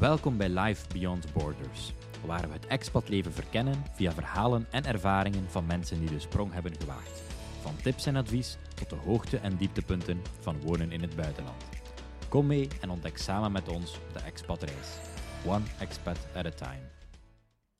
Welkom 0.00 0.36
bij 0.36 0.48
Life 0.48 0.86
Beyond 0.92 1.32
Borders, 1.32 1.92
waar 2.26 2.40
we 2.40 2.52
het 2.52 2.66
expatleven 2.66 3.32
verkennen 3.32 3.74
via 3.94 4.12
verhalen 4.12 4.66
en 4.70 4.84
ervaringen 4.84 5.44
van 5.48 5.66
mensen 5.66 6.00
die 6.00 6.08
de 6.08 6.18
sprong 6.20 6.52
hebben 6.52 6.72
gewaagd. 6.80 7.22
Van 7.60 7.76
tips 7.82 8.06
en 8.06 8.16
advies 8.16 8.56
tot 8.74 8.90
de 8.90 8.96
hoogte- 8.96 9.36
en 9.36 9.56
dieptepunten 9.56 10.20
van 10.40 10.60
wonen 10.60 10.92
in 10.92 11.00
het 11.00 11.16
buitenland. 11.16 11.64
Kom 12.28 12.46
mee 12.46 12.68
en 12.80 12.90
ontdek 12.90 13.18
samen 13.18 13.52
met 13.52 13.68
ons 13.68 13.98
de 14.12 14.18
expatreis. 14.18 14.98
One 15.46 15.64
expat 15.78 16.18
at 16.34 16.46
a 16.46 16.50
time. 16.50 16.82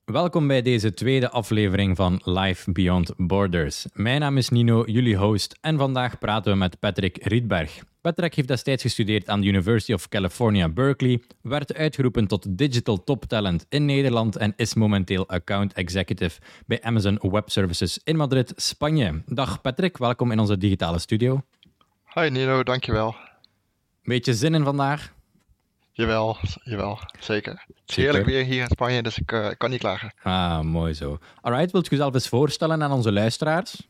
Welkom 0.05 0.47
bij 0.47 0.61
deze 0.61 0.93
tweede 0.93 1.29
aflevering 1.29 1.95
van 1.95 2.21
Life 2.23 2.71
Beyond 2.71 3.13
Borders. 3.17 3.85
Mijn 3.93 4.19
naam 4.19 4.37
is 4.37 4.49
Nino, 4.49 4.83
jullie 4.85 5.17
host, 5.17 5.57
en 5.61 5.77
vandaag 5.77 6.19
praten 6.19 6.51
we 6.51 6.57
met 6.57 6.79
Patrick 6.79 7.25
Rietberg. 7.25 7.81
Patrick 8.01 8.35
heeft 8.35 8.47
destijds 8.47 8.81
gestudeerd 8.81 9.29
aan 9.29 9.41
de 9.41 9.47
University 9.47 9.93
of 9.93 10.07
California, 10.07 10.69
Berkeley, 10.69 11.21
werd 11.41 11.73
uitgeroepen 11.73 12.27
tot 12.27 12.57
Digital 12.57 13.03
Top 13.03 13.25
Talent 13.25 13.65
in 13.69 13.85
Nederland 13.85 14.35
en 14.35 14.53
is 14.55 14.73
momenteel 14.73 15.29
Account 15.29 15.73
Executive 15.73 16.39
bij 16.65 16.81
Amazon 16.81 17.19
Web 17.21 17.49
Services 17.49 17.99
in 18.03 18.15
Madrid, 18.15 18.53
Spanje. 18.55 19.21
Dag 19.25 19.61
Patrick, 19.61 19.97
welkom 19.97 20.31
in 20.31 20.39
onze 20.39 20.57
digitale 20.57 20.99
studio. 20.99 21.41
Hi 22.13 22.29
Nino, 22.29 22.63
dankjewel. 22.63 23.15
Beetje 24.03 24.33
zin 24.33 24.53
in 24.53 24.63
vandaag? 24.63 25.13
Jawel, 25.91 26.37
jawel, 26.63 26.99
zeker. 27.19 27.51
Het 27.67 27.89
is 27.89 27.95
heerlijk 27.95 28.25
weer 28.25 28.43
hier 28.43 28.61
in 28.61 28.69
Spanje, 28.69 29.03
dus 29.03 29.17
ik, 29.17 29.31
uh, 29.31 29.49
ik 29.49 29.57
kan 29.57 29.69
niet 29.69 29.79
klagen. 29.79 30.13
Ah, 30.23 30.61
mooi 30.61 30.93
zo. 30.93 31.17
Alright, 31.41 31.71
wilt 31.71 31.85
u 31.85 31.89
jezelf 31.89 32.13
eens 32.13 32.27
voorstellen 32.27 32.83
aan 32.83 32.91
onze 32.91 33.11
luisteraars? 33.11 33.89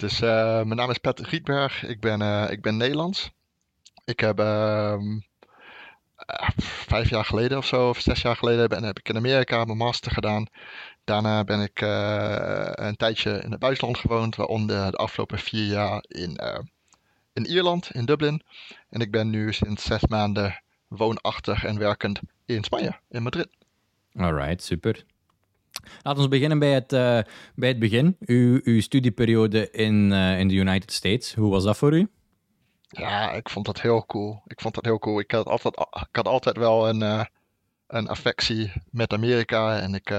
Dus 0.00 0.20
uh, 0.20 0.30
mijn 0.54 0.76
naam 0.76 0.90
is 0.90 0.98
Patrick 0.98 1.28
Rietberg, 1.28 1.84
ik 1.84 2.00
ben, 2.00 2.20
uh, 2.20 2.50
ik 2.50 2.62
ben 2.62 2.76
Nederlands. 2.76 3.30
Ik 4.04 4.20
heb 4.20 4.40
uh, 4.40 4.96
vijf 6.86 7.10
jaar 7.10 7.24
geleden 7.24 7.58
of 7.58 7.66
zo, 7.66 7.88
of 7.88 8.00
zes 8.00 8.22
jaar 8.22 8.36
geleden, 8.36 8.68
ben, 8.68 8.82
heb 8.82 8.98
ik 8.98 9.08
in 9.08 9.16
Amerika 9.16 9.64
mijn 9.64 9.78
master 9.78 10.12
gedaan. 10.12 10.46
Daarna 11.04 11.44
ben 11.44 11.60
ik 11.60 11.80
een 11.80 12.96
tijdje 12.96 13.30
in 13.42 13.50
het 13.50 13.60
buitenland 13.60 13.98
gewoond, 13.98 14.36
waaronder 14.36 14.90
de 14.90 14.96
afgelopen 14.96 15.38
vier 15.38 15.66
jaar 15.66 16.04
in, 16.08 16.40
in 17.32 17.46
Ierland, 17.46 17.90
in 17.94 18.04
Dublin. 18.04 18.42
En 18.90 19.00
ik 19.00 19.10
ben 19.10 19.30
nu 19.30 19.52
sinds 19.52 19.84
zes 19.84 20.06
maanden 20.06 20.62
woonachtig 20.88 21.64
en 21.64 21.78
werkend 21.78 22.20
in 22.46 22.64
Spanje, 22.64 22.98
in 23.08 23.22
Madrid. 23.22 23.48
Alright, 24.16 24.62
super. 24.62 25.04
Laten 26.02 26.22
we 26.22 26.28
beginnen 26.28 26.58
bij 26.58 26.72
het, 26.72 26.92
uh, 26.92 27.18
bij 27.54 27.68
het 27.68 27.78
begin. 27.78 28.16
Uw, 28.20 28.60
uw 28.62 28.80
studieperiode 28.80 29.70
in, 29.70 30.10
uh, 30.10 30.38
in 30.38 30.48
de 30.48 30.54
United 30.54 30.92
States. 30.92 31.34
Hoe 31.34 31.50
was 31.50 31.64
dat 31.64 31.76
voor 31.76 31.92
u? 31.92 32.08
Ja, 32.88 33.32
ik 33.32 33.48
vond 33.48 33.66
dat 33.66 33.80
heel 33.80 34.06
cool. 34.06 34.42
Ik 34.46 34.60
vond 34.60 34.74
dat 34.74 34.84
heel 34.84 34.98
cool. 34.98 35.20
Ik 35.20 35.30
had 35.30 35.46
altijd, 35.46 35.76
ik 35.90 36.16
had 36.16 36.26
altijd 36.26 36.56
wel 36.56 36.88
een, 36.88 37.00
uh, 37.00 37.24
een 37.86 38.08
affectie 38.08 38.72
met 38.90 39.12
Amerika. 39.12 39.78
En 39.78 39.94
ik, 39.94 40.10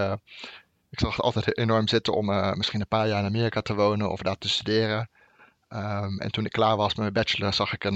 ik 0.90 1.00
zag 1.00 1.16
het 1.16 1.22
altijd 1.22 1.58
enorm 1.58 1.88
zitten 1.88 2.14
om 2.14 2.26
misschien 2.58 2.80
een 2.80 2.88
paar 2.88 3.08
jaar 3.08 3.20
in 3.20 3.26
Amerika 3.26 3.62
te 3.62 3.76
wonen 3.76 4.12
of 4.12 4.22
daar 4.22 4.38
te 4.38 4.50
studeren. 4.50 5.10
Um, 5.70 6.20
en 6.20 6.32
toen 6.32 6.46
ik 6.46 6.52
klaar 6.52 6.78
was 6.78 6.88
met 6.88 6.98
mijn 6.98 7.14
bachelor, 7.14 7.54
zag 7.54 7.74
ik 7.74 7.84
een, 7.84 7.96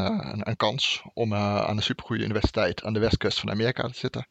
een, 0.50 0.56
kans 0.56 1.04
om 1.14 1.34
aan 1.34 1.78
een 1.78 1.84
supergoeie 1.84 2.24
universiteit 2.24 2.84
aan 2.84 2.94
de 2.94 3.00
westkust 3.00 3.40
van 3.40 3.52
Amerika 3.52 3.88
te 3.88 3.94
zitten. 3.94 4.28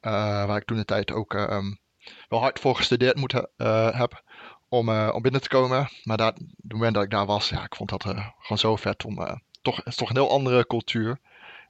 waar 0.00 0.56
ik 0.56 0.64
toen 0.64 0.76
de 0.76 0.84
tijd 0.84 1.12
ook 1.12 1.34
um, 1.34 1.78
wel 2.28 2.40
hard 2.40 2.60
voor 2.60 2.76
gestudeerd 2.76 3.16
moet 3.16 3.34
uh, 3.34 3.98
heb 3.98 4.22
om, 4.68 4.88
uh, 4.88 5.10
om 5.14 5.22
binnen 5.22 5.40
te 5.40 5.48
komen. 5.48 5.88
Maar 6.04 6.16
daar, 6.16 6.32
op 6.32 6.38
het 6.62 6.72
moment 6.72 6.94
dat 6.94 7.04
ik 7.04 7.10
daar 7.10 7.26
was, 7.26 7.48
ja, 7.48 7.64
ik 7.64 7.74
vond 7.74 7.90
dat 7.90 8.04
uh, 8.04 8.26
gewoon 8.38 8.58
zo 8.58 8.76
vet. 8.76 9.04
Om, 9.04 9.40
toch, 9.62 9.76
het 9.76 9.86
is 9.86 9.96
toch 9.96 10.08
een 10.08 10.16
heel 10.16 10.30
andere 10.30 10.66
cultuur 10.66 11.18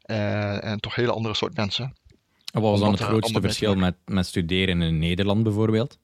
en, 0.03 0.62
en 0.62 0.81
toch 0.81 0.94
hele 0.94 1.12
andere 1.12 1.34
soort 1.34 1.56
mensen. 1.56 1.97
En 2.53 2.61
wat 2.61 2.70
was 2.70 2.81
dan 2.81 2.91
het 2.91 3.00
grootste 3.00 3.41
verschil 3.41 3.75
met, 3.75 3.97
met 4.05 4.27
studeren 4.27 4.83
in 4.83 4.98
Nederland 4.98 5.42
bijvoorbeeld? 5.42 5.98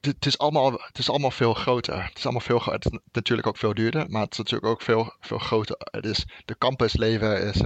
Het 0.00 0.26
is, 0.26 0.38
allemaal, 0.38 0.72
het 0.72 0.98
is 0.98 1.10
allemaal 1.10 1.30
veel 1.30 1.54
groter. 1.54 2.04
Het 2.04 2.18
is, 2.18 2.24
allemaal 2.24 2.40
veel, 2.40 2.62
het 2.64 2.84
is 2.84 2.98
natuurlijk 3.12 3.48
ook 3.48 3.56
veel 3.56 3.74
duurder, 3.74 4.10
maar 4.10 4.22
het 4.22 4.32
is 4.32 4.38
natuurlijk 4.38 4.66
ook 4.66 4.82
veel, 4.82 5.14
veel 5.20 5.38
groter. 5.38 5.76
Het 5.78 6.04
is, 6.04 6.26
de 6.44 6.58
campusleven 6.58 7.42
is, 7.42 7.60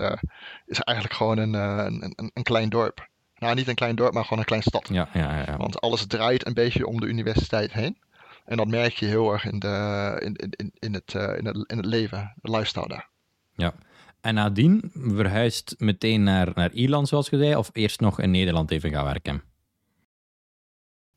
is 0.67 0.81
eigenlijk 0.81 1.17
gewoon 1.17 1.39
een, 1.39 1.55
een, 1.55 2.03
een, 2.03 2.31
een 2.35 2.43
klein 2.43 2.69
dorp. 2.69 3.09
Nou, 3.47 3.59
niet 3.59 3.69
een 3.69 3.75
klein 3.75 3.97
dorp, 3.97 4.13
maar 4.13 4.23
gewoon 4.23 4.39
een 4.39 4.45
kleine 4.45 4.69
stad. 4.69 4.89
Ja, 4.89 5.09
ja, 5.13 5.45
ja. 5.47 5.57
Want 5.57 5.81
alles 5.81 6.07
draait 6.07 6.47
een 6.47 6.55
beetje 6.55 6.87
om 6.87 7.01
de 7.01 7.07
universiteit 7.07 7.73
heen. 7.73 7.99
En 8.45 8.57
dat 8.57 8.67
merk 8.67 8.93
je 8.93 9.07
heel 9.07 9.33
erg 9.33 9.45
in, 9.45 9.59
de, 9.59 10.17
in, 10.25 10.35
in, 10.57 10.73
in, 10.79 10.95
het, 10.95 11.15
uh, 11.15 11.39
in, 11.39 11.47
het, 11.47 11.57
in 11.67 11.77
het 11.77 11.87
leven, 11.87 12.33
de 12.43 12.51
lifestyle 12.51 12.89
daar. 12.89 13.09
Ja. 13.55 13.75
En 14.21 14.35
nadien 14.35 14.91
verhuisd 14.93 15.75
meteen 15.79 16.23
naar, 16.23 16.51
naar 16.55 16.73
Ierland, 16.73 17.09
zoals 17.09 17.29
je 17.29 17.39
zei, 17.39 17.57
of 17.57 17.71
eerst 17.73 18.01
nog 18.01 18.21
in 18.21 18.31
Nederland 18.31 18.71
even 18.71 18.91
gaan 18.91 19.05
werken? 19.05 19.43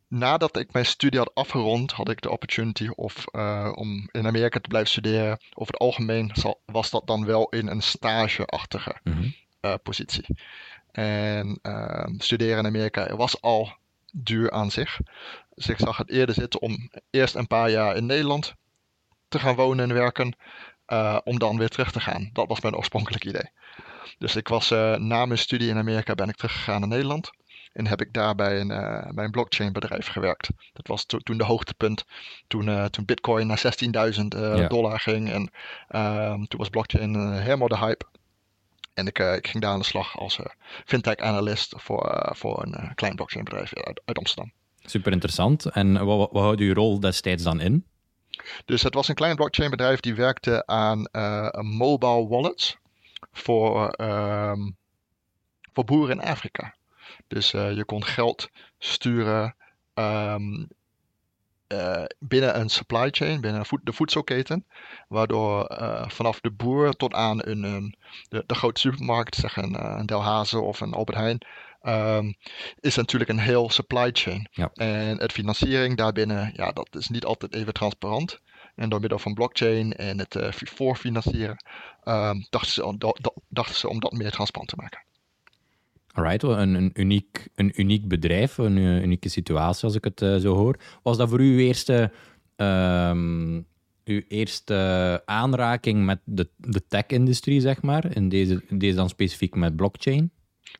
Nadat 0.07 0.57
ik 0.57 0.73
mijn 0.73 0.85
studie 0.85 1.19
had 1.19 1.31
afgerond, 1.33 1.91
had 1.91 2.09
ik 2.09 2.21
de 2.21 2.29
opportunity 2.29 2.87
of, 2.95 3.25
uh, 3.31 3.71
om 3.75 4.09
in 4.11 4.27
Amerika 4.27 4.59
te 4.59 4.67
blijven 4.67 4.91
studeren. 4.91 5.39
Over 5.53 5.73
het 5.73 5.81
algemeen 5.81 6.31
was 6.65 6.89
dat 6.89 7.07
dan 7.07 7.25
wel 7.25 7.49
in 7.49 7.67
een 7.67 7.81
stageachtige 7.81 8.95
mm 9.03 9.13
-hmm. 9.13 9.33
uh, 9.61 9.73
positie. 9.83 10.25
En 10.99 11.59
uh, 11.63 12.05
studeren 12.17 12.57
in 12.57 12.65
Amerika 12.65 13.15
was 13.15 13.41
al 13.41 13.73
duur 14.11 14.51
aan 14.51 14.71
zich. 14.71 14.99
Dus 15.53 15.69
ik 15.69 15.77
zag 15.77 15.97
het 15.97 16.09
eerder 16.09 16.35
zitten 16.35 16.61
om 16.61 16.89
eerst 17.09 17.35
een 17.35 17.47
paar 17.47 17.69
jaar 17.69 17.95
in 17.95 18.05
Nederland 18.05 18.55
te 19.27 19.39
gaan 19.39 19.55
wonen 19.55 19.89
en 19.89 19.95
werken. 19.95 20.35
Uh, 20.87 21.17
om 21.23 21.39
dan 21.39 21.57
weer 21.57 21.69
terug 21.69 21.91
te 21.91 21.99
gaan. 21.99 22.29
Dat 22.33 22.47
was 22.47 22.61
mijn 22.61 22.75
oorspronkelijke 22.75 23.27
idee. 23.27 23.49
Dus 24.17 24.35
ik 24.35 24.47
was 24.47 24.71
uh, 24.71 24.95
na 24.95 25.25
mijn 25.25 25.39
studie 25.39 25.69
in 25.69 25.77
Amerika 25.77 26.15
ben 26.15 26.29
ik 26.29 26.35
teruggegaan 26.35 26.79
naar 26.79 26.89
Nederland. 26.89 27.29
En 27.73 27.87
heb 27.87 28.01
ik 28.01 28.13
daar 28.13 28.35
bij 28.35 28.59
een, 28.59 28.67
bij 29.15 29.25
een 29.25 29.31
blockchain 29.31 29.73
bedrijf 29.73 30.07
gewerkt. 30.07 30.49
Dat 30.73 30.87
was 30.87 31.05
to 31.05 31.17
toen 31.17 31.37
de 31.37 31.43
hoogtepunt. 31.43 32.05
Toen, 32.47 32.89
toen 32.89 33.05
Bitcoin 33.05 33.47
naar 33.47 33.61
16.000 34.13 34.23
ja. 34.27 34.67
dollar 34.67 34.99
ging. 34.99 35.31
En 35.31 35.51
ehm, 35.87 36.43
toen 36.43 36.59
was 36.59 36.69
blockchain 36.69 37.33
helemaal 37.33 37.67
de 37.67 37.77
hype. 37.77 38.05
En 38.99 39.07
ik, 39.07 39.19
uh, 39.19 39.35
ik, 39.35 39.47
ging 39.47 39.63
daar 39.63 39.71
aan 39.71 39.79
de 39.79 39.85
slag 39.85 40.17
als 40.17 40.37
uh, 40.37 40.45
fintech-analyst 40.85 41.73
voor, 41.77 42.05
uh, 42.05 42.35
voor 42.35 42.63
een 42.63 42.95
klein 42.95 43.15
blockchain-bedrijf 43.15 43.73
uit, 43.73 44.01
uit, 44.05 44.17
Amsterdam. 44.17 44.51
Super 44.79 45.11
interessant. 45.11 45.65
En 45.65 46.05
wat, 46.05 46.31
wat 46.31 46.43
houdt 46.43 46.61
uw 46.61 46.73
rol 46.73 46.99
destijds 46.99 47.43
dan 47.43 47.59
in? 47.59 47.85
Dus 48.65 48.81
het 48.81 48.93
was 48.93 49.07
een 49.07 49.15
klein 49.15 49.35
blockchain-bedrijf 49.35 49.99
die 49.99 50.15
werkte 50.15 50.65
aan 50.65 51.09
mobile 51.77 52.27
wallets 52.27 52.77
voor, 53.31 53.93
um, 54.01 54.77
voor 55.73 55.83
boeren 55.83 56.19
in 56.19 56.27
Afrika. 56.27 56.75
Dus 57.27 57.51
je 57.51 57.83
kon 57.85 58.03
geld 58.03 58.49
sturen 58.77 59.55
um, 59.93 60.67
uh, 61.73 62.03
binnen 62.19 62.59
een 62.59 62.69
supply 62.69 63.07
chain, 63.11 63.41
binnen 63.41 63.65
de 63.83 63.93
voedselketen. 63.93 64.65
Waardoor 65.07 65.71
uh, 65.71 66.09
vanaf 66.09 66.39
de 66.39 66.51
boer 66.51 66.93
tot 66.93 67.13
aan 67.13 67.39
een, 67.41 67.63
een 67.63 67.95
de, 68.29 68.43
de, 68.45 68.55
grote 68.55 68.79
supermarkt, 68.79 69.35
zeg 69.35 69.57
een, 69.57 69.73
uh, 69.73 69.95
een 69.97 70.05
Delhaize 70.05 70.59
of 70.59 70.81
een 70.81 70.93
Albert 70.93 71.17
Heijn, 71.17 71.45
um, 71.83 72.35
is 72.79 72.95
natuurlijk 72.95 73.29
een 73.29 73.39
heel 73.39 73.69
supply 73.69 74.09
chain. 74.13 74.47
Ja. 74.51 74.69
En 74.73 75.17
het 75.17 75.31
financiering 75.31 75.97
daarbinnen, 75.97 76.51
ja, 76.55 76.71
dat 76.71 76.95
is 76.95 77.09
niet 77.09 77.25
altijd 77.25 77.55
even 77.55 77.73
transparant. 77.73 78.39
En 78.75 78.89
door 78.89 78.99
middel 78.99 79.19
van 79.19 79.33
blockchain 79.33 79.93
en 79.93 80.19
het 80.19 80.37
voorfinancieren 80.51 81.63
um, 82.03 82.47
dachten, 82.49 82.71
ze, 82.71 83.13
dachten 83.49 83.75
ze 83.75 83.89
om 83.89 83.99
dat 83.99 84.11
meer 84.11 84.31
transparant 84.31 84.69
te 84.69 84.75
maken. 84.75 85.03
Alright, 86.19 86.43
een, 86.43 86.73
een, 86.73 86.91
uniek, 86.93 87.47
een 87.55 87.71
uniek 87.75 88.07
bedrijf, 88.07 88.57
een, 88.57 88.77
unieke 88.77 89.29
situatie 89.29 89.83
als 89.83 89.95
ik 89.95 90.03
het 90.03 90.21
uh, 90.21 90.35
zo 90.35 90.55
hoor. 90.55 90.79
Was 91.03 91.17
dat 91.17 91.29
voor 91.29 91.39
u 91.39 91.53
uw 91.53 91.59
eerste, 91.59 92.11
um, 92.55 93.65
uw 94.05 94.21
eerste 94.27 95.21
aanraking 95.25 96.05
met 96.05 96.19
de, 96.23 96.49
de 96.57 96.87
tech-industrie, 96.87 97.61
zeg 97.61 97.81
maar? 97.81 98.15
In 98.15 98.29
deze, 98.29 98.63
deze 98.69 98.95
dan 98.95 99.09
specifiek 99.09 99.55
met 99.55 99.75
blockchain? 99.75 100.31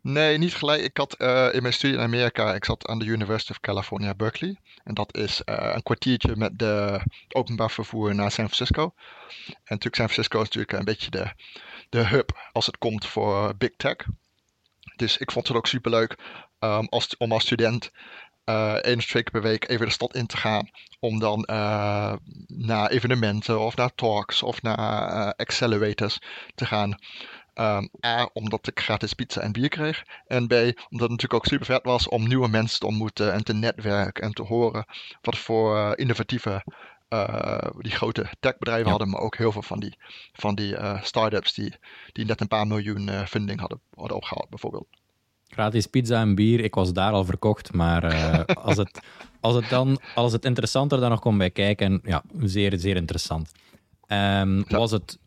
Nee, 0.01 0.37
niet 0.37 0.53
gelijk. 0.53 0.81
Ik 0.81 0.97
had 0.97 1.15
uh, 1.21 1.47
in 1.51 1.61
mijn 1.61 1.73
studie 1.73 1.97
in 1.97 2.03
Amerika, 2.03 2.53
ik 2.53 2.65
zat 2.65 2.87
aan 2.87 2.99
de 2.99 3.05
University 3.05 3.51
of 3.51 3.59
California, 3.59 4.13
Berkeley. 4.13 4.55
En 4.83 4.93
dat 4.93 5.17
is 5.17 5.41
een 5.45 5.83
kwartiertje 5.83 6.35
met 6.35 6.59
de 6.59 7.01
openbaar 7.29 7.71
vervoer 7.71 8.15
naar 8.15 8.31
San 8.31 8.49
Francisco. 8.49 8.93
En 9.47 9.53
natuurlijk 9.55 9.95
San 9.95 10.09
Francisco 10.09 10.41
is 10.41 10.45
natuurlijk 10.45 10.73
een 10.73 10.85
beetje 10.85 11.09
de, 11.09 11.31
de 11.89 12.07
hub 12.07 12.49
als 12.51 12.65
het 12.65 12.77
komt 12.77 13.05
voor 13.05 13.53
big 13.57 13.71
tech. 13.77 13.95
Dus 14.99 15.17
ik 15.17 15.31
vond 15.31 15.47
het 15.47 15.57
ook 15.57 15.67
superleuk 15.67 16.17
um, 16.59 16.87
als, 16.89 17.17
om 17.17 17.31
als 17.31 17.43
student 17.43 17.91
uh, 18.45 18.73
één 18.73 18.97
of 18.97 19.05
twee 19.05 19.23
keer 19.23 19.31
per 19.31 19.41
week 19.41 19.69
even 19.69 19.85
de 19.85 19.91
stad 19.91 20.15
in 20.15 20.25
te 20.25 20.37
gaan. 20.37 20.69
Om 20.99 21.19
dan 21.19 21.47
uh, 21.49 22.13
naar 22.47 22.89
evenementen 22.89 23.59
of 23.59 23.75
naar 23.75 23.95
talks 23.95 24.43
of 24.43 24.61
naar 24.61 24.77
uh, 25.13 25.29
accelerators 25.29 26.19
te 26.55 26.65
gaan. 26.65 26.97
Um, 27.53 27.89
A, 28.05 28.29
omdat 28.33 28.67
ik 28.67 28.79
gratis 28.79 29.13
pizza 29.13 29.41
en 29.41 29.51
bier 29.51 29.69
kreeg. 29.69 30.03
En 30.27 30.47
B, 30.47 30.51
omdat 30.53 30.75
het 30.89 31.09
natuurlijk 31.09 31.33
ook 31.33 31.45
super 31.45 31.65
vet 31.65 31.83
was 31.83 32.07
om 32.07 32.27
nieuwe 32.27 32.47
mensen 32.47 32.79
te 32.79 32.85
ontmoeten 32.85 33.33
en 33.33 33.43
te 33.43 33.53
netwerken 33.53 34.23
en 34.23 34.33
te 34.33 34.43
horen 34.43 34.85
wat 35.21 35.37
voor 35.37 35.97
innovatieve 35.97 36.63
die 37.77 37.91
grote 37.91 38.25
techbedrijven 38.39 38.85
ja. 38.85 38.89
hadden, 38.89 39.09
maar 39.09 39.21
ook 39.21 39.37
heel 39.37 39.51
veel 39.51 39.61
van 39.61 39.79
die, 39.79 39.97
van 40.33 40.55
die 40.55 40.73
uh, 40.73 41.01
start-ups 41.01 41.53
die, 41.53 41.73
die 42.11 42.25
net 42.25 42.41
een 42.41 42.47
paar 42.47 42.67
miljoen 42.67 43.07
uh, 43.07 43.25
funding 43.25 43.59
hadden, 43.59 43.79
hadden 43.95 44.15
opgehaald, 44.15 44.49
bijvoorbeeld. 44.49 44.87
gratis 45.47 45.85
pizza 45.85 46.21
en 46.21 46.35
bier, 46.35 46.59
ik 46.59 46.75
was 46.75 46.93
daar 46.93 47.11
al 47.11 47.25
verkocht. 47.25 47.73
Maar 47.73 48.15
als, 48.55 48.77
het, 48.77 48.99
als, 49.39 49.55
het 49.55 49.69
dan, 49.69 49.99
als 50.15 50.31
het 50.31 50.45
interessanter 50.45 50.99
dan 50.99 51.09
nog 51.09 51.19
komt 51.19 51.37
bij 51.37 51.49
kijken, 51.49 52.01
ja, 52.03 52.23
zeer, 52.39 52.79
zeer 52.79 52.95
interessant. 52.95 53.51
Um, 54.07 54.63
Was 54.67 54.91
het, 54.91 55.19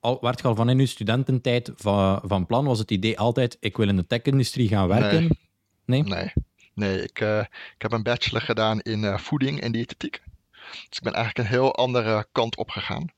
al, 0.00 0.18
werd 0.20 0.40
je 0.40 0.46
al 0.46 0.54
van 0.54 0.68
in 0.68 0.78
je 0.78 0.86
studententijd 0.86 1.72
van, 1.76 2.20
van 2.24 2.46
plan, 2.46 2.64
was 2.64 2.78
het 2.78 2.90
idee 2.90 3.18
altijd, 3.18 3.56
ik 3.60 3.76
wil 3.76 3.88
in 3.88 3.96
de 3.96 4.06
tech-industrie 4.06 4.68
gaan 4.68 4.88
werken? 4.88 5.38
Nee? 5.84 6.02
Nee, 6.02 6.32
nee. 6.74 7.02
ik, 7.02 7.20
uh, 7.20 7.38
ik 7.74 7.82
heb 7.82 7.92
een 7.92 8.02
bachelor 8.02 8.40
gedaan 8.40 8.80
in 8.80 9.02
uh, 9.02 9.18
voeding 9.18 9.60
en 9.60 9.72
diëtetiek. 9.72 10.22
Dus 10.70 10.98
ik 10.98 11.02
ben 11.02 11.14
eigenlijk 11.14 11.48
een 11.48 11.54
heel 11.54 11.74
andere 11.74 12.26
kant 12.32 12.56
op 12.56 12.70
gegaan. 12.70 13.12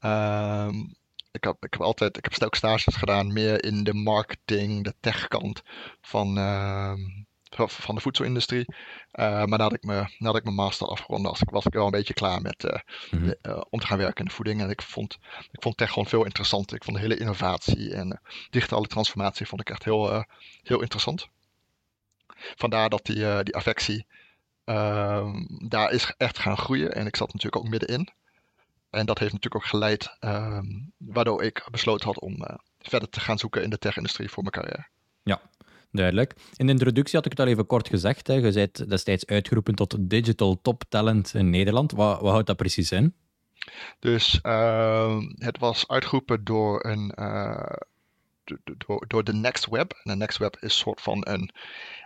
Um, 0.00 0.96
ik 1.36 1.44
heb, 1.44 1.64
ik 1.64 1.72
heb 1.72 1.82
altijd, 1.82 2.16
ik 2.16 2.24
heb 2.24 2.42
ook 2.42 2.54
stages 2.54 2.94
gedaan 2.94 3.32
meer 3.32 3.64
in 3.64 3.84
de 3.84 3.94
marketing, 3.94 4.84
de 4.84 4.94
techkant 5.00 5.62
van, 6.00 6.38
uh, 6.38 6.92
van 7.66 7.94
de 7.94 8.00
voedselindustrie. 8.00 8.64
Uh, 8.68 8.74
maar 9.44 9.48
nadat 9.48 9.72
ik, 9.72 9.82
me, 9.82 10.14
nadat 10.18 10.36
ik 10.36 10.44
mijn 10.44 10.56
master 10.56 10.86
afgerond 10.86 11.26
was, 11.26 11.40
was 11.44 11.66
ik 11.66 11.72
wel 11.72 11.84
een 11.84 11.90
beetje 11.90 12.14
klaar 12.14 12.42
met 12.42 12.64
uh, 12.64 12.72
mm 13.10 13.34
-hmm. 13.42 13.64
om 13.70 13.80
te 13.80 13.86
gaan 13.86 13.98
werken 13.98 14.18
in 14.18 14.24
de 14.24 14.34
voeding. 14.34 14.60
En 14.60 14.70
ik 14.70 14.82
vond, 14.82 15.18
ik 15.50 15.62
vond 15.62 15.76
tech 15.76 15.88
gewoon 15.88 16.08
veel 16.08 16.24
interessanter. 16.24 16.76
Ik 16.76 16.84
vond 16.84 16.96
de 16.96 17.02
hele 17.02 17.18
innovatie 17.18 17.94
en 17.94 18.20
digitale 18.50 18.86
transformatie 18.86 19.46
vond 19.46 19.60
ik 19.60 19.70
echt 19.70 19.84
heel, 19.84 20.24
heel 20.62 20.80
interessant. 20.80 21.28
Vandaar 22.36 22.88
dat 22.88 23.04
die, 23.04 23.42
die 23.42 23.54
affectie 23.54 24.06
ehm, 24.66 25.44
daar 25.68 25.92
is 25.92 26.14
echt 26.16 26.38
gaan 26.38 26.58
groeien. 26.58 26.94
En 26.94 27.06
ik 27.06 27.16
zat 27.16 27.32
natuurlijk 27.32 27.64
ook 27.64 27.70
middenin. 27.70 28.08
En 28.90 29.06
dat 29.06 29.18
heeft 29.18 29.32
natuurlijk 29.32 29.64
ook 29.64 29.70
geleid, 29.70 30.16
uh, 30.20 30.58
waardoor 30.98 31.42
ik 31.42 31.66
besloten 31.70 32.06
had 32.06 32.20
om 32.20 32.32
uh, 32.32 32.56
verder 32.80 33.08
te 33.08 33.20
gaan 33.20 33.38
zoeken 33.38 33.62
in 33.62 33.70
de 33.70 33.78
tech-industrie 33.78 34.28
voor 34.28 34.42
mijn 34.42 34.54
carrière. 34.54 34.86
Ja, 35.22 35.40
duidelijk. 35.90 36.34
In 36.56 36.66
de 36.66 36.72
introductie 36.72 37.16
had 37.16 37.24
ik 37.24 37.30
het 37.30 37.40
al 37.40 37.46
even 37.46 37.66
kort 37.66 37.88
gezegd. 37.88 38.26
Hè. 38.26 38.34
Je 38.34 38.52
bent 38.52 38.90
destijds 38.90 39.26
uitgeroepen 39.26 39.74
tot 39.74 39.96
digital 40.00 40.60
top 40.62 40.82
talent 40.88 41.34
in 41.34 41.50
Nederland. 41.50 41.92
Wat, 41.92 42.20
wat 42.20 42.30
houdt 42.30 42.46
dat 42.46 42.56
precies 42.56 42.92
in? 42.92 43.14
Dus 43.98 44.40
uh, 44.42 45.20
het 45.34 45.58
was 45.58 45.88
uitgeroepen 45.88 46.44
door 46.44 46.84
een. 46.84 47.12
Uh, 47.18 47.72
door, 48.86 49.04
door 49.06 49.24
de 49.24 49.32
Next 49.32 49.66
Web. 49.66 49.92
En 49.92 50.10
de 50.10 50.16
Next 50.16 50.38
Web 50.38 50.56
is 50.56 50.62
een 50.62 50.70
soort 50.70 51.00
van 51.00 51.26
een, 51.28 51.50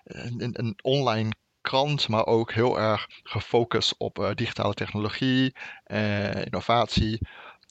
een, 0.04 0.50
een 0.58 0.78
online 0.82 1.30
krant, 1.60 2.08
maar 2.08 2.26
ook 2.26 2.52
heel 2.52 2.78
erg 2.78 3.06
gefocust 3.22 3.94
op 3.98 4.18
uh, 4.18 4.30
digitale 4.34 4.74
technologie, 4.74 5.56
uh, 5.86 6.44
innovatie. 6.44 7.18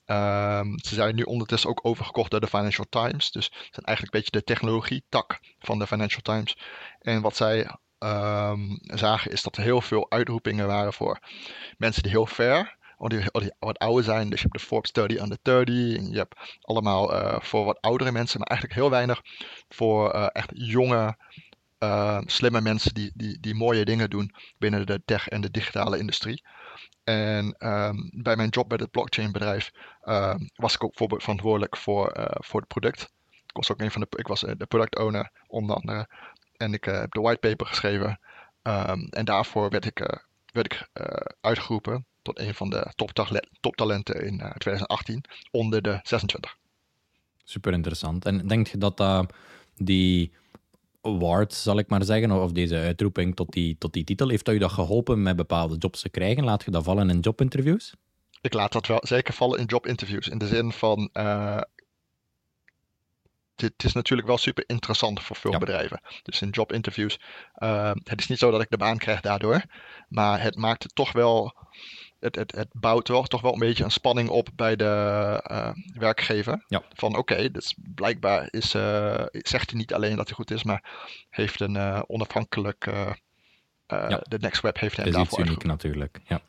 Um, 0.05 0.79
ze 0.79 0.93
zijn 0.95 1.15
nu 1.15 1.23
ondertussen 1.23 1.69
ook 1.69 1.85
overgekocht 1.85 2.31
door 2.31 2.39
de 2.39 2.47
Financial 2.47 2.85
Times. 2.89 3.31
Dus 3.31 3.45
ze 3.45 3.67
zijn 3.71 3.85
eigenlijk 3.85 4.15
een 4.15 4.21
beetje 4.21 4.39
de 4.39 4.43
technologie-tak 4.43 5.39
van 5.59 5.79
de 5.79 5.87
Financial 5.87 6.21
Times. 6.21 6.57
En 6.99 7.21
wat 7.21 7.35
zij 7.35 7.69
um, 7.99 8.79
zagen 8.81 9.31
is 9.31 9.41
dat 9.41 9.57
er 9.57 9.63
heel 9.63 9.81
veel 9.81 10.11
uitroepingen 10.11 10.67
waren 10.67 10.93
voor 10.93 11.19
mensen 11.77 12.03
die 12.03 12.11
heel 12.11 12.25
ver 12.25 12.77
die, 13.07 13.23
die, 13.31 13.53
wat 13.59 13.77
ouder 13.77 14.03
zijn. 14.03 14.29
Dus 14.29 14.41
je 14.41 14.47
hebt 14.47 14.59
de 14.59 14.67
Forbes 14.67 14.91
30 14.91 15.21
under 15.21 15.37
30. 15.41 15.75
En 15.97 16.09
je 16.11 16.17
hebt 16.17 16.35
allemaal 16.61 17.13
uh, 17.13 17.39
voor 17.39 17.65
wat 17.65 17.81
oudere 17.81 18.11
mensen, 18.11 18.39
maar 18.39 18.47
eigenlijk 18.47 18.79
heel 18.79 18.89
weinig 18.89 19.21
voor 19.69 20.09
echt 20.11 20.49
jonge 20.53 21.17
uh, 21.79 22.19
slimme 22.25 22.61
mensen 22.61 22.93
die, 22.93 23.11
die, 23.13 23.39
die 23.39 23.55
mooie 23.55 23.85
dingen 23.85 24.09
doen 24.09 24.35
binnen 24.57 24.85
de 24.85 25.01
tech 25.05 25.27
en 25.27 25.41
de 25.41 25.51
digitale 25.51 25.97
industrie. 25.97 26.43
En 27.03 27.55
um, 27.67 28.11
bij 28.13 28.35
mijn 28.35 28.49
job 28.49 28.69
bij 28.69 28.77
het 28.81 28.91
blockchainbedrijf 28.91 29.71
uh, 30.03 30.35
was 30.55 30.73
ik 30.73 30.83
ook 30.83 30.93
verantwoordelijk 30.95 31.77
voor, 31.77 32.17
uh, 32.17 32.25
voor 32.29 32.59
het 32.59 32.69
product. 32.69 33.01
Ik 33.29 33.55
was 33.55 33.71
ook 33.71 33.81
een 33.81 33.91
van 33.91 34.01
de, 34.01 34.07
ik 34.17 34.27
was 34.27 34.39
de 34.39 34.65
product 34.67 34.97
owner 34.97 35.31
onder 35.47 35.75
andere. 35.75 36.09
En 36.57 36.73
ik 36.73 36.83
heb 36.83 37.11
de 37.11 37.21
whitepaper 37.21 37.65
geschreven. 37.65 38.19
Um, 38.63 39.07
en 39.09 39.25
daarvoor 39.25 39.69
werd 39.69 39.85
ik, 39.85 40.19
werd 40.53 40.73
ik 40.73 40.89
uitgeroepen 41.41 42.05
tot 42.21 42.39
een 42.39 42.53
van 42.53 42.69
de 42.69 42.93
toptalenten 43.59 44.25
in 44.25 44.37
2018 44.57 45.23
onder 45.51 45.81
de 45.81 45.99
26. 46.03 46.57
Super 47.43 47.73
interessant. 47.73 48.25
En 48.25 48.47
denk 48.47 48.67
je 48.67 48.77
dat 48.77 49.27
die 49.75 50.33
award, 51.01 51.53
zal 51.53 51.77
ik 51.77 51.89
maar 51.89 52.03
zeggen, 52.03 52.31
of 52.31 52.51
deze 52.51 52.75
uitroeping 52.75 53.35
tot 53.35 53.51
die, 53.51 53.77
tot 53.77 53.93
die 53.93 54.03
titel, 54.03 54.29
heeft 54.29 54.45
dat 54.45 54.53
je 54.53 54.59
dat 54.59 54.71
geholpen 54.71 55.21
met 55.21 55.35
bepaalde 55.35 55.75
jobs 55.77 56.01
te 56.01 56.09
krijgen? 56.09 56.43
Laat 56.43 56.63
je 56.63 56.71
dat 56.71 56.83
vallen 56.83 57.09
in 57.09 57.19
jobinterviews? 57.19 57.95
Ik 58.41 58.53
laat 58.53 58.71
dat 58.71 58.87
wel 58.87 59.01
zeker 59.01 59.33
vallen 59.33 59.59
in 59.59 59.65
jobinterviews. 59.65 60.27
In 60.27 60.37
de 60.37 60.47
zin 60.47 60.71
van, 60.71 61.09
uh, 61.13 61.61
dit 63.55 63.83
is 63.83 63.93
natuurlijk 63.93 64.27
wel 64.27 64.37
super 64.37 64.63
interessant 64.67 65.21
voor 65.21 65.35
veel 65.35 65.57
bedrijven. 65.57 66.01
Dus 66.23 66.41
in 66.41 66.49
jobinterviews, 66.49 67.19
uh, 67.57 67.91
het 68.03 68.19
is 68.19 68.27
niet 68.27 68.39
zo 68.39 68.51
dat 68.51 68.61
ik 68.61 68.69
de 68.69 68.77
baan 68.77 68.97
krijg 68.97 69.21
daardoor, 69.21 69.63
maar 70.07 70.41
het 70.41 70.55
maakt 70.55 70.83
het 70.83 70.95
toch 70.95 71.11
wel 71.11 71.53
het, 72.19 72.35
het, 72.35 72.51
het 72.51 72.67
bouwt 72.71 73.07
wel, 73.07 73.23
toch 73.23 73.41
wel 73.41 73.53
een 73.53 73.59
beetje 73.59 73.83
een 73.83 73.91
spanning 73.91 74.29
op 74.29 74.49
bij 74.55 74.75
de 74.75 75.43
uh, 75.51 75.69
werkgever. 75.93 76.63
Ja. 76.67 76.83
Van 76.93 77.09
oké, 77.09 77.19
okay, 77.19 77.51
dus 77.51 77.75
blijkbaar 77.95 78.47
is, 78.51 78.75
uh, 78.75 79.23
zegt 79.31 79.69
hij 79.69 79.79
niet 79.79 79.93
alleen 79.93 80.15
dat 80.15 80.27
hij 80.27 80.35
goed 80.35 80.51
is, 80.51 80.63
maar 80.63 80.83
heeft 81.29 81.59
een 81.59 81.75
uh, 81.75 82.01
onafhankelijk. 82.07 82.91
Ja. 83.87 84.21
De 84.27 84.37
Next 84.39 84.61
Web 84.61 84.79
heeft 84.79 84.95
hem 84.95 85.05
dat 85.05 85.13
daarvoor. 85.13 85.37
Dat 85.37 85.47
is 85.47 85.51
uniek 85.51 85.65
natuurlijk. 85.65 86.19
Ja. 86.27 86.41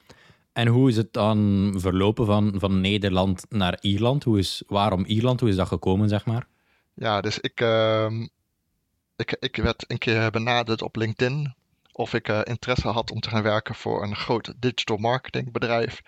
En 0.53 0.67
hoe 0.67 0.89
is 0.89 0.97
het 0.97 1.13
dan 1.13 1.73
verlopen 1.77 2.27
van, 2.27 2.55
van 2.57 2.81
Nederland 2.81 3.47
naar 3.49 3.79
Ierland? 3.81 4.25
Hoe 4.25 4.39
is, 4.39 4.63
waarom 4.67 5.05
Ierland? 5.05 5.41
Hoe 5.41 5.49
is 5.49 5.57
dat 5.57 5.69
gekomen, 5.69 6.09
zeg 6.09 6.27
maar? 6.27 6.47
Ja, 6.95 7.21
dus 7.21 7.39
ik, 7.39 7.61
ehm, 7.61 8.27
ik, 9.17 9.37
ik 9.41 9.57
werd 9.57 9.85
een 9.87 9.99
keer 9.99 10.31
benaderd 10.31 10.83
op 10.83 10.97
LinkedIn 10.97 11.55
of 12.01 12.15
ik 12.15 12.29
uh, 12.29 12.41
interesse 12.43 12.89
had 12.89 13.11
om 13.11 13.21
te 13.21 13.29
gaan 13.29 13.43
werken 13.43 13.75
voor 13.75 14.03
een 14.03 14.17
groot 14.17 14.53
digital 14.57 14.97
marketing 14.97 15.53
bedrijf. 15.53 16.01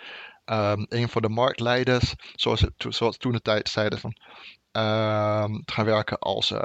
Um, 0.44 0.86
een 0.88 1.08
van 1.08 1.22
de 1.22 1.28
marktleiders, 1.28 2.14
zoals, 2.34 2.64
zoals 2.76 3.16
toen 3.16 3.32
de 3.32 3.42
tijd 3.42 3.68
zeiden, 3.68 3.98
van, 3.98 4.10
um, 4.72 5.64
te 5.64 5.72
gaan 5.72 5.84
werken 5.84 6.18
als 6.18 6.50
uh, 6.50 6.58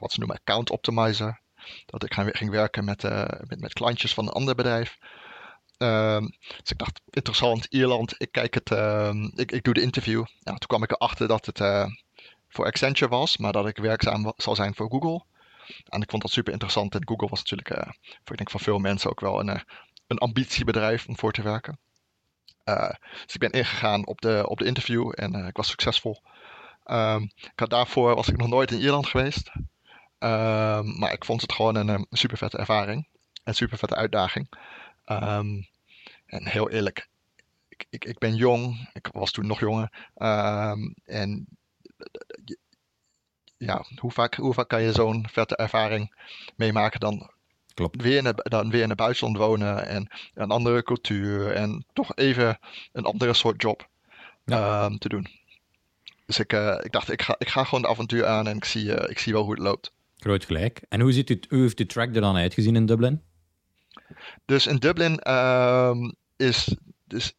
wat 0.00 0.12
ze 0.12 0.18
noemen 0.18 0.36
account 0.36 0.70
optimizer. 0.70 1.40
Dat 1.86 2.04
ik 2.04 2.14
ging 2.14 2.50
werken 2.50 2.84
met, 2.84 3.04
uh, 3.04 3.24
met, 3.46 3.60
met 3.60 3.72
klantjes 3.72 4.14
van 4.14 4.26
een 4.26 4.32
ander 4.32 4.54
bedrijf. 4.54 4.98
Um, 5.78 6.36
dus 6.60 6.70
ik 6.70 6.78
dacht, 6.78 7.00
interessant, 7.10 7.64
Ierland, 7.64 8.14
ik 8.18 8.32
kijk 8.32 8.54
het, 8.54 8.70
ik, 9.34 9.52
ik 9.52 9.62
doe 9.62 9.74
de 9.74 9.82
interview. 9.82 10.24
Toen 10.42 10.58
kwam 10.58 10.82
ik 10.82 10.90
erachter 10.90 11.28
dat 11.28 11.46
het 11.46 11.58
voor 12.48 12.64
Accenture 12.64 13.10
was, 13.10 13.36
maar 13.36 13.52
dat 13.52 13.66
ik 13.66 13.76
werkzaam 13.76 14.32
zal 14.36 14.54
zijn 14.54 14.74
voor 14.74 14.90
Google. 14.90 15.24
En 15.84 16.02
ik 16.02 16.10
vond 16.10 16.22
dat 16.22 16.30
super 16.30 16.52
interessant. 16.52 16.94
En 16.94 17.08
Google 17.08 17.28
was 17.28 17.38
natuurlijk 17.38 17.70
uh, 17.70 17.92
voor, 18.02 18.30
ik 18.30 18.36
denk 18.36 18.50
van 18.50 18.60
veel 18.60 18.78
mensen 18.78 19.10
ook 19.10 19.20
wel 19.20 19.40
een, 19.40 19.48
uh, 19.48 19.60
een 20.06 20.18
ambitiebedrijf 20.18 21.06
om 21.06 21.18
voor 21.18 21.32
te 21.32 21.42
werken. 21.42 21.78
Uh, 22.64 22.90
dus 23.24 23.34
ik 23.34 23.40
ben 23.40 23.50
ingegaan 23.50 24.06
op 24.06 24.20
de, 24.20 24.44
op 24.48 24.58
de 24.58 24.64
interview 24.64 25.12
en 25.14 25.34
ik 25.34 25.56
was 25.56 25.68
succesvol. 25.68 26.22
Um, 26.84 27.22
ik 27.34 27.52
had 27.54 27.70
daarvoor 27.70 28.14
was 28.14 28.28
ik 28.28 28.36
nog 28.36 28.48
nooit 28.48 28.70
in 28.70 28.78
Ierland 28.78 29.06
geweest. 29.06 29.50
Um, 30.18 30.98
maar 30.98 31.12
ik 31.12 31.24
vond 31.24 31.40
het 31.40 31.52
gewoon 31.52 31.74
een, 31.74 31.88
een 31.88 32.06
super 32.10 32.36
vette 32.36 32.58
ervaring. 32.58 33.08
En 33.44 33.54
super 33.54 33.78
vette 33.78 33.94
uitdaging. 33.94 34.48
En 35.04 36.46
heel 36.46 36.70
eerlijk, 36.70 37.08
ik, 37.68 37.86
ik, 37.90 38.04
ik 38.04 38.18
ben 38.18 38.34
jong. 38.34 38.90
Ik 38.92 39.08
was 39.12 39.30
toen 39.30 39.46
nog 39.46 39.60
jonger. 39.60 40.10
en 41.04 41.46
ja, 43.58 43.84
hoe 43.96 44.10
vaak, 44.10 44.34
hoe 44.34 44.54
vaak 44.54 44.68
kan 44.68 44.82
je 44.82 44.92
zo'n 44.92 45.26
vette 45.30 45.56
ervaring 45.56 46.14
meemaken 46.56 47.00
dan 47.00 47.30
Klopt. 47.78 48.02
Weer, 48.02 48.16
in 48.16 48.24
het, 48.24 48.40
dan 48.42 48.70
weer 48.70 48.82
in 48.82 48.88
het 48.88 48.98
buitenland 48.98 49.36
wonen 49.36 49.86
en 49.86 50.08
een 50.34 50.50
andere 50.50 50.82
cultuur 50.82 51.52
en 51.52 51.84
toch 51.92 52.16
even 52.16 52.58
een 52.92 53.04
andere 53.04 53.32
soort 53.32 53.62
job 53.62 53.88
ja. 54.44 54.84
um, 54.84 54.98
te 54.98 55.08
doen. 55.08 55.26
Dus 56.26 56.38
ik, 56.38 56.52
uh, 56.52 56.78
ik 56.82 56.92
dacht, 56.92 57.10
ik 57.10 57.22
ga, 57.22 57.34
ik 57.38 57.48
ga 57.48 57.64
gewoon 57.64 57.82
de 57.82 57.88
avontuur 57.88 58.26
aan 58.26 58.48
en 58.48 58.56
ik 58.56 58.64
zie, 58.64 58.84
uh, 58.84 59.10
ik 59.10 59.18
zie 59.18 59.32
wel 59.32 59.42
hoe 59.42 59.52
het 59.52 59.62
loopt. 59.62 59.92
Groot 60.16 60.44
gelijk. 60.44 60.80
En 60.88 61.00
hoe, 61.00 61.12
ziet 61.12 61.30
u, 61.30 61.40
hoe 61.48 61.60
heeft 61.60 61.76
de 61.76 61.86
track 61.86 62.14
er 62.14 62.20
dan 62.20 62.36
uitgezien 62.36 62.76
in 62.76 62.86
Dublin? 62.86 63.22
Dus 64.44 64.66
in 64.66 64.76
Dublin 64.76 65.32
um, 65.32 66.14
is, 66.36 66.76
dus 67.04 67.34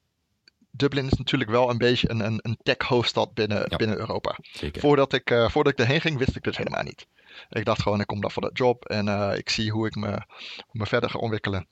Dublin 0.71 1.05
is 1.05 1.17
natuurlijk 1.17 1.49
wel 1.49 1.69
een 1.69 1.77
beetje 1.77 2.09
een, 2.09 2.19
een, 2.19 2.39
een 2.41 2.57
tech-hoofdstad 2.63 3.33
binnen, 3.33 3.77
binnen 3.77 3.97
Europa. 3.97 4.35
Voordat 4.71 5.13
ik, 5.13 5.29
uh, 5.29 5.49
voordat 5.49 5.73
ik 5.73 5.79
erheen 5.79 6.01
ging, 6.01 6.17
wist 6.17 6.35
ik 6.35 6.43
dit 6.43 6.57
helemaal 6.57 6.83
niet. 6.83 7.07
Ik 7.49 7.65
dacht 7.65 7.81
gewoon, 7.81 7.99
ik 7.99 8.07
kom 8.07 8.21
daar 8.21 8.31
voor 8.31 8.41
dat 8.41 8.57
job 8.57 8.85
en 8.85 9.07
uh, 9.07 9.31
ik 9.35 9.49
zie 9.49 9.71
hoe 9.71 9.87
ik 9.87 9.95
me, 9.95 10.11
hoe 10.57 10.79
me 10.79 10.85
verder 10.85 11.09
ga 11.09 11.19
ontwikkelen. 11.19 11.67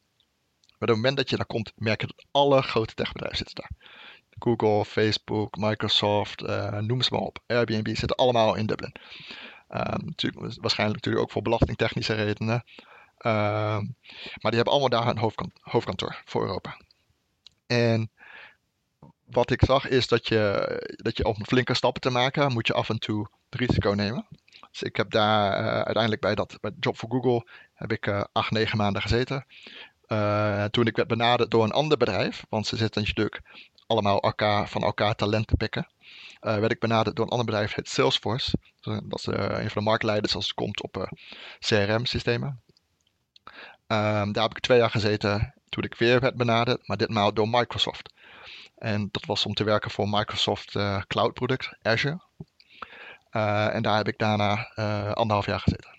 Maar 0.67 0.89
op 0.89 0.95
het 0.95 0.95
moment 0.95 1.17
dat 1.17 1.29
je 1.29 1.35
daar 1.35 1.45
komt, 1.45 1.71
merk 1.75 2.01
je 2.01 2.07
dat 2.07 2.25
alle 2.31 2.61
grote 2.61 2.93
techbedrijven 2.93 3.37
zitten 3.37 3.55
daar. 3.55 3.71
Google, 4.39 4.85
Facebook, 4.85 5.57
Microsoft, 5.57 6.41
uh, 6.41 6.77
noem 6.77 7.01
ze 7.01 7.13
maar 7.13 7.21
op. 7.21 7.39
Airbnb 7.47 7.87
zitten 7.87 8.17
allemaal 8.17 8.55
in 8.55 8.65
Dublin. 8.65 8.95
Natuurlijk, 10.05 10.55
waarschijnlijk 10.61 10.99
natuurlijk 10.99 11.23
ook 11.23 11.31
voor 11.31 11.41
belastingtechnische 11.41 12.13
redenen. 12.13 12.63
Uh, 13.25 13.31
maar 14.41 14.51
die 14.51 14.55
hebben 14.55 14.73
allemaal 14.73 14.89
daar 14.89 15.07
een 15.07 15.31
hoofdkantoor 15.61 16.21
voor 16.25 16.41
Europa. 16.41 16.81
En 17.67 18.11
wat 19.29 19.51
ik 19.51 19.61
zag 19.65 19.87
is 19.87 20.07
dat 20.07 20.27
je, 20.27 20.95
dat 20.95 21.17
je 21.17 21.25
om 21.25 21.45
flinke 21.45 21.73
stappen 21.73 22.01
te 22.01 22.09
maken, 22.09 22.53
moet 22.53 22.67
je 22.67 22.73
af 22.73 22.89
en 22.89 22.99
toe 22.99 23.27
het 23.49 23.59
risico 23.59 23.91
nemen. 23.91 24.27
Dus 24.71 24.83
ik 24.83 24.95
heb 24.95 25.11
daar 25.11 25.59
uh, 25.59 25.67
uiteindelijk 25.67 26.21
bij 26.21 26.35
dat 26.35 26.57
bij 26.61 26.71
Job 26.79 26.97
voor 26.97 27.09
Google 27.09 27.47
heb 27.73 27.91
ik 27.91 28.07
uh, 28.07 28.23
acht, 28.31 28.51
negen 28.51 28.77
maanden 28.77 29.01
gezeten. 29.01 29.45
Uh, 30.07 30.63
toen 30.63 30.87
ik 30.87 30.95
werd 30.95 31.07
benaderd 31.07 31.51
door 31.51 31.63
een 31.63 31.71
ander 31.71 31.97
bedrijf, 31.97 32.45
want 32.49 32.67
ze 32.67 32.77
zitten 32.77 33.01
natuurlijk 33.03 33.41
allemaal 33.87 34.19
elkaar, 34.19 34.69
van 34.69 34.83
elkaar 34.83 35.15
talent 35.15 35.47
te 35.47 35.55
pikken, 35.55 35.87
werd 36.39 36.71
ik 36.71 36.79
benaderd 36.79 37.15
door 37.15 37.25
een 37.25 37.31
ander 37.31 37.45
bedrijf, 37.45 37.73
het 37.73 37.89
Salesforce. 37.89 38.53
Dat 38.81 39.19
is 39.19 39.25
een 39.25 39.69
van 39.69 39.83
de 39.83 39.89
marktleiders 39.89 40.35
als 40.35 40.45
het 40.45 40.55
komt 40.55 40.81
op 40.81 41.11
CRM-systemen. 41.59 42.61
Um, 43.87 44.31
daar 44.31 44.43
heb 44.43 44.55
ik 44.55 44.59
twee 44.59 44.77
jaar 44.77 44.89
gezeten 44.89 45.53
toen 45.69 45.83
ik 45.83 45.95
weer 45.95 46.19
werd 46.19 46.35
benaderd, 46.35 46.87
maar 46.87 46.97
ditmaal 46.97 47.33
door 47.33 47.49
Microsoft. 47.49 48.13
En 48.77 49.07
dat 49.11 49.25
was 49.25 49.45
om 49.45 49.53
te 49.53 49.63
werken 49.63 49.91
voor 49.91 50.09
Microsoft 50.09 50.75
uh, 50.75 51.01
Cloud 51.07 51.33
product, 51.33 51.69
Azure. 51.81 52.21
Uh, 53.31 53.75
en 53.75 53.81
daar 53.81 53.97
heb 53.97 54.07
ik 54.07 54.17
daarna 54.17 54.71
uh, 54.75 55.11
anderhalf 55.11 55.45
jaar 55.45 55.59
gezeten. 55.59 55.89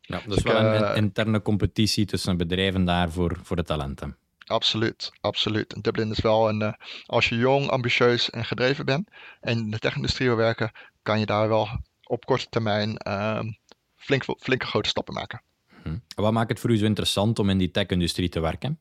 Ja, 0.00 0.20
dus, 0.26 0.34
dus 0.34 0.42
wel 0.42 0.74
een 0.74 0.96
interne 0.96 1.42
competitie 1.42 2.06
tussen 2.06 2.36
bedrijven 2.36 2.84
daar 2.84 3.10
voor, 3.10 3.38
voor 3.42 3.56
de 3.56 3.62
talenten. 3.62 4.16
Absoluut, 4.46 5.12
absoluut. 5.20 5.84
Dublin 5.84 6.10
is 6.10 6.20
wel 6.20 6.48
een. 6.48 6.76
als 7.06 7.28
je 7.28 7.36
jong, 7.36 7.68
ambitieus 7.68 8.30
en 8.30 8.44
gedreven 8.44 8.84
bent 8.84 9.10
en 9.40 9.58
in 9.58 9.70
de 9.70 9.78
tech-industrie 9.78 10.28
wil 10.28 10.36
werken, 10.36 10.70
kan 11.02 11.18
je 11.18 11.26
daar 11.26 11.48
wel 11.48 11.68
op 12.04 12.24
korte 12.24 12.46
termijn 12.48 12.96
ehm, 12.96 13.52
flink, 13.96 14.24
flinke 14.38 14.66
grote 14.66 14.88
stappen 14.88 15.14
maken. 15.14 15.42
Hm. 15.82 15.98
Wat 16.14 16.32
maakt 16.32 16.50
het 16.50 16.60
voor 16.60 16.70
u 16.70 16.76
zo 16.76 16.84
interessant 16.84 17.38
om 17.38 17.50
in 17.50 17.58
die 17.58 17.70
tech-industrie 17.70 18.28
te 18.28 18.40
werken? 18.40 18.78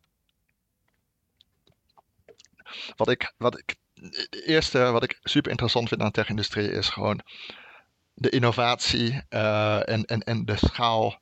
Wat 2.95 3.09
ik, 3.09 3.33
wat 3.37 3.59
ik, 3.59 3.75
het 3.93 4.43
eerste 4.45 4.79
wat 4.79 5.03
ik 5.03 5.19
super 5.23 5.51
interessant 5.51 5.87
vind 5.87 6.01
aan 6.01 6.07
de 6.07 6.13
tech-industrie 6.13 6.71
is 6.71 6.89
gewoon 6.89 7.21
de 8.13 8.29
innovatie 8.29 9.21
uh, 9.29 9.89
en, 9.89 10.05
en, 10.05 10.21
en 10.21 10.45
de 10.45 10.57
schaal 10.57 11.19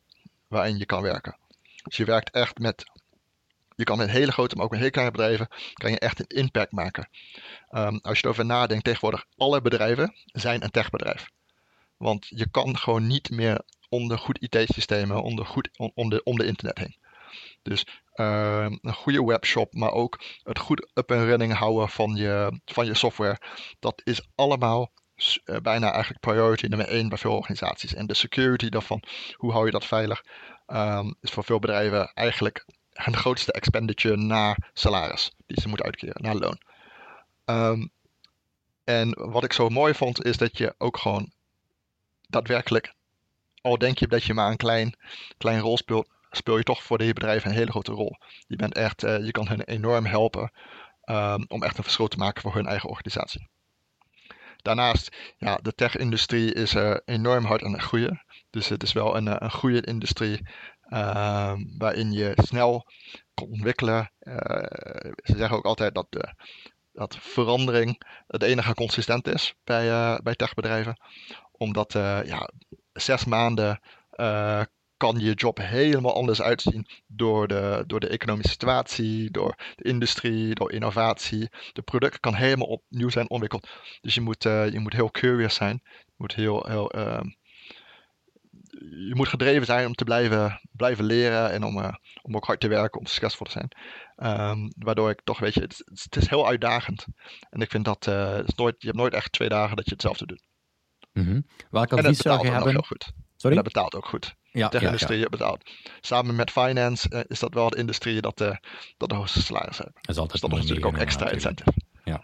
waarin 0.48 0.78
je 0.78 0.86
kan 0.86 1.02
werken. 1.02 1.38
Dus 1.84 1.98
je 1.98 2.06
werkt 2.06 2.32
echt 2.32 2.58
met, 2.58 2.84
je 3.76 3.84
kan 3.84 3.98
met 3.98 4.10
hele 4.10 4.32
grote, 4.32 4.56
maar 4.56 4.66
ook 4.66 4.72
met 4.72 4.80
hele 4.80 4.92
kleine 4.92 5.14
bedrijven, 5.14 5.48
kan 5.74 5.92
je 5.92 6.00
echt 6.00 6.20
een 6.20 6.38
impact 6.38 6.72
maken. 6.72 7.10
Um, 7.72 8.00
als 8.02 8.18
je 8.18 8.24
erover 8.24 8.46
nadenkt, 8.46 8.84
tegenwoordig 8.84 9.26
alle 9.38 9.62
bedrijven 9.62 10.16
zijn 10.26 10.64
een 10.64 10.72
techbedrijf. 10.72 11.30
Want 11.98 12.26
je 12.30 12.50
kan 12.50 12.78
gewoon 12.78 13.08
niet 13.08 13.30
meer 13.30 13.62
onder 13.90 14.18
goed 14.18 14.42
IT-systemen, 14.42 15.24
onder 15.24 15.46
goed, 15.46 15.70
om 16.24 16.38
de 16.38 16.46
internet 16.46 16.78
heen. 16.78 16.96
Dus 17.64 17.86
uh, 18.16 18.66
een 18.82 18.94
goede 18.94 19.24
webshop, 19.24 19.74
maar 19.74 19.92
ook 19.92 20.24
het 20.44 20.60
goed 20.60 20.92
up 20.94 21.12
en 21.12 21.26
running 21.26 21.54
houden 21.54 21.90
van 21.90 22.16
je, 22.16 22.60
van 22.66 22.86
je 22.86 22.94
software. 22.94 23.40
Dat 23.80 24.02
is 24.04 24.28
allemaal 24.36 24.92
uh, 25.46 25.58
bijna 25.58 25.92
eigenlijk 25.92 26.20
priority 26.20 26.66
nummer 26.66 26.88
één 26.88 27.10
bij 27.10 27.18
veel 27.18 27.36
organisaties. 27.36 27.94
En 27.94 28.08
de 28.08 28.14
security 28.14 28.70
daarvan, 28.70 29.04
hoe 29.34 29.52
hou 29.52 29.66
je 29.66 29.72
dat 29.72 29.86
veilig, 29.86 30.24
um, 30.68 31.16
is 31.22 31.32
voor 31.32 31.44
veel 31.44 31.60
bedrijven 31.60 32.12
eigenlijk 32.14 32.66
hun 32.94 33.18
grootste 33.18 33.52
expenditure 33.52 34.18
na 34.18 34.58
salaris 34.74 35.32
die 35.46 35.62
ze 35.62 35.68
moeten 35.68 35.86
uitkeren, 35.86 36.22
na 36.22 36.34
loon. 36.34 36.62
Um, 37.46 37.92
en 38.84 39.32
wat 39.32 39.44
ik 39.44 39.54
zo 39.54 39.70
mooi 39.70 39.94
vond, 39.94 40.26
is 40.26 40.38
dat 40.38 40.58
je 40.58 40.76
ook 40.78 40.98
gewoon 40.98 41.32
daadwerkelijk, 42.28 42.94
al 43.62 43.78
denk 43.78 43.98
je 43.98 44.08
dat 44.08 44.24
je 44.24 44.34
maar 44.34 44.52
een 44.52 44.58
klein, 44.58 44.98
klein 45.38 45.60
rol 45.60 45.78
speelt, 45.78 46.10
speel 46.36 46.58
je 46.58 46.64
toch 46.64 46.84
voor 46.84 46.98
de 46.98 47.14
bedrijf 47.14 47.46
een 47.46 47.52
hele 47.52 47.72
grote 47.72 47.92
rol. 47.92 48.18
Je, 48.48 48.56
bent 48.56 48.74
echt, 48.74 49.04
uh, 49.04 49.26
je 49.26 49.32
kan 49.32 49.48
hen 49.48 49.62
enorm 49.62 50.06
helpen 50.06 50.52
um, 51.06 51.46
om 51.48 51.64
echt 51.64 51.78
een 51.78 51.84
verschil 51.84 52.08
te 52.08 52.18
maken 52.18 52.42
voor 52.42 52.54
hun 52.54 52.68
eigen 52.68 52.90
organisatie. 52.90 53.50
Daarnaast, 54.64 55.34
ja, 55.38 55.60
de 55.62 55.74
tech-industrie 55.74 56.54
is 56.54 56.74
uh, 56.74 56.96
enorm 57.06 57.46
hard 57.46 57.64
aan 57.64 57.74
het 57.74 57.82
groeien. 57.82 58.24
Dus 58.50 58.68
het 58.68 58.84
is 58.84 58.94
wel 58.94 59.18
een, 59.18 59.26
uh, 59.28 59.36
een 59.38 59.52
goede 59.52 59.82
industrie 59.82 60.48
uh, 60.90 61.54
waarin 61.78 62.12
je 62.12 62.34
snel 62.36 62.88
kan 63.34 63.48
ontwikkelen. 63.48 64.12
Ze 65.24 65.34
zeggen 65.36 65.58
ook 65.58 65.66
altijd 65.66 65.94
dat, 65.94 66.08
dat 66.92 67.18
verandering 67.20 68.02
het 68.28 68.44
enige 68.44 68.74
consistent 68.74 69.28
is 69.28 69.56
bij, 69.64 69.88
uh, 69.88 70.18
bij 70.18 70.36
techbedrijven. 70.36 71.02
Omdat 71.52 71.94
ja, 72.26 72.50
zes 72.94 73.26
maanden 73.26 73.80
kan 75.04 75.20
je 75.20 75.34
job 75.34 75.58
helemaal 75.58 76.16
anders 76.16 76.42
uitzien 76.42 76.88
door 77.08 77.48
de, 77.48 77.84
door 77.88 78.00
de 78.00 78.08
economische 78.08 78.52
situatie, 78.52 79.32
door 79.32 79.56
de 79.76 79.84
industrie, 79.84 80.56
door 80.56 80.72
innovatie. 80.72 81.50
De 81.74 81.82
product 81.82 82.20
kan 82.20 82.34
helemaal 82.34 82.68
opnieuw 82.68 83.10
zijn 83.10 83.30
ontwikkeld. 83.30 83.70
Dus 84.02 84.14
je 84.14 84.22
moet, 84.22 84.46
uh, 84.46 84.70
je 84.70 84.80
moet 84.80 84.94
heel 84.94 85.12
curious 85.12 85.56
zijn. 85.56 85.82
Je 85.84 86.14
moet 86.18 86.36
heel, 86.36 86.66
heel 86.68 86.96
uh, 86.96 87.22
je 89.10 89.12
moet 89.16 89.28
gedreven 89.28 89.66
zijn 89.66 89.88
om 89.88 89.94
te 89.94 90.04
blijven, 90.04 90.62
blijven 90.72 91.06
leren 91.06 91.52
en 91.52 91.64
om, 91.64 91.78
uh, 91.78 91.94
om 92.22 92.36
ook 92.36 92.46
hard 92.46 92.60
te 92.60 92.68
werken, 92.68 93.00
om 93.00 93.06
succesvol 93.06 93.46
te 93.46 93.52
zijn. 93.52 93.72
Um, 94.50 94.74
waardoor 94.78 95.10
ik 95.10 95.22
toch, 95.24 95.40
weet 95.40 95.54
je, 95.54 95.62
het, 95.62 95.84
het, 95.86 96.16
is 96.16 96.30
heel 96.30 96.48
uitdagend. 96.48 97.06
En 97.50 97.62
ik 97.62 97.70
vind 97.70 97.86
dat, 97.86 98.08
uh, 98.08 98.40
is 98.46 98.56
nooit, 98.56 98.76
je 98.78 98.88
hebt 98.88 99.00
nooit 99.00 99.14
echt 99.14 99.32
twee 99.32 99.50
dagen 99.50 99.76
dat 99.76 99.86
je 99.86 99.92
hetzelfde 99.92 100.26
doet. 100.26 100.44
Mm 101.14 101.26
-hmm. 101.26 101.46
Welk 101.70 101.94
advies 101.94 102.18
zou 102.18 102.46
je 102.46 102.52
hebben? 102.52 102.72
Heel 102.72 102.82
goed. 102.82 103.04
Sorry? 103.36 103.58
En 103.58 103.64
dat 103.64 103.74
betaalt 103.74 103.96
ook 103.96 104.06
goed 104.06 104.36
ja, 104.54 104.70
tech-industrie 104.70 105.20
ja, 105.20 105.30
betaalt. 105.30 105.72
Samen 106.02 106.36
met 106.36 106.52
finance 106.52 107.10
uh, 107.10 107.20
is 107.28 107.40
dat 107.40 107.54
wel 107.54 107.70
de 107.70 107.78
industrie 107.78 108.22
dat, 108.22 108.42
uh, 108.42 108.56
dat 108.98 109.10
de 109.10 109.16
hoogste 109.16 109.42
salaris 109.42 109.78
heeft. 109.78 109.94
Dat 109.94 110.10
is 110.10 110.18
altijd 110.18 110.42
dus 110.42 110.50
dat 110.50 110.52
is 110.52 110.68
natuurlijk 110.68 110.96
ook 110.96 111.02
extra 111.02 111.30
incentive. 111.30 111.74
Ja. 112.04 112.24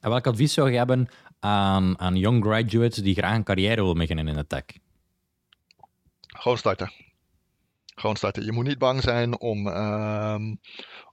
En 0.00 0.10
welk 0.10 0.26
advies 0.26 0.52
zou 0.52 0.70
je 0.70 0.76
hebben 0.76 1.08
aan, 1.40 1.98
aan 1.98 2.16
young 2.16 2.44
graduates 2.44 3.02
die 3.02 3.14
graag 3.14 3.34
een 3.34 3.44
carrière 3.44 3.80
willen 3.80 3.98
beginnen 3.98 4.28
in 4.28 4.34
de 4.34 4.46
tech? 4.46 4.64
Gewoon 6.26 6.58
starten. 6.58 6.92
Gewoon 7.94 8.16
starten. 8.16 8.44
Je 8.44 8.52
moet 8.52 8.66
niet 8.66 8.78
bang 8.78 9.02
zijn 9.02 9.40
om, 9.40 9.66
um, 9.66 10.60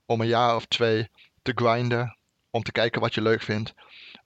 om 0.06 0.20
een 0.20 0.26
jaar 0.26 0.56
of 0.56 0.66
twee 0.66 1.08
te 1.42 1.52
grinden. 1.54 2.16
Om 2.50 2.62
te 2.62 2.72
kijken 2.72 3.00
wat 3.00 3.14
je 3.14 3.22
leuk 3.22 3.42
vindt. 3.42 3.74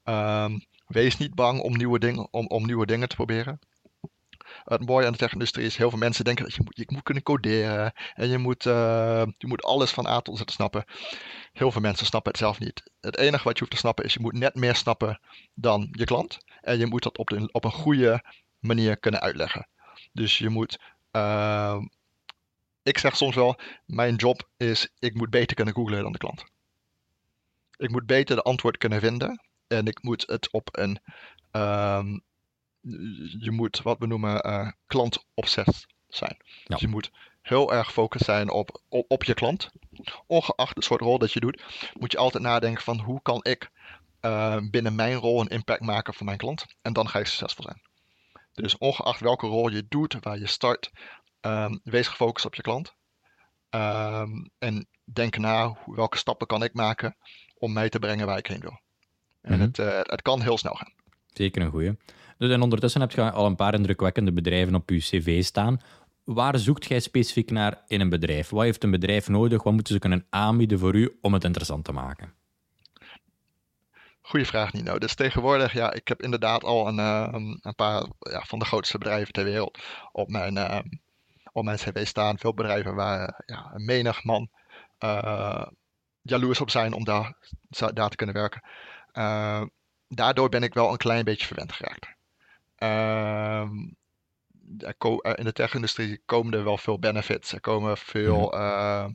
Um, 0.05 0.65
wees 0.87 1.17
niet 1.17 1.35
bang 1.35 1.61
om 1.61 1.77
nieuwe, 1.77 1.99
dingen, 1.99 2.29
om, 2.31 2.47
om 2.47 2.67
nieuwe 2.67 2.87
dingen 2.87 3.09
te 3.09 3.15
proberen 3.15 3.61
het 4.65 4.87
mooie 4.87 5.07
aan 5.07 5.13
de 5.13 5.19
tech-industrie 5.19 5.67
is, 5.67 5.77
heel 5.77 5.91
veel 5.91 5.99
mensen 5.99 6.25
denken 6.25 6.45
dat 6.45 6.55
je 6.55 6.63
moet, 6.65 6.77
je 6.77 6.85
moet 6.89 7.03
kunnen 7.03 7.23
coderen 7.23 7.93
en 8.15 8.29
je 8.29 8.39
moet, 8.39 8.65
uh, 8.65 9.23
je 9.39 9.47
moet 9.47 9.63
alles 9.63 9.91
van 9.91 10.07
A 10.07 10.21
tot 10.21 10.39
Z 10.39 10.43
snappen. 10.47 10.85
Heel 11.53 11.73
veel 11.73 11.81
mensen 11.81 12.07
snappen 12.07 12.31
het 12.31 12.41
zelf 12.41 12.59
niet. 12.59 12.91
Het 13.01 13.17
enige 13.17 13.45
wat 13.45 13.53
je 13.53 13.59
hoeft 13.59 13.71
te 13.71 13.79
snappen 13.79 14.05
is, 14.05 14.15
je 14.15 14.21
moet 14.21 14.39
net 14.39 14.55
meer 14.55 14.75
snappen 14.75 15.21
dan 15.55 15.89
je 15.93 16.05
klant. 16.05 16.39
En 16.61 16.79
je 16.79 16.87
moet 16.87 17.03
dat 17.03 17.19
op, 17.19 17.49
op 17.53 17.65
een 17.65 17.73
goede 17.73 18.25
manier 18.59 18.97
kunnen 18.97 19.21
uitleggen. 19.21 19.69
Dus 20.13 20.39
je 20.39 20.49
moet, 20.49 20.79
uh, 21.13 21.81
ik 22.83 22.99
zeg 22.99 23.17
soms 23.17 23.35
wel, 23.35 23.59
mijn 23.87 24.15
job 24.15 24.49
is, 24.57 24.89
ik 24.99 25.15
moet 25.15 25.31
beter 25.31 25.57
kunnen 25.57 25.75
googlen 25.75 26.03
dan 26.03 26.13
de 26.13 26.19
klant. 26.19 26.45
Ik 27.77 27.91
moet 27.91 28.07
beter 28.07 28.37
de 28.37 28.43
antwoord 28.43 28.77
kunnen 28.77 29.01
vinden. 29.01 29.43
En 29.67 29.87
ik 29.87 30.03
moet 30.03 30.25
het 30.27 30.53
op 30.53 30.69
een 30.73 30.99
um, 31.53 32.23
je 33.39 33.51
moet 33.51 33.83
wat 33.83 33.99
we 33.99 34.07
noemen 34.07 34.47
uh, 34.47 34.69
zijn. 36.09 36.37
Dus 36.65 36.81
je 36.81 36.89
moet 36.89 37.11
heel 37.43 37.73
erg 37.73 37.87
gefocust 37.87 38.25
zijn 38.25 38.51
op, 38.51 38.83
op, 38.89 39.11
op, 39.11 39.25
je 39.25 39.35
klant. 39.35 39.71
Ongeacht 40.27 40.75
het 40.75 40.85
soort 40.85 41.01
rol 41.01 41.19
dat 41.19 41.33
je 41.33 41.41
doet, 41.41 41.63
moet 41.99 42.13
je 42.13 42.19
altijd 42.19 42.43
nadenken 42.43 42.83
van 42.83 43.01
hoe 43.01 43.23
kan 43.23 43.41
ik 43.43 43.71
uh, 44.21 44.57
binnen 44.71 44.95
mijn 44.95 45.15
rol 45.15 45.41
een 45.41 45.49
impact 45.49 45.81
maken 45.81 46.15
voor 46.15 46.27
mijn 46.27 46.39
klant. 46.39 46.67
En 46.83 46.93
dan 46.93 47.09
ga 47.09 47.19
je 47.19 47.25
succesvol 47.25 47.65
zijn. 47.65 47.83
Dus 48.53 48.79
ongeacht 48.79 49.21
welke 49.21 49.47
rol 49.47 49.69
je 49.69 49.87
doet, 49.89 50.17
waar 50.21 50.39
je 50.39 50.47
start, 50.47 50.91
um, 51.41 51.81
wees 51.85 52.09
gefocust 52.09 52.47
op 52.47 52.55
je 52.55 52.63
klant. 52.63 52.95
Um, 53.71 54.51
en 54.59 54.89
denk 55.05 55.39
na 55.39 55.77
welke 55.87 56.17
stappen 56.17 56.47
kan 56.47 56.63
ik 56.63 56.75
maken 56.75 57.17
om 57.55 57.73
mij 57.73 57.89
te 57.89 57.99
brengen 57.99 58.27
waar 58.27 58.39
ik 58.39 58.47
heen 58.47 58.61
wil. 58.61 58.81
En 59.41 59.53
mm 59.53 59.59
-hmm. 59.59 59.67
het, 59.67 59.79
uh, 59.79 60.01
het 60.03 60.23
kan 60.23 60.43
heel 60.43 60.59
snel 60.59 60.75
gaan. 60.75 60.93
Zeker 61.27 61.63
een 61.63 61.71
goeie. 61.71 61.97
Dus 62.39 62.51
en 62.51 62.63
ondertussen 62.63 63.01
heb 63.01 63.11
je 63.11 63.31
al 63.31 63.47
een 63.47 63.57
paar 63.57 63.75
indrukwekkende 63.75 64.33
bedrijven 64.33 64.75
op 64.75 64.91
je 64.91 64.99
cv 64.99 65.45
staan. 65.45 65.81
Waar 66.25 66.59
zoekt 66.59 66.87
jij 66.87 67.01
specifiek 67.01 67.51
naar 67.51 67.83
in 67.87 68.01
een 68.01 68.09
bedrijf? 68.09 68.49
Wat 68.51 68.63
heeft 68.63 68.85
een 68.85 68.91
bedrijf 68.91 69.29
nodig? 69.29 69.63
Wat 69.63 69.73
moeten 69.73 69.95
ze 69.95 70.01
kunnen 70.01 70.27
aanbieden 70.31 70.79
voor 70.79 70.95
u 70.95 71.19
om 71.21 71.33
het 71.33 71.45
interessant 71.45 71.85
te 71.85 71.93
maken? 71.93 72.33
Goeie 74.21 74.47
vraag, 74.47 74.73
Nino. 74.73 74.99
Dus 74.99 75.15
tegenwoordig, 75.15 75.73
ja, 75.73 75.93
ik 75.93 76.09
heb 76.09 76.23
inderdaad 76.23 76.65
al 76.65 76.89
een, 76.89 76.99
uh, 76.99 77.29
een 77.61 77.75
paar 77.75 78.07
ja, 78.19 78.43
van 78.47 78.59
de 78.59 78.65
grootste 78.65 78.99
bedrijven 78.99 79.33
ter 79.33 79.45
wereld 79.45 79.79
op 80.13 80.29
mijn, 80.29 80.57
uh, 80.57 80.79
op 81.53 81.65
mijn 81.65 81.77
cv 81.77 82.07
staan. 82.07 82.39
Veel 82.39 82.55
bedrijven 82.55 82.95
waar 82.95 83.43
ja, 83.47 83.71
een 83.75 83.85
menig 83.85 84.25
man 84.25 84.51
uh, 84.99 85.67
jaloers 86.23 86.61
op 86.61 86.71
zijn 86.71 86.93
om 86.93 87.05
daar, 87.05 87.35
daar 87.93 88.09
te 88.09 88.17
kunnen 88.17 88.35
werken. 88.35 88.63
daardoor 90.09 90.49
ben 90.49 90.63
ik 90.63 90.75
wel 90.75 90.91
een 90.91 90.97
klein 90.97 91.25
beetje 91.25 91.47
verwend 91.47 91.73
geraakt. 91.73 92.15
Ehm, 92.77 93.77
in 95.35 95.45
de 95.45 95.53
tech-industrie 95.53 96.23
komen 96.27 96.55
er 96.55 96.65
wel 96.65 96.79
veel 96.79 96.99
benefits. 96.99 97.53
Er 97.53 97.61
komen 97.61 97.97
veel 97.97 98.47
mhm. 98.47 98.61
ehm, 98.61 99.11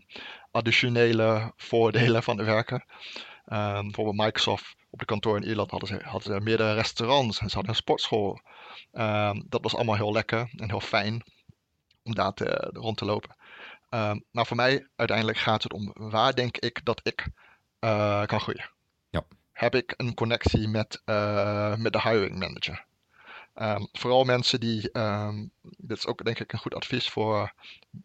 additionele 0.51 1.53
voordelen 1.55 2.23
van 2.23 2.37
het 2.37 2.45
werken. 2.45 2.83
Um, 3.51 3.81
bijvoorbeeld 3.81 4.17
Microsoft 4.17 4.75
op 4.89 4.99
de 4.99 5.05
kantoor 5.05 5.37
in 5.37 5.47
Ierland 5.47 5.71
hadden 5.71 5.89
ze, 5.89 5.99
hadden 6.03 6.33
ze 6.33 6.43
meerdere 6.43 6.73
restaurants 6.73 7.39
en 7.39 7.49
ze 7.49 7.55
hadden 7.55 7.71
een 7.71 7.81
sportschool. 7.81 8.39
Ehm, 8.91 9.41
dat 9.45 9.63
was 9.63 9.75
allemaal 9.75 9.95
heel 9.95 10.11
lekker 10.11 10.49
en 10.55 10.69
heel 10.69 10.79
fijn 10.79 11.23
om 12.03 12.15
daar 12.15 12.33
te, 12.33 12.69
rond 12.73 12.97
te 12.97 13.05
lopen. 13.05 13.35
Um, 13.89 14.23
maar 14.31 14.45
voor 14.45 14.55
mij 14.55 14.87
uiteindelijk 14.95 15.37
gaat 15.37 15.63
het 15.63 15.73
om 15.73 15.91
waar 15.93 16.35
denk 16.35 16.57
ik 16.57 16.85
dat 16.85 16.99
ik 17.03 17.27
uh, 17.79 18.25
kan 18.25 18.39
groeien. 18.39 18.69
Ja. 19.09 19.23
Heb 19.51 19.75
ik 19.75 19.93
een 19.97 20.13
connectie 20.13 20.67
met, 20.67 21.01
uh, 21.05 21.75
met 21.75 21.93
de 21.93 22.01
hiring 22.01 22.39
manager? 22.39 22.85
Um, 23.61 23.87
vooral 23.91 24.23
mensen 24.23 24.59
die, 24.59 24.97
um, 24.99 25.51
dit 25.61 25.97
is 25.97 26.05
ook 26.05 26.25
denk 26.25 26.39
ik 26.39 26.53
een 26.53 26.59
goed 26.59 26.75
advies 26.75 27.09
voor 27.09 27.53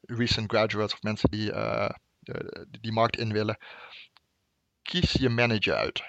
recent 0.02 0.50
graduates 0.50 0.94
of 0.94 1.02
mensen 1.02 1.30
die 1.30 1.50
uh, 1.52 1.88
de, 2.18 2.66
die 2.80 2.92
markt 2.92 3.16
in 3.16 3.32
willen. 3.32 3.58
Kies 4.82 5.12
je 5.12 5.28
manager 5.28 5.74
uit. 5.74 6.02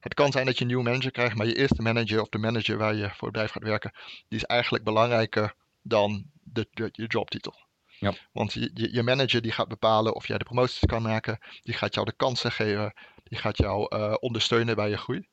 Het 0.00 0.14
kan 0.14 0.32
zijn 0.32 0.46
dat 0.46 0.54
je 0.54 0.60
een 0.60 0.66
nieuwe 0.66 0.82
manager 0.82 1.10
krijgt, 1.10 1.36
maar 1.36 1.46
je 1.46 1.56
eerste 1.56 1.82
manager 1.82 2.20
of 2.20 2.28
de 2.28 2.38
manager 2.38 2.76
waar 2.76 2.94
je 2.94 3.02
voor 3.02 3.28
het 3.28 3.32
bedrijf 3.32 3.50
gaat 3.50 3.62
werken, 3.62 3.92
die 4.28 4.38
is 4.38 4.44
eigenlijk 4.44 4.84
belangrijker 4.84 5.54
dan 5.82 6.24
de, 6.42 6.68
de, 6.70 6.88
je 6.92 7.06
jobtitel. 7.06 7.54
Ja. 7.98 8.14
Want 8.32 8.52
je, 8.52 8.88
je, 8.92 9.02
manager 9.02 9.42
die 9.42 9.52
gaat 9.52 9.68
bepalen 9.68 10.14
of 10.14 10.26
jij 10.26 10.38
de 10.38 10.44
promoties 10.44 10.86
kan 10.86 11.02
maken, 11.02 11.38
die 11.62 11.74
gaat 11.74 11.94
jou 11.94 12.06
de 12.06 12.16
kansen 12.16 12.52
geven, 12.52 12.94
die 13.24 13.38
gaat 13.38 13.56
jou 13.56 13.96
uh, 13.96 14.14
ondersteunen 14.20 14.76
bij 14.76 14.88
je 14.88 14.96
groei. 14.96 15.28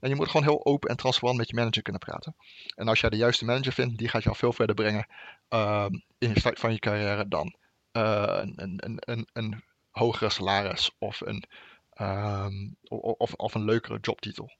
En 0.00 0.08
je 0.08 0.14
moet 0.14 0.28
gewoon 0.28 0.46
heel 0.46 0.64
open 0.64 0.90
en 0.90 0.96
transparant 0.96 1.38
met 1.38 1.48
je 1.48 1.54
manager 1.54 1.82
kunnen 1.82 2.00
praten. 2.00 2.36
En 2.74 2.88
als 2.88 3.00
jij 3.00 3.10
de 3.10 3.16
juiste 3.16 3.44
manager 3.44 3.72
vindt, 3.72 3.98
die 3.98 4.08
gaat 4.08 4.22
jou 4.22 4.36
veel 4.36 4.52
verder 4.52 4.74
brengen 4.74 5.06
uh, 5.50 5.86
in 6.18 6.32
de 6.32 6.40
start 6.40 6.58
van 6.58 6.72
je 6.72 6.78
carrière 6.78 7.28
dan 7.28 7.54
uh, 7.92 8.38
een, 8.40 8.52
een, 8.56 8.96
een, 9.00 9.28
een, 9.32 9.62
hogere 9.90 10.30
salaris 10.30 10.90
of 10.98 11.20
een, 11.20 11.44
um, 12.00 12.76
of, 12.88 13.34
of 13.34 13.54
een 13.54 13.64
leukere 13.64 13.98
jobtitel. 14.00 14.50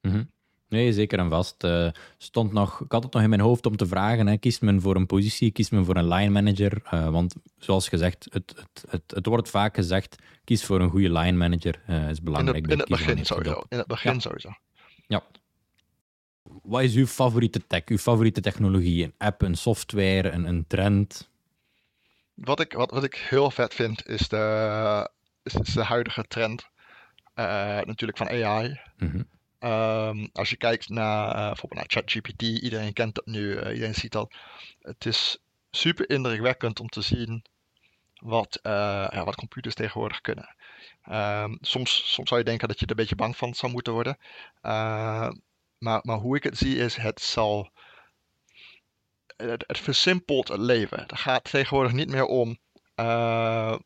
Mm 0.00 0.10
-hmm. 0.10 0.30
Nee, 0.72 0.92
zeker 0.92 1.18
en 1.18 1.28
vast. 1.28 1.64
Uh, 1.64 1.88
stond 2.18 2.52
nog, 2.52 2.80
ik 2.80 2.92
had 2.92 3.02
het 3.02 3.12
nog 3.12 3.22
in 3.22 3.28
mijn 3.28 3.40
hoofd 3.40 3.66
om 3.66 3.76
te 3.76 3.86
vragen: 3.86 4.26
hè, 4.26 4.36
kiest 4.36 4.60
men 4.60 4.80
voor 4.80 4.96
een 4.96 5.06
positie, 5.06 5.50
kiest 5.50 5.72
men 5.72 5.84
voor 5.84 5.96
een 5.96 6.08
line 6.08 6.30
manager? 6.30 6.82
Uh, 6.94 7.08
want 7.08 7.34
zoals 7.56 7.88
gezegd, 7.88 8.26
het, 8.30 8.54
het, 8.56 8.84
het, 8.90 9.02
het, 9.06 9.26
wordt 9.26 9.50
vaak 9.50 9.74
gezegd: 9.74 10.16
kies 10.44 10.64
voor 10.64 10.80
een 10.80 10.90
goede 10.90 11.12
line 11.12 11.36
manager. 11.36 11.82
Uh, 11.88 12.08
is 12.08 12.22
belangrijk. 12.22 12.56
In 12.56 12.62
het, 12.62 12.72
in 12.72 12.78
het 12.78 12.88
begin 12.88 13.24
sowieso. 13.24 13.62
In 13.68 13.78
het 13.78 13.86
begin 13.86 14.12
ja. 14.12 14.18
sowieso. 14.18 14.50
Ja. 15.12 15.22
Wat 16.42 16.82
is 16.82 16.94
uw 16.94 17.06
favoriete 17.06 17.66
tech, 17.66 17.84
uw 17.84 17.98
favoriete 17.98 18.40
technologie? 18.40 19.04
Een 19.04 19.14
app, 19.18 19.42
een 19.42 19.54
software, 19.54 20.30
een, 20.30 20.44
een 20.44 20.66
trend? 20.66 21.28
Wat 22.34 22.60
ik, 22.60 22.72
wat, 22.72 22.90
wat 22.90 23.04
ik 23.04 23.14
heel 23.14 23.50
vet 23.50 23.74
vind, 23.74 24.08
is 24.08 24.28
de, 24.28 25.10
is, 25.42 25.54
is 25.54 25.74
de 25.74 25.84
huidige 25.84 26.24
trend. 26.28 26.68
natuurlijk 27.84 28.18
van 28.18 28.28
AI. 28.28 28.80
Mm 28.96 29.10
-hmm. 29.10 29.30
Um, 29.70 30.28
als 30.32 30.50
je 30.50 30.56
kijkt 30.56 30.88
naar 30.88 31.28
uh, 31.28 31.46
bijvoorbeeld 31.46 31.80
naar 31.80 31.90
ChatGPT, 31.90 32.42
iedereen 32.42 32.92
kent 32.92 33.14
dat 33.14 33.26
nu, 33.26 33.40
uh, 33.40 33.72
iedereen 33.72 33.94
ziet 33.94 34.12
dat. 34.12 34.34
Het 34.80 35.06
is 35.06 35.38
super 35.70 36.10
indrukwekkend 36.10 36.80
om 36.80 36.88
te 36.88 37.00
zien 37.00 37.44
wat, 38.14 38.58
uh, 38.62 38.72
ja, 39.10 39.24
wat 39.24 39.34
computers 39.34 39.74
tegenwoordig 39.74 40.20
kunnen. 40.20 40.54
Um, 41.10 41.58
soms, 41.60 42.12
soms 42.12 42.28
zou 42.28 42.40
je 42.40 42.46
denken 42.46 42.68
dat 42.68 42.78
je 42.78 42.84
er 42.84 42.90
een 42.90 42.96
beetje 42.96 43.14
bang 43.14 43.36
van 43.36 43.54
zou 43.54 43.72
moeten 43.72 43.92
worden. 43.92 44.18
maar, 45.78 46.00
maar 46.02 46.16
hoe 46.16 46.36
ik 46.36 46.42
het 46.42 46.58
zie 46.58 46.76
is, 46.76 46.96
het 46.96 47.20
zal. 47.20 47.70
Het, 49.36 49.64
het 49.66 49.78
versimpelt 49.78 50.48
het 50.48 50.60
leven. 50.60 51.00
Het 51.00 51.18
gaat 51.18 51.44
tegenwoordig 51.44 51.92
niet 51.92 52.10
meer 52.10 52.26
om. 52.26 52.58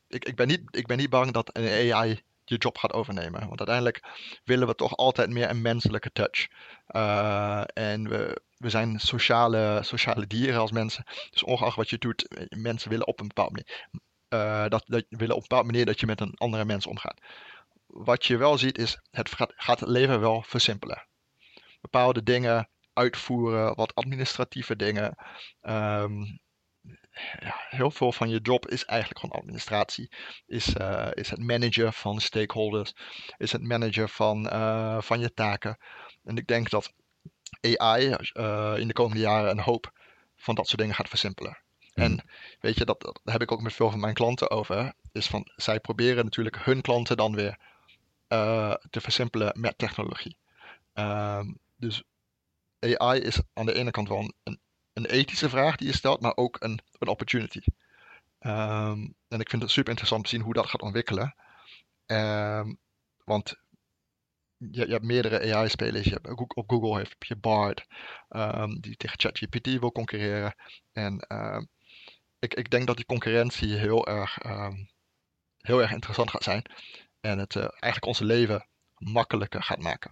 ik, 0.09 0.25
ik, 0.25 0.37
ben 0.37 0.49
niet, 0.49 0.63
ik 0.71 0.87
ben 0.87 0.97
niet 0.97 1.11
bang 1.11 1.33
dat 1.33 1.51
een 1.57 1.93
AI 1.93 2.23
je 2.49 2.57
job 2.57 2.79
gaat 2.79 2.93
overnemen. 2.93 3.41
Want 3.41 3.59
uiteindelijk 3.59 4.03
willen 4.45 4.67
we 4.67 4.75
toch 4.75 4.97
altijd 4.97 5.31
meer 5.31 5.51
een 5.51 5.63
menselijke 5.63 6.13
touch. 6.13 6.49
Uh, 6.89 7.63
en 7.67 8.09
we, 8.09 8.41
we 8.57 8.71
zijn 8.71 9.01
sociale, 9.01 9.81
sociale 9.83 10.27
dieren 10.27 10.61
als 10.61 10.73
mensen. 10.73 11.05
Dus 11.31 11.43
ongeacht 11.43 11.77
wat 11.77 11.91
je 11.91 11.99
doet, 11.99 12.47
mensen 12.49 12.91
willen 12.91 13.07
op 13.07 13.21
een 13.21 13.29
bepaalde 13.29 13.51
manier. 13.53 13.89
Uh, 14.37 14.69
dat, 14.69 14.85
dat, 14.87 15.05
willen 15.09 15.35
op 15.35 15.43
een 15.43 15.49
bepaalde 15.49 15.71
manier 15.71 15.87
dat 15.87 16.01
je 16.01 16.07
met 16.07 16.21
een 16.21 16.35
andere 16.35 16.65
mens 16.65 16.87
omgaat. 16.87 17.21
Wat 17.87 18.27
je 18.27 18.37
wel 18.37 18.59
ziet 18.59 18.79
is, 18.79 19.01
het 19.11 19.31
gaat, 19.35 19.81
het 19.81 19.89
leven 19.89 20.21
wel 20.21 20.43
versimpelen. 20.43 21.07
Bepaalde 21.81 22.23
dingen 22.23 22.69
uitvoeren, 22.93 23.75
wat 23.75 23.95
administratieve 23.95 24.77
dingen. 24.77 25.17
Um, 25.63 26.41
ja, 27.39 27.55
heel 27.69 27.91
veel 27.91 28.13
van 28.13 28.29
je 28.29 28.41
job 28.41 28.69
is 28.69 28.85
eigenlijk 28.85 29.21
gewoon 29.21 29.41
administratie. 29.41 30.13
Is, 30.47 30.75
uh, 30.75 31.09
is 31.13 31.31
het 31.31 31.39
managen 31.39 31.93
van 31.93 32.21
stakeholders. 32.21 32.95
Is 33.37 33.53
het 33.53 33.63
managen 33.63 34.09
van, 34.09 34.47
uh, 34.47 35.01
van 35.01 35.21
je 35.21 35.33
taken. 35.33 35.79
En 36.25 36.37
ik 36.37 36.47
denk 36.47 36.71
dat 36.71 36.93
AI 37.61 38.05
in 38.81 38.87
de 38.89 38.93
komende 38.93 39.23
jaren 39.23 39.51
een 39.51 39.61
hoop 39.61 39.93
van 40.37 40.55
dat 40.55 40.67
soort 40.67 40.81
dingen 40.81 40.95
gaat 40.95 41.09
versimpelen. 41.09 41.59
Mm. 41.97 42.05
En 42.05 42.25
weet 42.61 42.79
je, 42.79 42.85
dat, 42.85 43.01
dat 43.01 43.21
heb 43.25 43.43
ik 43.43 43.53
ook 43.53 43.63
met 43.63 43.73
veel 43.73 43.91
van 43.91 44.01
mijn 44.01 44.15
klanten 44.15 44.51
over. 44.51 44.93
Is 45.13 45.27
van, 45.27 45.51
zij 45.57 45.81
proberen 45.81 46.25
natuurlijk 46.25 46.65
hun 46.65 46.81
klanten 46.81 47.17
dan 47.17 47.35
weer 47.35 47.59
te 48.91 49.01
versimpelen 49.01 49.61
met 49.61 49.79
technologie. 49.79 50.37
Um, 50.95 51.59
dus 51.77 52.03
AI 52.81 53.21
is 53.21 53.41
aan 53.53 53.67
de 53.67 53.75
ene 53.75 53.91
kant 53.91 54.09
wel 54.09 54.33
een 54.45 54.61
een 54.97 55.07
ethische 55.07 55.49
vraag 55.49 55.77
die 55.77 55.87
je 55.87 55.95
stelt, 55.95 56.21
maar 56.21 56.37
ook 56.37 56.57
een, 56.61 56.81
een 56.99 57.09
opportunity. 57.09 57.61
Um, 58.41 59.15
en 59.29 59.41
ik 59.41 59.51
vind 59.51 59.63
het 59.63 59.71
super 59.71 59.91
interessant 59.91 60.25
te 60.25 60.31
zien 60.31 60.41
hoe 60.41 60.55
dat 60.55 60.67
gaat 60.67 60.83
ontwikkelen. 60.83 61.35
Um, 62.07 62.79
want 63.25 63.55
je, 64.57 64.87
je, 64.87 64.93
hebt 64.93 65.05
meerdere 65.05 65.55
AI-spelers. 65.55 66.05
Je 66.05 66.19
hebt, 66.23 66.55
op 66.55 66.71
Google 66.71 66.97
heeft 66.97 67.17
je 67.19 67.37
Bard, 67.37 67.87
um, 68.29 68.81
die 68.81 68.97
tegen 68.97 69.19
ChatGPT 69.19 69.79
wil 69.79 69.93
concurreren. 69.93 70.55
En 70.93 71.27
ik, 72.47 72.55
ik 72.55 72.71
denk 72.71 72.87
dat 72.87 72.97
die 72.97 73.07
concurrentie 73.07 73.75
heel 73.75 74.07
erg, 74.07 74.39
heel 75.59 75.81
erg 75.81 75.93
interessant 75.93 76.31
gaat 76.31 76.43
zijn. 76.43 76.63
En 77.21 77.39
het 77.39 77.55
uh, 77.55 77.63
eigenlijk 77.63 78.07
onze 78.07 78.25
leven 78.25 78.67
makkelijker 78.99 79.63
gaat 79.63 79.83
maken. 79.83 80.11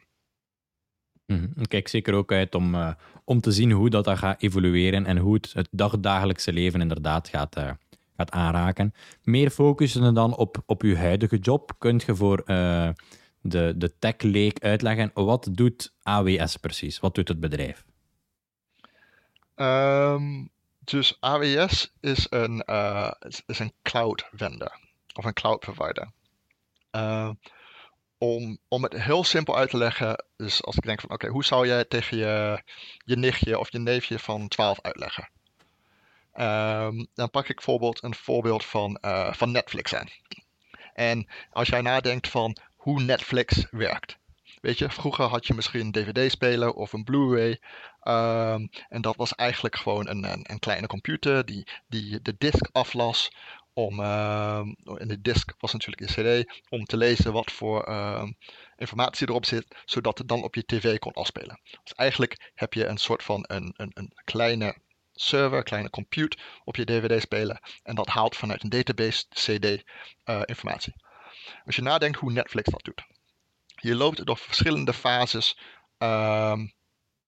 Mm 1.26 1.52
-hmm. 1.54 1.66
Kijk 1.66 1.88
zeker 1.88 2.14
ook 2.14 2.32
uit 2.32 2.54
om, 2.54 2.74
uh, 2.74 2.92
om 3.24 3.40
te 3.40 3.52
zien 3.52 3.70
hoe 3.70 3.90
dat, 3.90 4.04
dat 4.04 4.18
gaat 4.18 4.42
evolueren 4.42 5.06
en 5.06 5.16
hoe 5.16 5.34
het, 5.34 5.52
het 5.52 5.68
dagdagelijkse 5.70 6.52
leven 6.52 6.80
inderdaad 6.80 7.28
gaat, 7.28 7.56
uh, 7.58 7.70
gaat 8.16 8.30
aanraken. 8.30 8.94
Meer 9.22 9.50
focussen 9.50 10.14
dan 10.14 10.36
op, 10.36 10.62
op 10.66 10.82
uw 10.82 10.94
huidige 10.94 11.38
job. 11.38 11.72
Kunt 11.78 12.02
je 12.02 12.14
voor 12.14 12.42
uh, 12.46 12.88
de, 13.40 13.74
de 13.76 13.98
tech-leek 13.98 14.58
uitleggen, 14.62 15.10
wat 15.14 15.48
doet 15.52 15.94
AWS 16.02 16.56
precies? 16.56 17.00
Wat 17.00 17.14
doet 17.14 17.28
het 17.28 17.40
bedrijf? 17.40 17.84
Um, 19.56 20.50
dus 20.84 21.16
AWS 21.20 21.92
is 22.00 22.26
een, 22.30 22.58
is, 23.18 23.42
is, 23.46 23.58
een 23.58 23.72
cloud 23.82 24.28
vendor 24.32 24.78
of 25.14 25.24
een 25.24 25.32
cloud 25.32 25.60
provider. 25.60 26.12
Uh, 26.92 27.30
om, 28.18 28.58
om 28.68 28.82
het 28.82 28.92
heel 28.92 29.24
simpel 29.24 29.56
uit 29.56 29.70
te 29.70 29.76
leggen, 29.76 30.24
dus 30.36 30.62
als 30.62 30.76
ik 30.76 30.82
denk 30.82 31.00
van 31.00 31.10
oké, 31.10 31.28
hoe 31.28 31.44
zou 31.44 31.66
jij 31.66 31.84
tegen 31.84 32.16
je, 32.16 32.62
je 33.04 33.16
nichtje 33.16 33.58
of 33.58 33.72
je 33.72 33.78
neefje 33.78 34.18
van 34.18 34.48
12 34.48 34.80
uitleggen? 34.80 35.28
Um, 36.36 37.06
dan 37.14 37.30
pak 37.30 37.48
ik 37.48 37.54
bijvoorbeeld 37.54 38.02
een 38.02 38.14
voorbeeld 38.14 38.64
van, 38.64 38.98
uh, 39.00 39.32
van 39.32 39.50
Netflix 39.50 39.94
aan. 39.94 40.08
En 40.94 41.28
als 41.50 41.68
jij 41.68 41.80
nadenkt 41.80 42.28
van 42.28 42.56
hoe 42.76 43.02
Netflix 43.02 43.66
werkt. 43.70 44.18
Weet 44.64 44.78
je, 44.78 44.90
vroeger 44.90 45.24
had 45.24 45.46
je 45.46 45.54
misschien 45.54 45.80
een 45.80 45.92
DVD-speler 45.92 46.72
of 46.72 46.92
een 46.92 47.04
Blu-ray. 47.04 47.60
Um, 48.02 48.70
en 48.88 49.02
dat 49.02 49.16
was 49.16 49.34
eigenlijk 49.34 49.76
gewoon 49.76 50.08
een, 50.08 50.32
een, 50.32 50.44
een, 50.50 50.58
kleine 50.58 50.86
computer 50.86 51.44
die, 51.44 51.66
die 51.86 52.22
de 52.22 52.34
disk 52.38 52.68
aflas 52.72 53.30
om, 53.72 54.00
uh, 54.00 54.60
in 54.96 55.08
de 55.08 55.20
disk 55.20 55.54
was 55.58 55.72
natuurlijk 55.72 56.16
een 56.16 56.44
cd, 56.44 56.62
om 56.68 56.84
te 56.84 56.96
lezen 56.96 57.32
wat 57.32 57.52
voor 57.52 57.88
uh, 57.88 58.24
informatie 58.76 59.28
erop 59.28 59.46
zit, 59.46 59.76
zodat 59.84 60.18
het 60.18 60.28
dan 60.28 60.42
op 60.42 60.54
je 60.54 60.64
tv 60.64 60.98
kon 60.98 61.12
afspelen. 61.12 61.60
Dus 61.82 61.94
eigenlijk 61.94 62.52
heb 62.54 62.72
je 62.72 62.86
een 62.86 62.98
soort 62.98 63.22
van 63.22 63.44
een, 63.46 63.74
een, 63.76 63.90
een 63.94 64.12
kleine 64.24 64.76
server, 65.12 65.62
kleine 65.62 65.90
compute 65.90 66.36
op 66.64 66.76
je 66.76 66.84
dvd-speler 66.84 67.60
en 67.82 67.94
dat 67.94 68.08
haalt 68.08 68.36
vanuit 68.36 68.62
een 68.62 68.70
database 68.70 69.26
cd 69.28 69.84
uh, 70.24 70.42
informatie. 70.44 70.94
Als 71.64 71.76
je 71.76 71.82
nadenkt 71.82 72.18
hoe 72.18 72.32
Netflix 72.32 72.70
dat 72.70 72.84
doet. 72.84 73.13
Je 73.84 73.94
loopt 73.94 74.26
door 74.26 74.36
verschillende 74.36 74.92
fases 74.92 75.58
um, 75.98 76.72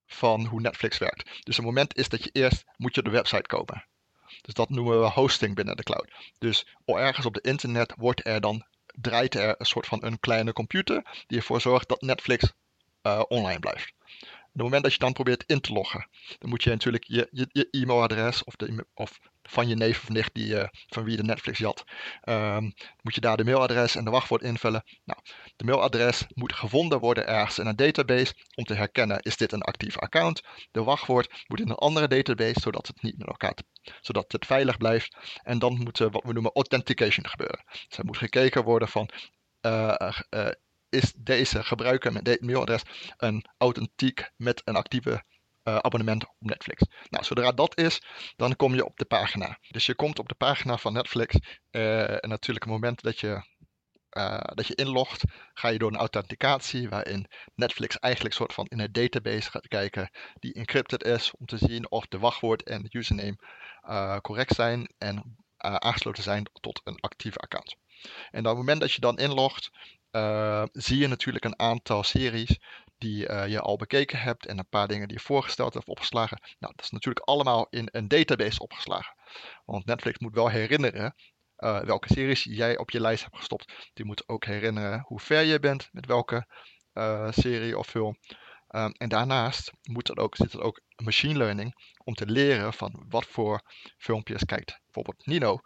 van 0.06 0.44
hoe 0.44 0.60
Netflix 0.60 0.98
werkt. 0.98 1.44
Dus 1.44 1.56
het 1.56 1.64
moment 1.64 1.96
is 1.96 2.08
dat 2.08 2.24
je 2.24 2.30
eerst 2.32 2.64
moet 2.76 2.94
je 2.94 3.02
de 3.02 3.10
website 3.10 3.46
komen. 3.46 3.86
Dus 4.40 4.54
dat 4.54 4.68
noemen 4.68 5.00
we 5.00 5.06
hosting 5.06 5.54
binnen 5.54 5.76
de 5.76 5.82
cloud. 5.82 6.12
Dus 6.38 6.66
ergens 6.84 7.26
op 7.26 7.34
het 7.34 7.46
internet 7.46 7.94
wordt 7.96 8.26
er 8.26 8.40
dan, 8.40 8.66
draait 8.86 9.34
er 9.34 9.54
een 9.58 9.66
soort 9.66 9.86
van 9.86 10.04
een 10.04 10.20
kleine 10.20 10.52
computer 10.52 11.24
die 11.26 11.38
ervoor 11.38 11.60
zorgt 11.60 11.88
dat 11.88 12.00
Netflix 12.00 12.52
uh, 13.02 13.22
online 13.28 13.60
blijft. 13.60 13.92
Op 14.56 14.62
het 14.62 14.70
moment 14.70 14.90
dat 14.90 14.92
je 14.92 15.04
dan 15.04 15.12
probeert 15.12 15.44
in 15.46 15.60
te 15.60 15.72
loggen, 15.72 16.08
dan 16.38 16.48
moet 16.48 16.62
je 16.62 16.70
natuurlijk 16.70 17.04
je, 17.04 17.28
je, 17.30 17.46
je 17.52 17.68
e-mailadres 17.70 18.44
of, 18.44 18.56
de, 18.56 18.86
of 18.94 19.18
van 19.42 19.68
je 19.68 19.74
neef 19.74 20.02
of 20.02 20.08
nicht 20.08 20.34
die, 20.34 20.54
uh, 20.54 20.64
van 20.86 21.04
wie 21.04 21.16
de 21.16 21.22
Netflix 21.22 21.58
jat. 21.58 21.84
Um, 22.24 22.74
moet 23.02 23.14
je 23.14 23.20
daar 23.20 23.36
de 23.36 23.44
mailadres 23.44 23.96
en 23.96 24.04
de 24.04 24.10
wachtwoord 24.10 24.42
invullen. 24.42 24.84
Nou, 25.04 25.20
de 25.56 25.64
mailadres 25.64 26.24
moet 26.34 26.52
gevonden 26.52 27.00
worden 27.00 27.26
ergens 27.26 27.58
in 27.58 27.66
een 27.66 27.76
database 27.76 28.34
om 28.54 28.64
te 28.64 28.74
herkennen 28.74 29.20
is 29.20 29.36
dit 29.36 29.52
een 29.52 29.62
actief 29.62 29.98
account. 29.98 30.42
De 30.70 30.82
wachtwoord 30.82 31.44
moet 31.46 31.60
in 31.60 31.68
een 31.68 31.74
andere 31.74 32.08
database 32.08 32.60
zodat 32.60 32.86
het 32.86 33.02
niet 33.02 33.18
met 33.18 33.26
elkaar, 33.26 33.56
zodat 34.00 34.32
het 34.32 34.46
veilig 34.46 34.76
blijft. 34.76 35.16
En 35.42 35.58
dan 35.58 35.78
moet 35.78 36.00
uh, 36.00 36.08
wat 36.10 36.24
we 36.24 36.32
noemen 36.32 36.52
authentication 36.54 37.26
gebeuren. 37.26 37.64
Dus 37.88 37.98
er 37.98 38.04
moet 38.04 38.18
gekeken 38.18 38.64
worden 38.64 38.88
van 38.88 39.08
uh, 39.62 40.10
is 40.88 41.12
deze 41.16 41.64
gebruiker 41.64 42.12
met 42.12 42.24
dit 42.24 42.40
mailadres 42.40 42.82
een 43.16 43.44
authentiek 43.58 44.30
met 44.36 44.62
een 44.64 44.76
actieve 44.76 45.24
uh, 45.68 45.76
abonnement 45.76 46.24
op 46.26 46.34
Netflix. 46.38 46.82
Nou, 47.08 47.24
zodra 47.24 47.52
dat 47.52 47.78
is, 47.78 48.02
dan 48.36 48.56
kom 48.56 48.74
je 48.74 48.84
op 48.84 48.98
de 48.98 49.04
pagina. 49.04 49.58
Dus 49.68 49.86
je 49.86 49.94
komt 49.94 50.18
op 50.18 50.28
de 50.28 50.34
pagina 50.34 50.76
van 50.76 50.92
Netflix. 50.92 51.36
Uh, 51.70 52.24
en 52.24 52.28
natuurlijk 52.28 52.64
het 52.64 52.74
moment 52.74 53.02
dat 53.02 53.20
je, 53.20 53.42
uh, 54.10 54.40
dat 54.54 54.66
je 54.66 54.74
inlogt, 54.74 55.24
ga 55.54 55.68
je 55.68 55.78
door 55.78 55.90
een 55.90 55.98
authenticatie 55.98 56.88
waarin 56.88 57.26
Netflix 57.54 57.98
eigenlijk 57.98 58.34
soort 58.34 58.52
van 58.52 58.66
in 58.66 58.80
een 58.80 58.92
database 58.92 59.50
gaat 59.50 59.68
kijken 59.68 60.10
die 60.38 60.54
encrypted 60.54 61.04
is 61.04 61.32
om 61.38 61.46
te 61.46 61.56
zien 61.58 61.90
of 61.90 62.06
de 62.06 62.18
wachtwoord 62.18 62.62
en 62.62 62.82
de 62.82 62.98
username 62.98 63.38
correct 64.20 64.54
zijn 64.54 64.92
en 64.98 65.36
aangesloten 65.56 66.22
zijn 66.22 66.50
tot 66.60 66.80
een 66.84 67.00
actieve 67.00 67.38
account. 67.38 67.76
En 68.30 68.40
op 68.40 68.46
het 68.46 68.56
moment 68.56 68.80
dat 68.80 68.92
je 68.92 69.00
dan 69.00 69.18
inlogt, 69.18 69.70
uh, 70.16 70.62
zie 70.72 70.98
je 70.98 71.06
natuurlijk 71.06 71.44
een 71.44 71.58
aantal 71.58 72.02
series 72.02 72.58
die 72.98 73.28
uh, 73.28 73.46
je 73.46 73.60
al 73.60 73.76
bekeken 73.76 74.18
hebt 74.18 74.46
en 74.46 74.58
een 74.58 74.68
paar 74.68 74.88
dingen 74.88 75.08
die 75.08 75.16
je 75.16 75.22
voorgesteld 75.22 75.74
hebt 75.74 75.88
opgeslagen. 75.88 76.38
Nou, 76.58 76.72
dat 76.76 76.84
is 76.84 76.90
natuurlijk 76.90 77.26
allemaal 77.26 77.66
in 77.70 77.88
een 77.90 78.08
database 78.08 78.60
opgeslagen. 78.60 79.14
Want 79.64 79.86
Netflix 79.86 80.18
moet 80.18 80.34
wel 80.34 80.48
herinneren 80.48 81.14
uh, 81.58 81.80
welke 81.80 82.12
series 82.12 82.44
jij 82.44 82.78
op 82.78 82.90
je 82.90 83.00
lijst 83.00 83.22
hebt 83.22 83.36
gestopt. 83.36 83.90
Die 83.94 84.04
moet 84.04 84.28
ook 84.28 84.44
herinneren 84.44 85.02
hoe 85.06 85.20
ver 85.20 85.42
je 85.42 85.60
bent 85.60 85.88
met 85.92 86.06
welke 86.06 86.46
serie 87.30 87.78
of 87.78 87.86
film. 87.86 88.18
Um, 88.68 88.92
en 88.92 89.08
daarnaast 89.08 89.72
moet 89.82 90.08
er 90.08 90.18
ook, 90.18 90.36
zit 90.36 90.52
er 90.52 90.60
ook 90.60 90.80
machine 90.96 91.38
learning 91.38 91.92
om 92.04 92.14
te 92.14 92.26
leren 92.26 92.72
van 92.72 93.04
wat 93.08 93.26
voor 93.26 93.60
filmpjes 93.98 94.44
kijkt 94.44 94.80
bijvoorbeeld 94.84 95.26
Nino. 95.26 95.60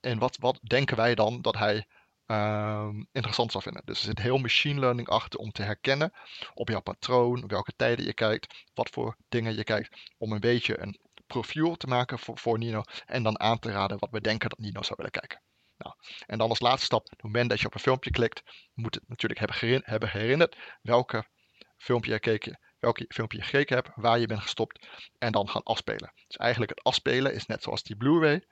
en 0.00 0.18
wat, 0.18 0.36
wat 0.36 0.58
denken 0.62 0.96
wij 0.96 1.14
dan 1.14 1.42
dat 1.42 1.58
hij 1.58 1.86
um, 2.32 3.08
interessant 3.12 3.50
zou 3.50 3.62
vinden. 3.62 3.82
Dus 3.84 3.98
er 3.98 4.04
zit 4.04 4.18
heel 4.18 4.38
machine 4.38 4.80
learning 4.80 5.08
achter 5.08 5.38
om 5.38 5.52
te 5.52 5.62
herkennen 5.62 6.12
op 6.54 6.68
jouw 6.68 6.80
patroon, 6.80 7.46
welke 7.46 7.72
tijden 7.76 8.04
je 8.04 8.14
kijkt, 8.14 8.64
wat 8.74 8.90
voor 8.90 9.16
dingen 9.28 9.56
je 9.56 9.64
kijkt, 9.64 10.12
om 10.18 10.32
een 10.32 10.40
beetje 10.40 10.80
een 10.80 10.98
profiel 11.26 11.76
te 11.76 11.86
maken 11.86 12.18
voor, 12.18 12.58
Nino 12.58 12.82
en 13.06 13.22
dan 13.22 13.40
aan 13.40 13.58
te 13.58 13.70
raden 13.70 13.98
wat 13.98 14.10
we 14.10 14.20
denken 14.20 14.48
dat 14.48 14.58
Nino 14.58 14.82
zou 14.82 14.94
willen 14.96 15.12
kijken. 15.12 15.42
Nou, 15.76 15.94
en 16.26 16.38
dan 16.38 16.48
als 16.48 16.60
laatste 16.60 16.84
stap, 16.84 17.04
op 17.04 17.10
het 17.10 17.22
moment 17.22 17.50
dat 17.50 17.60
je 17.60 17.66
op 17.66 17.74
een 17.74 17.80
filmpje 17.80 18.10
klikt, 18.10 18.42
moet 18.74 18.94
het 18.94 19.08
natuurlijk 19.08 19.40
hebben, 19.84 20.08
herinnerd 20.08 20.56
welke 20.82 21.26
filmpje 21.76 22.20
je 22.22 22.58
welke 22.82 23.04
filmpje 23.08 23.38
je 23.38 23.44
gekeken 23.44 23.76
hebt, 23.76 23.90
waar 23.94 24.18
je 24.18 24.26
bent 24.26 24.40
gestopt 24.40 24.86
en 25.18 25.32
dan 25.32 25.48
gaan 25.48 25.62
afspelen. 25.62 26.12
Dus 26.26 26.36
eigenlijk 26.36 26.70
het 26.70 26.82
afspelen 26.82 27.34
is 27.34 27.46
net 27.46 27.62
zoals 27.62 27.82
die 27.82 27.96
Blu-ray. 27.96 28.44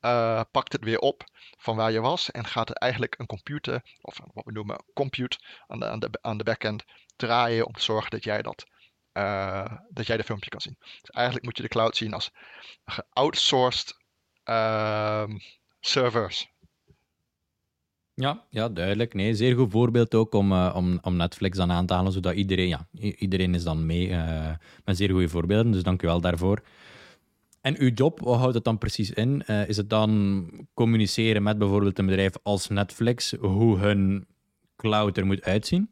Uh, 0.00 0.40
pakt 0.50 0.72
het 0.72 0.84
weer 0.84 0.98
op 0.98 1.24
van 1.58 1.76
waar 1.76 1.92
je 1.92 2.00
was 2.00 2.30
en 2.30 2.44
gaat 2.44 2.68
er 2.68 2.74
eigenlijk 2.74 3.18
een 3.18 3.26
computer, 3.26 3.82
of 4.00 4.18
wat 4.32 4.44
we 4.44 4.52
noemen 4.52 4.84
compute, 4.94 5.38
aan 5.66 5.78
de, 5.78 5.86
aan 5.88 5.98
de, 5.98 6.08
aan 6.20 6.36
de 6.36 6.44
backend 6.44 6.84
draaien 7.16 7.66
om 7.66 7.72
te 7.72 7.82
zorgen 7.82 8.10
dat 8.10 8.24
jij, 8.24 8.42
dat, 8.42 8.64
uh, 9.12 9.76
dat 9.88 10.06
jij 10.06 10.16
de 10.16 10.24
filmpje 10.24 10.50
kan 10.50 10.60
zien. 10.60 10.76
Dus 10.78 11.10
eigenlijk 11.10 11.44
moet 11.44 11.56
je 11.56 11.62
de 11.62 11.68
cloud 11.68 11.96
zien 11.96 12.14
als 12.14 12.30
geoutsourced 12.84 13.96
uh, 14.44 15.24
servers. 15.80 16.51
Ja, 18.14 18.46
ja, 18.50 18.68
duidelijk. 18.68 19.14
Nee, 19.14 19.34
zeer 19.34 19.56
goed 19.56 19.70
voorbeeld 19.70 20.14
ook 20.14 20.34
om, 20.34 20.52
uh, 20.52 20.72
om, 20.76 20.98
om 21.02 21.16
Netflix 21.16 21.56
dan 21.56 21.72
aan 21.72 21.86
te 21.86 21.94
halen, 21.94 22.12
zodat 22.12 22.34
iedereen, 22.34 22.68
ja, 22.68 22.86
iedereen 22.98 23.54
is 23.54 23.62
dan 23.62 23.86
mee 23.86 24.16
met 24.84 24.96
zeer 24.96 25.10
goede 25.10 25.28
voorbeelden. 25.28 25.72
Dus 25.72 25.82
dank 25.82 26.02
u 26.02 26.06
wel 26.06 26.20
daarvoor. 26.20 26.62
En 27.60 27.78
uw 27.78 27.90
job, 27.94 28.20
wat 28.20 28.38
houdt 28.38 28.54
het 28.54 28.64
dan 28.64 28.78
precies 28.78 29.10
in? 29.10 29.42
Uh, 29.46 29.68
is 29.68 29.76
het 29.76 29.90
dan 29.90 30.66
communiceren 30.74 31.42
met 31.42 31.58
bijvoorbeeld 31.58 31.98
een 31.98 32.06
bedrijf 32.06 32.32
als 32.42 32.68
Netflix, 32.68 33.32
hoe 33.40 33.78
hun 33.78 34.26
cloud 34.76 35.16
er 35.16 35.26
moet 35.26 35.42
uitzien? 35.42 35.90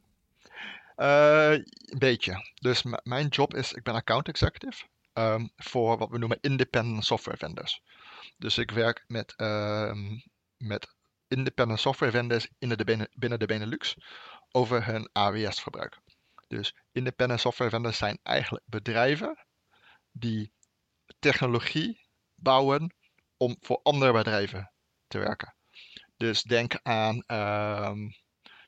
Een 0.96 1.64
beetje. 1.98 2.50
Dus 2.54 2.85
mijn 3.02 3.26
job 3.26 3.54
is, 3.54 3.72
ik 3.72 3.83
ben 3.83 3.94
account 3.94 4.28
executive 4.28 4.83
um, 5.14 5.50
voor 5.56 5.98
wat 5.98 6.11
we 6.11 6.18
noemen 6.18 6.38
independent 6.40 7.04
software 7.04 7.37
vendors. 7.37 7.83
Dus 8.38 8.59
ik 8.59 8.70
werk 8.70 9.04
met, 9.06 9.35
um, 9.37 10.22
met 10.56 10.94
independent 11.30 11.80
software 11.80 12.12
vendors 12.12 12.48
in 12.58 12.68
de, 12.68 13.08
binnen 13.14 13.38
de 13.38 13.46
Benelux 13.46 13.96
over 14.50 14.86
hun 14.86 15.08
AWS 15.12 15.60
verbruik. 15.60 16.00
Dus 16.48 16.74
independent 16.92 17.40
software 17.40 17.70
vendors 17.70 17.98
zijn 17.98 18.18
eigenlijk 18.22 18.64
bedrijven 18.66 19.46
die 20.12 20.52
technologie 21.18 22.08
bouwen 22.34 22.94
om 23.36 23.56
voor 23.60 23.80
andere 23.82 24.12
bedrijven 24.12 24.72
te 25.06 25.18
werken. 25.18 25.54
Dus 26.16 26.42
denk 26.42 26.78
aan, 26.82 27.24
uh, 27.26 27.92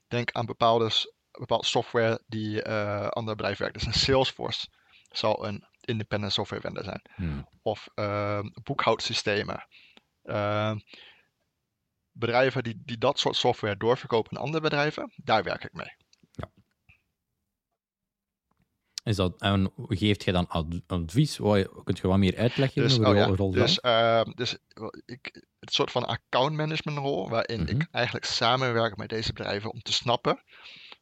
denk 0.09 0.33
aan 0.33 0.47
bepaalde, 0.47 0.91
bepaalde 1.31 1.67
software 1.67 2.23
die 2.27 2.67
uh, 2.67 3.09
andere 3.09 3.37
bedrijven 3.37 3.63
werken. 3.63 3.81
Dus 3.81 3.95
een 3.95 4.01
Salesforce 4.01 4.69
zal 5.11 5.47
een 5.47 5.65
independent 5.81 6.33
software 6.33 6.63
vendor 6.63 6.85
zijn. 6.85 7.03
Hmm. 7.15 7.49
Of 7.63 7.89
uh, 7.95 8.41
boekhoudsystemen. 8.63 9.67
Ehm, 12.13 12.21
bedrijven 12.21 12.63
die, 12.63 12.83
die 12.85 12.99
dat 12.99 13.19
soort 13.19 13.37
software 13.37 13.77
doorverkopen 13.77 14.37
aan 14.37 14.43
andere 14.43 14.63
bedrijven, 14.63 15.13
daar 15.17 15.43
werk 15.43 15.65
ik 15.65 15.73
mee. 15.73 15.97
Is 19.05 19.17
dat, 19.17 19.41
en 19.41 19.73
geeft 19.77 20.25
je 20.25 20.33
dan 20.33 20.49
advies? 20.87 21.37
Kunt 21.85 21.99
je 21.99 22.09
wat 22.09 22.19
meer 22.19 22.37
uitleggen 22.37 22.83
dus, 22.83 22.99
over 22.99 23.11
oh, 23.11 23.17
ja. 23.17 23.27
rol 23.27 23.51
dus, 23.51 23.79
uh, 23.83 24.23
dus 24.35 24.59
ik, 25.05 25.45
het 25.59 25.73
soort 25.73 25.91
van 25.91 26.07
account 26.07 26.57
management 26.57 26.99
rol, 26.99 27.29
waarin 27.29 27.61
mm 27.61 27.67
-hmm. 27.67 27.81
ik 27.81 27.89
eigenlijk 27.91 28.25
samenwerk 28.25 28.97
met 28.97 29.09
deze 29.09 29.33
bedrijven 29.33 29.73
om 29.73 29.83
te 29.83 29.93
snappen 29.93 30.43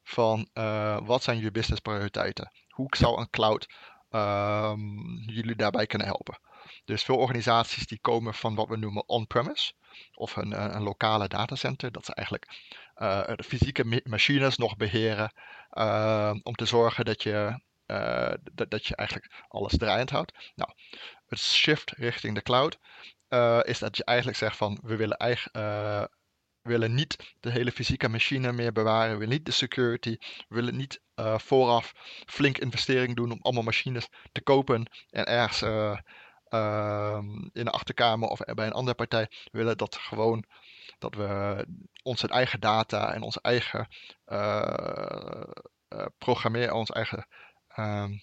van 0.02 0.48
uh, 0.54 0.98
wat 1.06 1.22
zijn 1.22 1.36
jullie 1.36 1.52
business 1.52 1.80
prioriteiten? 1.80 2.52
Hoe 2.68 2.96
zou 2.96 3.20
een 3.20 3.30
cloud 3.30 3.66
um, 4.10 5.22
jullie 5.26 5.56
daarbij 5.56 5.86
kunnen 5.86 6.06
helpen? 6.06 6.38
Dus 6.85 7.02
veel 7.02 7.16
organisaties 7.16 7.87
die 7.87 7.98
komen 8.00 8.35
van 8.35 8.54
wat 8.54 8.68
we 8.68 8.76
noemen 8.76 9.09
on-premise 9.09 9.72
of 10.14 10.37
een, 10.37 10.74
een, 10.74 10.83
lokale 10.83 11.28
datacenter. 11.28 11.92
Dat 11.92 12.04
ze 12.04 12.14
eigenlijk 12.14 12.46
uh, 12.96 13.26
de 13.37 13.44
fysieke 13.44 14.02
machines 14.04 14.56
nog 14.56 14.76
beheren 14.76 15.33
uh, 15.72 16.35
om 16.42 16.54
te 16.54 16.64
zorgen 16.64 17.04
dat 17.04 17.22
je 17.22 17.68
dat, 18.52 18.70
dat 18.70 18.87
je 18.87 18.96
eigenlijk 18.96 19.44
alles 19.48 19.76
draaiend 19.76 20.11
houdt. 20.11 20.52
Nou, 20.54 20.70
het 21.26 21.38
shift 21.38 21.90
richting 21.90 22.35
de 22.35 22.42
cloud 22.42 22.78
is 23.66 23.78
dat 23.78 23.96
je 23.96 24.04
eigenlijk 24.04 24.38
zegt 24.38 24.56
van 24.56 24.78
we 24.83 24.96
willen, 24.96 25.16
eigen, 25.16 25.50
uh, 25.56 26.04
willen 26.62 26.94
niet 26.94 27.35
de 27.40 27.50
hele 27.50 27.72
fysieke 27.72 28.09
machine 28.09 28.52
meer 28.52 28.72
bewaren, 28.72 29.12
we 29.12 29.18
willen 29.18 29.35
niet 29.35 29.46
de 29.46 29.52
security, 29.52 30.16
we 30.48 30.54
willen 30.54 30.76
niet 30.76 31.00
vooraf 31.37 31.92
flink 32.26 32.59
investering 32.59 33.16
doen 33.16 33.33
om 33.33 33.38
allemaal 33.42 33.62
machines 33.62 34.09
te 34.33 34.42
kopen 34.42 34.90
en 35.11 35.26
ergens 35.26 35.62
in 37.52 37.64
de 37.64 37.70
achterkamer 37.70 38.28
of 38.28 38.38
bij 38.38 38.66
een 38.66 38.72
andere 38.72 38.96
partij 38.96 39.30
willen 39.52 39.76
dat 39.76 39.96
gewoon 39.96 40.44
dat 40.98 41.14
we 41.14 41.66
onze 42.02 42.28
eigen 42.28 42.60
data 42.60 43.12
en 43.12 43.22
onze 43.22 43.40
eigen 43.42 43.88
programmeren, 46.18 46.74
onze 46.74 46.92
eigen 46.92 47.26
Ehm, 47.74 48.18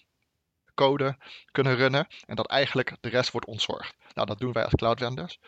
code 0.74 1.16
kunnen 1.50 1.76
runnen 1.76 2.06
en 2.26 2.36
dat 2.36 2.46
eigenlijk 2.46 2.96
de 3.00 3.08
rest 3.08 3.30
wordt 3.30 3.46
ontzorgd. 3.46 3.96
Nou, 4.14 4.26
dat 4.26 4.38
doen 4.38 4.52
wij 4.52 4.64
als 4.64 4.74
cloud 4.74 4.98
vendors. 4.98 5.38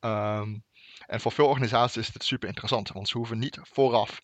Ehm, 0.00 0.58
en 1.06 1.20
voor 1.20 1.32
veel 1.32 1.46
organisaties 1.46 1.96
is 1.96 2.12
dit 2.12 2.24
super 2.24 2.48
interessant, 2.48 2.88
want 2.88 3.08
ze 3.08 3.16
hoeven 3.16 3.38
niet 3.38 3.58
vooraf 3.62 4.20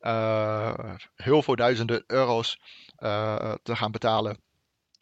uh, 0.00 0.94
heel 1.14 1.42
veel 1.42 1.56
duizenden 1.56 2.04
euro's 2.06 2.60
te 3.62 3.76
gaan 3.76 3.90
betalen 3.90 4.42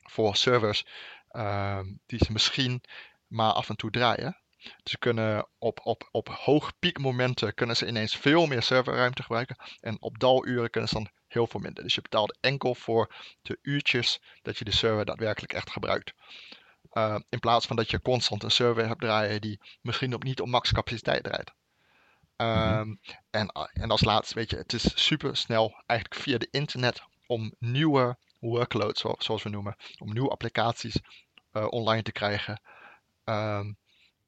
voor 0.03 0.37
servers 0.37 0.87
die 2.07 2.25
ze 2.25 2.33
misschien 2.33 2.83
maar 3.27 3.53
af 3.53 3.69
en 3.69 3.77
toe 3.77 3.91
draaien. 3.91 4.37
Dus 4.59 4.93
ze 4.93 4.99
kunnen 4.99 5.49
op, 5.59 5.81
op, 5.83 6.09
op 6.11 6.29
hoog 6.29 6.79
piekmomenten 6.79 7.55
kunnen 7.55 7.77
ze 7.77 7.87
ineens 7.87 8.17
veel 8.17 8.47
meer 8.47 8.63
serverruimte 8.63 9.23
gebruiken. 9.23 9.57
En 9.81 10.03
op 10.03 10.19
daluren 10.19 10.71
kunnen 10.71 10.89
ze 10.89 10.95
dan 10.95 11.11
heel 11.29 11.47
veel 11.47 11.61
minder. 11.61 11.83
Dus 11.83 11.95
je 11.95 12.03
betaalt 12.03 12.39
enkel 12.41 12.75
voor 12.75 13.15
de 13.43 13.59
uurtjes 13.63 14.21
dat 14.43 14.59
je 14.59 14.65
de 14.65 14.73
server 14.73 15.05
daadwerkelijk 15.05 15.53
echt 15.53 15.71
gebruikt. 15.71 16.13
Uh, 16.93 17.19
in 17.29 17.39
plaats 17.39 17.67
van 17.67 17.77
dat 17.77 17.91
je 17.91 18.03
constant 18.03 18.43
een 18.43 18.51
server 18.51 18.87
hebt 18.87 19.01
draaien 19.01 19.41
die 19.41 19.61
misschien 19.81 20.15
op 20.15 20.25
niet 20.25 20.41
op 20.41 20.49
max 20.49 20.73
capaciteit 20.73 21.25
draait. 21.25 21.53
Um, 22.37 23.01
en, 23.31 23.49
en 23.73 23.91
als 23.91 24.05
laatste, 24.05 24.35
weet 24.35 24.51
je, 24.51 24.57
het 24.57 24.73
is 24.73 25.07
super 25.07 25.37
snel 25.37 25.83
eigenlijk 25.87 26.21
via 26.21 26.39
de 26.39 26.49
internet 26.51 27.03
om 27.27 27.55
nieuwe 27.59 28.17
workloads, 28.39 29.01
zoals 29.01 29.43
we 29.43 29.49
noemen, 29.49 29.77
om 29.99 30.13
nieuwe 30.13 30.31
applicaties 30.31 31.01
uh, 31.53 31.67
online 31.69 32.03
te 32.03 32.13
krijgen. 32.13 32.61
Um, 33.25 33.77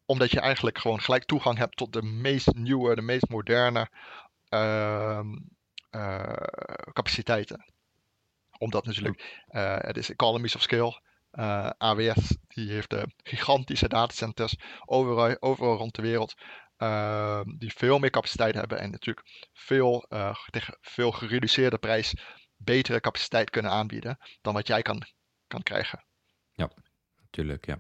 omdat 0.05 0.31
je 0.31 0.40
eigenlijk 0.40 0.79
gewoon 0.79 1.01
gelijk 1.01 1.25
toegang 1.25 1.59
hebt 1.59 1.77
tot 1.77 1.92
de 1.92 2.03
meest 2.03 2.55
nieuwe, 2.55 2.94
de 2.94 3.03
meest 3.03 3.29
moderne 3.29 3.90
ehm, 4.49 5.37
eh, 5.90 6.33
capaciteiten. 6.92 7.73
Omdat 8.59 8.87
natuurlijk, 8.87 9.44
uh, 9.51 9.77
het 9.79 9.96
is 9.96 10.11
economies 10.11 10.55
of 10.55 10.62
scale. 10.62 11.01
AWS 11.79 12.37
die 12.49 12.70
heeft 12.70 12.94
gigantische 13.23 13.88
datacenters 13.88 14.57
overal, 14.85 15.37
overal 15.40 15.77
rond 15.77 15.94
de 15.94 16.03
wereld. 16.03 16.35
Ehm, 16.77 17.44
die 17.59 17.73
veel 17.73 17.99
meer 17.99 18.11
capaciteit 18.11 18.55
hebben 18.55 18.79
en 18.79 18.90
natuurlijk 18.90 19.49
veel, 19.53 20.07
tegen 20.51 20.77
veel 20.81 21.11
gereduceerde 21.12 21.79
prijs 21.79 22.14
betere 22.64 23.01
capaciteit 23.01 23.51
kunnen 23.51 23.70
aanbieden 23.70 24.18
dan 24.40 24.55
wat 24.55 24.66
jij 24.66 24.83
kan, 24.83 25.03
kan 25.46 25.62
krijgen. 25.62 26.05
Ja, 26.53 26.70
natuurlijk. 27.20 27.66
Ja. 27.66 27.79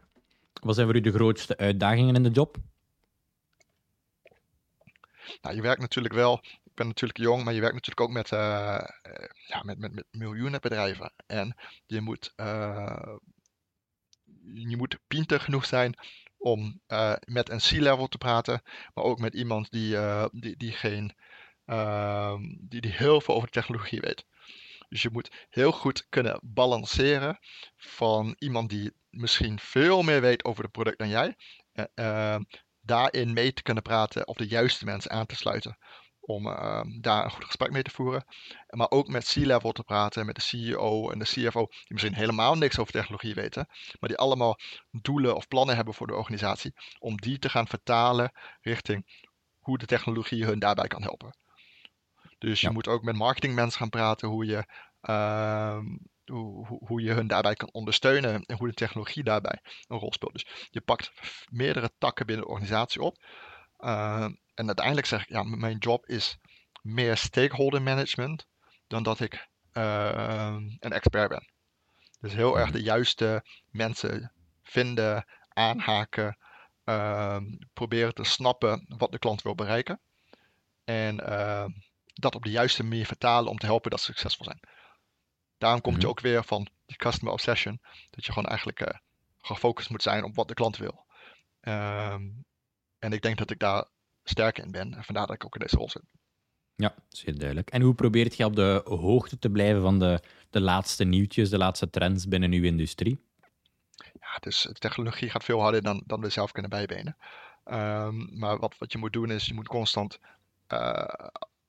Wat 0.52 0.74
zijn 0.74 0.86
voor 0.86 0.96
u 0.96 1.00
de 1.00 1.12
grootste 1.12 1.56
uitdagingen 1.56 2.14
in 2.14 2.22
de 2.22 2.30
job? 2.30 2.56
Nou, 5.40 5.54
je 5.54 5.62
werkt 5.62 5.80
natuurlijk 5.80 6.14
wel, 6.14 6.40
ik 6.42 6.74
ben 6.74 6.86
natuurlijk 6.86 7.18
jong, 7.18 7.44
maar 7.44 7.54
je 7.54 7.60
werkt 7.60 7.74
natuurlijk 7.74 8.08
ook 8.08 8.14
met, 8.14 8.30
uh, 8.30 8.38
ja, 9.46 9.62
met, 9.62 9.78
met, 9.78 9.92
met 9.92 10.06
miljoenen 10.10 10.60
bedrijven. 10.60 11.12
En 11.26 11.56
je 11.86 12.00
moet, 12.00 12.32
uh, 12.36 13.16
je 14.54 14.76
moet 14.76 14.98
pinter 15.06 15.40
genoeg 15.40 15.66
zijn 15.66 15.94
om 16.38 16.80
uh, 16.88 17.14
met 17.24 17.50
een 17.50 17.58
C-level 17.58 18.06
te 18.06 18.18
praten, 18.18 18.62
maar 18.94 19.04
ook 19.04 19.18
met 19.18 19.34
iemand 19.34 19.70
die, 19.70 19.96
die, 20.32 20.56
die, 20.56 20.72
geen, 20.72 21.14
ehm, 21.64 22.42
die, 22.58 22.80
die 22.80 22.92
heel 22.92 23.20
veel 23.20 23.34
over 23.34 23.46
de 23.46 23.54
technologie 23.54 24.00
weet. 24.00 24.24
Dus 24.90 25.02
je 25.02 25.10
moet 25.12 25.46
heel 25.48 25.72
goed 25.72 26.06
kunnen 26.08 26.40
balanceren 26.42 27.38
van 27.76 28.36
iemand 28.38 28.68
die 28.70 28.92
misschien 29.10 29.58
veel 29.58 30.02
meer 30.02 30.20
weet 30.20 30.44
over 30.44 30.62
het 30.62 30.72
product 30.72 30.98
dan 30.98 31.08
jij. 31.08 31.36
Uh, 31.94 32.36
daarin 32.80 33.32
mee 33.32 33.52
te 33.52 33.62
kunnen 33.62 33.82
praten 33.82 34.28
of 34.28 34.36
de 34.36 34.46
juiste 34.46 34.84
mensen 34.84 35.10
aan 35.10 35.26
te 35.26 35.36
sluiten. 35.36 35.78
Om 36.20 36.46
uh, 36.46 36.82
daar 37.00 37.24
een 37.24 37.30
goed 37.30 37.44
gesprek 37.44 37.70
mee 37.70 37.82
te 37.82 37.90
voeren. 37.90 38.24
Maar 38.68 38.90
ook 38.90 39.08
met 39.08 39.32
C-level 39.32 39.72
te 39.72 39.82
praten, 39.82 40.26
met 40.26 40.34
de 40.34 40.40
CEO 40.40 41.10
en 41.10 41.18
de 41.18 41.24
CFO, 41.24 41.66
die 41.66 41.92
misschien 41.92 42.14
helemaal 42.14 42.54
niks 42.54 42.78
over 42.78 42.92
technologie 42.92 43.34
weten. 43.34 43.66
Maar 44.00 44.08
die 44.08 44.18
allemaal 44.18 44.58
doelen 44.90 45.36
of 45.36 45.48
plannen 45.48 45.76
hebben 45.76 45.94
voor 45.94 46.06
de 46.06 46.14
organisatie. 46.14 46.72
Om 46.98 47.16
die 47.16 47.38
te 47.38 47.48
gaan 47.48 47.68
vertalen 47.68 48.32
richting 48.60 49.26
hoe 49.58 49.78
de 49.78 49.86
technologie 49.86 50.44
hun 50.44 50.58
daarbij 50.58 50.88
kan 50.88 51.02
helpen. 51.02 51.34
Dus 52.40 52.60
je 52.60 52.70
moet 52.70 52.88
ook 52.88 53.02
met 53.02 53.16
marketingmensen 53.16 53.78
gaan 53.78 53.88
praten 53.88 54.28
hoe 54.28 54.44
je, 54.44 54.64
uh, 55.02 55.78
hoe, 56.24 56.66
hoe, 56.66 57.02
je 57.02 57.12
hun 57.12 57.26
daarbij 57.26 57.54
kan 57.54 57.72
ondersteunen 57.72 58.44
en 58.44 58.56
hoe 58.56 58.68
de 58.68 58.74
technologie 58.74 59.24
daarbij 59.24 59.60
een 59.88 59.98
rol 59.98 60.12
speelt. 60.12 60.32
Dus 60.32 60.68
je 60.70 60.80
pakt 60.80 61.12
meerdere 61.50 61.90
takken 61.98 62.26
binnen 62.26 62.44
de 62.44 62.50
organisatie 62.50 63.02
op. 63.02 63.24
Uh, 63.78 64.28
en 64.54 64.66
uiteindelijk 64.66 65.06
zeg 65.06 65.22
ik, 65.22 65.28
ja, 65.28 65.42
mijn 65.42 65.78
job 65.78 66.06
is 66.06 66.38
meer 66.82 67.16
stakeholder 67.16 67.82
management 67.82 68.46
dan 68.86 69.02
dat 69.02 69.20
ik 69.20 69.48
uh, 69.72 70.56
een 70.78 70.92
expert 70.92 71.28
ben. 71.28 71.50
Dus 72.20 72.32
heel 72.32 72.58
erg 72.58 72.70
de 72.70 72.82
juiste 72.82 73.44
mensen 73.70 74.32
vinden, 74.62 75.26
aanhaken, 75.48 76.38
uh, 76.84 77.40
proberen 77.72 78.14
te 78.14 78.24
snappen 78.24 78.84
wat 78.98 79.12
de 79.12 79.18
klant 79.18 79.42
wil 79.42 79.54
bereiken. 79.54 80.00
En 80.84 81.16
dat 82.20 82.34
op 82.34 82.42
de 82.42 82.50
juiste 82.50 82.82
manier 82.82 83.06
vertalen 83.06 83.50
om 83.50 83.58
te 83.58 83.66
helpen 83.66 83.90
dat 83.90 84.00
ze 84.00 84.04
succesvol 84.04 84.44
zijn. 84.44 84.60
Daarom 85.58 85.80
komt 85.80 85.96
je 85.96 86.00
mhm. 86.02 86.10
ook 86.10 86.20
weer 86.20 86.44
van 86.44 86.68
die 86.86 86.96
customer 86.96 87.32
obsession. 87.32 87.80
Dat 88.10 88.24
je 88.24 88.32
gewoon 88.32 88.48
eigenlijk 88.48 88.80
uh, 88.80 88.88
gefocust 89.38 89.90
moet 89.90 90.02
zijn 90.02 90.24
op 90.24 90.34
wat 90.34 90.48
de 90.48 90.54
klant 90.54 90.76
wil. 90.76 91.06
Um, 91.60 92.44
en 92.98 93.12
ik 93.12 93.22
denk 93.22 93.38
dat 93.38 93.50
ik 93.50 93.58
daar 93.58 93.84
sterk 94.24 94.58
in 94.58 94.70
ben. 94.70 94.94
En 94.94 95.04
vandaar 95.04 95.26
dat 95.26 95.34
ik 95.34 95.44
ook 95.44 95.54
in 95.54 95.60
deze 95.60 95.76
rol 95.76 95.90
zit. 95.90 96.02
Ja, 96.74 96.94
zeer 97.08 97.38
duidelijk. 97.38 97.70
En 97.70 97.82
hoe 97.82 97.94
probeert 97.94 98.36
je 98.36 98.44
op 98.44 98.56
de 98.56 98.82
hoogte 98.84 99.38
te 99.38 99.50
blijven 99.50 99.82
van 99.82 99.98
de, 99.98 100.22
de 100.50 100.60
laatste 100.60 101.04
nieuwtjes, 101.04 101.50
de 101.50 101.58
laatste 101.58 101.90
trends 101.90 102.28
binnen 102.28 102.52
uw 102.52 102.64
industrie? 102.64 103.28
Ja, 104.20 104.36
dus 104.40 104.62
de 104.62 104.72
technologie 104.72 105.30
gaat 105.30 105.44
veel 105.44 105.60
harder 105.60 105.82
dan, 105.82 106.02
dan 106.06 106.20
we 106.20 106.28
zelf 106.28 106.52
kunnen 106.52 106.70
bijbenen. 106.70 107.16
Um, 107.64 108.38
maar 108.38 108.58
wat, 108.58 108.78
wat 108.78 108.92
je 108.92 108.98
moet 108.98 109.12
doen 109.12 109.30
is, 109.30 109.46
je 109.46 109.54
moet 109.54 109.68
constant 109.68 110.18
uh, 110.68 111.04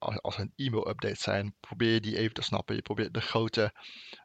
als, 0.02 0.22
als 0.22 0.38
een 0.38 0.54
e-mail-update 0.56 1.22
zijn, 1.22 1.56
probeer 1.60 1.94
je 1.94 2.02
die 2.02 2.18
even 2.18 2.34
te 2.34 2.42
snappen. 2.42 2.76
Je 2.76 2.82
probeert 2.82 3.14
de 3.14 3.22
grote, 3.22 3.74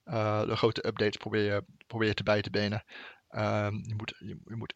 uh, 0.05 0.43
de 0.43 0.57
grote 0.57 0.87
updates 0.87 1.17
probeer 1.17 1.65
je, 2.05 2.15
te 2.15 2.23
bij 2.23 2.43
te 2.43 2.51
benen. 2.51 2.85
Um, 3.31 3.85
je 3.87 3.95
moet, 3.95 4.15
je, 4.19 4.39
moet 4.45 4.73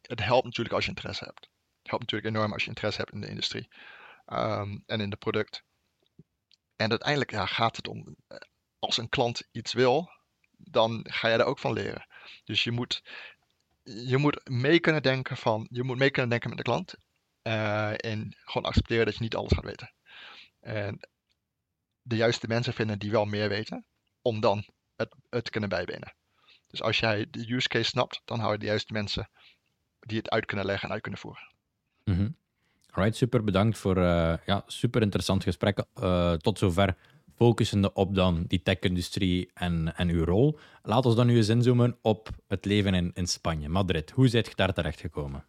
het 0.00 0.24
helpt 0.24 0.44
natuurlijk 0.44 0.74
als 0.74 0.84
je 0.84 0.90
interesse 0.90 1.24
hebt. 1.24 1.40
Het 1.78 1.90
helpt 1.90 2.04
natuurlijk 2.04 2.36
enorm 2.36 2.52
als 2.52 2.62
je 2.62 2.68
interesse 2.68 3.00
hebt 3.00 3.12
in 3.12 3.20
de 3.20 3.28
industrie 3.28 3.68
um, 4.26 4.82
en 4.86 5.00
in 5.00 5.10
het 5.10 5.18
product. 5.18 5.64
En 6.76 6.90
uiteindelijk 6.90 7.50
gaat 7.50 7.76
het 7.76 7.88
om, 7.88 8.16
eh, 8.26 8.38
als 8.78 8.96
een 8.96 9.08
klant 9.08 9.48
iets 9.52 9.72
wil, 9.72 10.10
dan 10.56 11.06
ga 11.10 11.28
je 11.28 11.38
er 11.38 11.44
ook 11.44 11.58
van 11.58 11.72
leren. 11.72 12.06
Dus 12.44 12.64
je 12.64 12.70
moet, 12.70 13.02
je 13.82 14.16
moet 14.16 14.48
mee 14.48 14.80
kunnen 14.80 15.02
denken 15.02 15.36
van, 15.36 15.66
je 15.70 15.82
moet 15.82 15.98
mee 15.98 16.10
kunnen 16.10 16.30
denken 16.30 16.48
met 16.48 16.58
de 16.58 16.64
klant. 16.64 16.94
Uh, 17.42 17.90
en 17.90 18.36
gewoon 18.44 18.68
accepteren 18.68 19.04
dat 19.04 19.14
je 19.14 19.22
niet 19.22 19.36
alles 19.36 19.52
gaat 19.52 19.64
weten. 19.64 19.92
En 20.64 21.08
de 22.02 22.16
juiste 22.16 22.46
mensen 22.46 22.72
vinden 22.72 22.98
die 22.98 23.10
wel 23.10 23.24
meer 23.24 23.48
weten, 23.48 23.86
om 24.22 24.40
dan 24.40 24.64
het, 24.96 25.14
het 25.28 25.44
te 25.44 25.50
kunnen 25.50 25.68
bijbenen. 25.68 26.14
Dus 26.66 26.82
als 26.82 26.98
jij 26.98 27.26
de 27.30 27.52
use 27.52 27.68
case 27.68 27.84
snapt, 27.84 28.22
dan 28.24 28.38
hou 28.40 28.52
je 28.52 28.58
de 28.58 28.66
juiste 28.66 28.92
mensen 28.92 29.30
die 30.00 30.18
het 30.18 30.30
uit 30.30 30.46
kunnen 30.46 30.66
leggen 30.66 30.88
en 30.88 30.94
uit 30.94 31.02
kunnen 31.02 31.20
voeren. 31.20 31.52
Mm. 32.04 32.36
Alright, 32.90 33.16
super 33.16 33.44
bedankt 33.44 33.78
voor 33.78 33.96
uh, 33.96 34.36
ja, 34.46 34.62
super 34.66 35.02
interessant 35.02 35.42
gesprek. 35.42 35.84
Uh, 36.00 36.32
tot 36.32 36.58
zover 36.58 36.96
focusende 37.34 37.92
op 37.92 38.14
dan 38.14 38.44
die 38.46 38.62
tech-industrie 38.62 39.50
en, 39.54 39.96
en 39.96 40.08
uw 40.08 40.24
rol. 40.24 40.58
Laat 40.82 41.06
ons 41.06 41.14
dan 41.16 41.26
nu 41.26 41.36
eens 41.36 41.48
inzoomen 41.48 41.98
op 42.02 42.28
het 42.46 42.64
leven 42.64 42.94
in, 42.94 43.10
in 43.14 43.26
Spanje, 43.26 43.68
Madrid. 43.68 44.10
Hoe 44.10 44.28
zijt 44.28 44.46
je 44.46 44.54
daar 44.54 44.72
terecht 44.72 45.00
gekomen? 45.00 45.44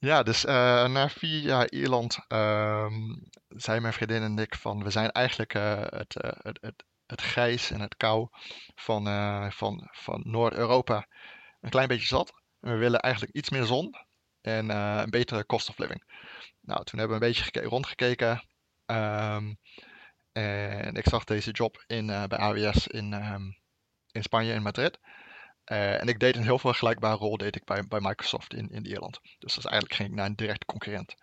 Ja, 0.00 0.22
dus 0.22 0.44
uh, 0.44 0.88
na 0.88 1.08
vier 1.08 1.40
jaar 1.40 1.70
Ierland 1.70 2.18
um, 2.28 3.28
zei 3.48 3.80
mijn 3.80 3.92
vriendin 3.92 4.22
en 4.22 4.38
ik 4.38 4.54
van 4.54 4.82
we 4.82 4.90
zijn 4.90 5.10
eigenlijk 5.10 5.54
uh, 5.54 5.82
het, 5.86 6.16
uh, 6.24 6.30
het, 6.42 6.58
het, 6.60 6.84
het 7.06 7.20
grijs 7.20 7.70
en 7.70 7.80
het 7.80 7.96
kou 7.96 8.28
van, 8.74 9.04
van, 9.52 9.88
van 9.92 10.22
Noord-Europa 10.24 11.06
een 11.60 11.70
klein 11.70 11.88
beetje 11.88 12.06
zat. 12.06 12.32
We 12.58 12.76
willen 12.76 13.00
eigenlijk 13.00 13.34
iets 13.34 13.50
meer 13.50 13.64
zon 13.64 13.94
en 14.40 14.68
een 14.68 15.10
betere 15.10 15.46
cost 15.46 15.68
of 15.68 15.78
living. 15.78 16.04
Nou, 16.60 16.84
toen 16.84 16.98
hebben 16.98 17.18
we 17.18 17.24
een 17.24 17.32
beetje 17.32 17.60
rondgekeken. 17.60 18.44
Um, 18.86 19.58
en 20.32 20.94
ik 20.94 21.08
zag 21.08 21.24
deze 21.24 21.50
job 21.50 21.84
in, 21.86 22.06
bij 22.06 22.38
AWS 22.38 22.86
in, 22.86 23.12
um, 23.12 23.58
in 24.12 24.22
Spanje, 24.22 24.52
in 24.52 24.62
Madrid. 24.62 24.98
Uh, 25.70 26.00
en 26.00 26.08
ik 26.08 26.18
deed 26.18 26.36
een 26.36 26.42
heel 26.42 26.58
vergelijkbare 26.58 27.16
rol 27.16 27.36
deed 27.36 27.56
ik 27.56 27.64
bij, 27.64 27.86
bij 27.88 28.00
Microsoft 28.00 28.54
in, 28.54 28.70
in 28.70 28.86
Ierland. 28.86 29.20
Dus 29.22 29.54
dat 29.54 29.64
is 29.64 29.70
eigenlijk 29.70 29.94
ging 29.94 30.08
ik 30.08 30.14
naar 30.14 30.26
een 30.26 30.36
directe 30.36 30.66
concurrent. 30.66 31.14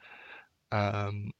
Um, 0.69 1.33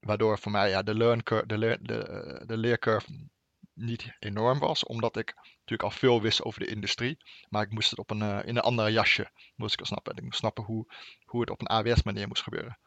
waardoor 0.00 0.38
voor 0.38 0.52
mij 0.52 0.68
ja, 0.68 0.82
de, 0.82 0.94
learn 0.94 1.22
curve, 1.22 1.46
de, 1.46 1.78
de, 1.82 2.42
de 2.46 2.56
leercurve 2.56 3.28
niet 3.74 4.16
enorm 4.18 4.58
was, 4.58 4.84
omdat 4.84 5.16
ik 5.16 5.34
natuurlijk 5.34 5.82
al 5.82 5.90
veel 5.90 6.22
wist 6.22 6.42
over 6.42 6.60
de 6.60 6.66
industrie. 6.66 7.24
Maar 7.48 7.62
ik 7.62 7.70
moest 7.70 7.90
het 7.90 7.98
op 7.98 8.10
een, 8.10 8.20
uh, 8.20 8.38
in 8.44 8.56
een 8.56 8.62
andere 8.62 8.92
jasje 8.92 9.30
moest 9.54 9.80
ik 9.80 9.86
snappen. 9.86 10.16
Ik 10.16 10.22
moest 10.22 10.38
snappen 10.38 10.64
hoe, 10.64 10.92
hoe 11.24 11.40
het 11.40 11.50
op 11.50 11.60
een 11.60 11.68
AWS 11.68 12.02
manier 12.02 12.28
moest 12.28 12.42
gebeuren. 12.42 12.78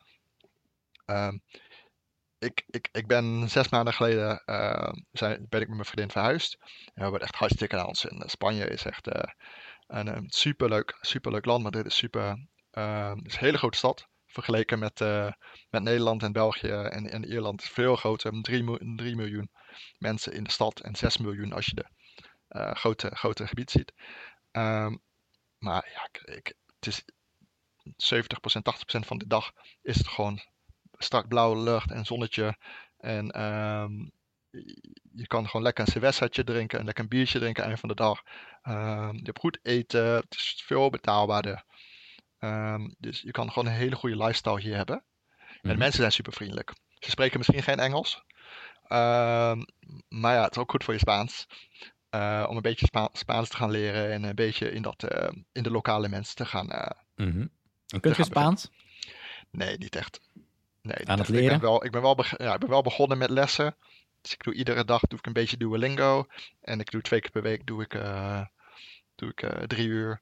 Um, 1.05 1.41
ik, 2.43 2.63
ik, 2.69 2.89
ik 2.91 3.07
ben 3.07 3.49
zes 3.49 3.69
maanden 3.69 3.93
geleden 3.93 4.43
uh, 4.45 4.93
zijn, 5.11 5.45
ben 5.49 5.61
ik 5.61 5.67
met 5.67 5.75
mijn 5.75 5.85
vriendin 5.85 6.11
verhuisd. 6.11 6.57
En 6.59 6.91
we 6.93 7.01
hebben 7.01 7.21
echt 7.21 7.35
hartstikke 7.35 7.79
aan 7.79 7.87
ons 7.87 8.05
in. 8.05 8.21
Eh, 8.21 8.27
Spanje 8.27 8.69
is 8.69 8.85
echt 8.85 9.07
uh, 9.07 9.23
een, 9.87 10.07
een 10.07 10.29
superleuk, 10.29 10.97
superleuk 11.01 11.45
land. 11.45 11.63
Maar 11.63 11.71
dit 11.71 11.85
is, 11.85 11.95
super, 11.95 12.47
is 13.23 13.33
een 13.33 13.39
hele 13.39 13.57
grote 13.57 13.77
stad. 13.77 14.07
Vergeleken 14.25 14.79
met, 14.79 14.99
met 15.69 15.83
Nederland 15.83 16.23
en 16.23 16.31
België 16.31 16.71
en, 16.71 17.11
en 17.11 17.25
Ierland. 17.25 17.61
is 17.61 17.69
veel 17.69 17.95
groter. 17.95 18.41
3, 18.41 18.95
3 18.95 19.15
miljoen 19.15 19.51
mensen 19.97 20.33
in 20.33 20.43
de 20.43 20.51
stad. 20.51 20.79
En 20.79 20.95
6 20.95 21.17
miljoen 21.17 21.53
als 21.53 21.65
je 21.65 21.75
de 21.75 21.85
grote, 22.75 23.15
grote 23.15 23.47
gebied 23.47 23.71
ziet. 23.71 23.93
Um, 24.51 25.01
maar 25.57 25.89
ja, 25.93 26.33
ik, 26.33 26.53
het 26.79 26.87
is 26.87 27.03
70%, 27.83 28.21
80% 28.97 28.99
van 28.99 29.17
de 29.17 29.27
dag 29.27 29.51
is 29.81 29.97
het 29.97 30.07
gewoon 30.07 30.41
strak 31.03 31.27
blauwe 31.27 31.57
lucht 31.57 31.91
en 31.91 32.05
zonnetje. 32.05 32.57
En 32.97 33.41
um, 33.41 34.11
je 35.13 35.27
kan 35.27 35.45
gewoon 35.45 35.61
lekker 35.61 35.85
een 35.85 35.91
cervezaatje 35.91 36.43
drinken 36.43 36.79
en 36.79 36.85
lekker 36.85 37.03
een 37.03 37.09
biertje 37.09 37.39
drinken 37.39 37.63
eind 37.63 37.79
van 37.79 37.89
de 37.89 37.95
dag. 37.95 38.23
Um, 38.67 39.15
je 39.15 39.23
hebt 39.23 39.39
goed 39.39 39.59
eten, 39.61 40.05
het 40.05 40.35
is 40.35 40.63
veel 40.65 40.89
betaalbaarder. 40.89 41.63
Um, 42.39 42.95
dus 42.97 43.21
je 43.21 43.31
kan 43.31 43.51
gewoon 43.51 43.67
een 43.67 43.77
hele 43.77 43.95
goede 43.95 44.17
lifestyle 44.17 44.61
hier 44.61 44.75
hebben. 44.75 44.95
En 44.95 45.59
de 45.61 45.67
mhm. 45.67 45.77
mensen 45.77 45.99
zijn 45.99 46.11
super 46.11 46.33
vriendelijk. 46.33 46.73
Ze 46.99 47.09
spreken 47.09 47.37
misschien 47.37 47.63
geen 47.63 47.79
Engels. 47.79 48.23
maar 50.07 50.33
ja, 50.33 50.43
het 50.43 50.55
is 50.55 50.61
ook 50.61 50.71
goed 50.71 50.83
voor 50.83 50.93
je 50.93 50.99
Spaans. 50.99 51.47
Uh, 52.15 52.45
om 52.49 52.55
een 52.55 52.61
beetje 52.61 52.85
Spa 52.85 53.09
Spaans 53.13 53.49
te 53.49 53.55
gaan 53.55 53.71
leren 53.71 54.11
en 54.11 54.23
een 54.23 54.35
beetje 54.35 54.71
in, 54.71 54.81
dat, 54.81 55.11
uh, 55.11 55.29
in 55.51 55.63
de 55.63 55.71
lokale 55.71 56.09
mensen 56.09 56.35
te 56.35 56.45
gaan. 56.45 56.71
Uh, 56.71 56.87
mm 57.15 57.31
-hmm. 57.31 57.49
En 57.87 57.99
kunt 57.99 58.15
je 58.15 58.23
Spaans? 58.23 58.69
Nee, 59.51 59.77
niet 59.77 59.95
echt. 59.95 60.19
Nee, 60.83 61.07
Aan 61.07 61.19
het 61.19 61.27
leren? 61.27 61.53
Ik 61.53 61.59
ben, 61.59 61.69
wel, 61.69 61.85
ik, 61.85 61.91
ben 61.91 62.01
wel 62.01 62.25
ja, 62.37 62.53
ik 62.53 62.59
ben 62.59 62.69
wel 62.69 62.81
begonnen 62.81 63.17
met 63.17 63.29
lessen. 63.29 63.75
Dus 64.21 64.33
ik 64.33 64.43
doe 64.43 64.53
iedere 64.53 64.85
dag 64.85 65.01
doe 65.01 65.19
ik 65.19 65.25
een 65.25 65.33
beetje 65.33 65.57
Duolingo. 65.57 66.25
En 66.61 66.79
ik 66.79 66.91
doe 66.91 67.01
twee 67.01 67.19
keer 67.19 67.31
per 67.31 67.41
week 67.41 67.65
doe 67.65 67.81
ik, 67.81 67.91
doe 69.15 69.29
ik 69.29 69.67
drie 69.67 69.87
uur 69.87 70.21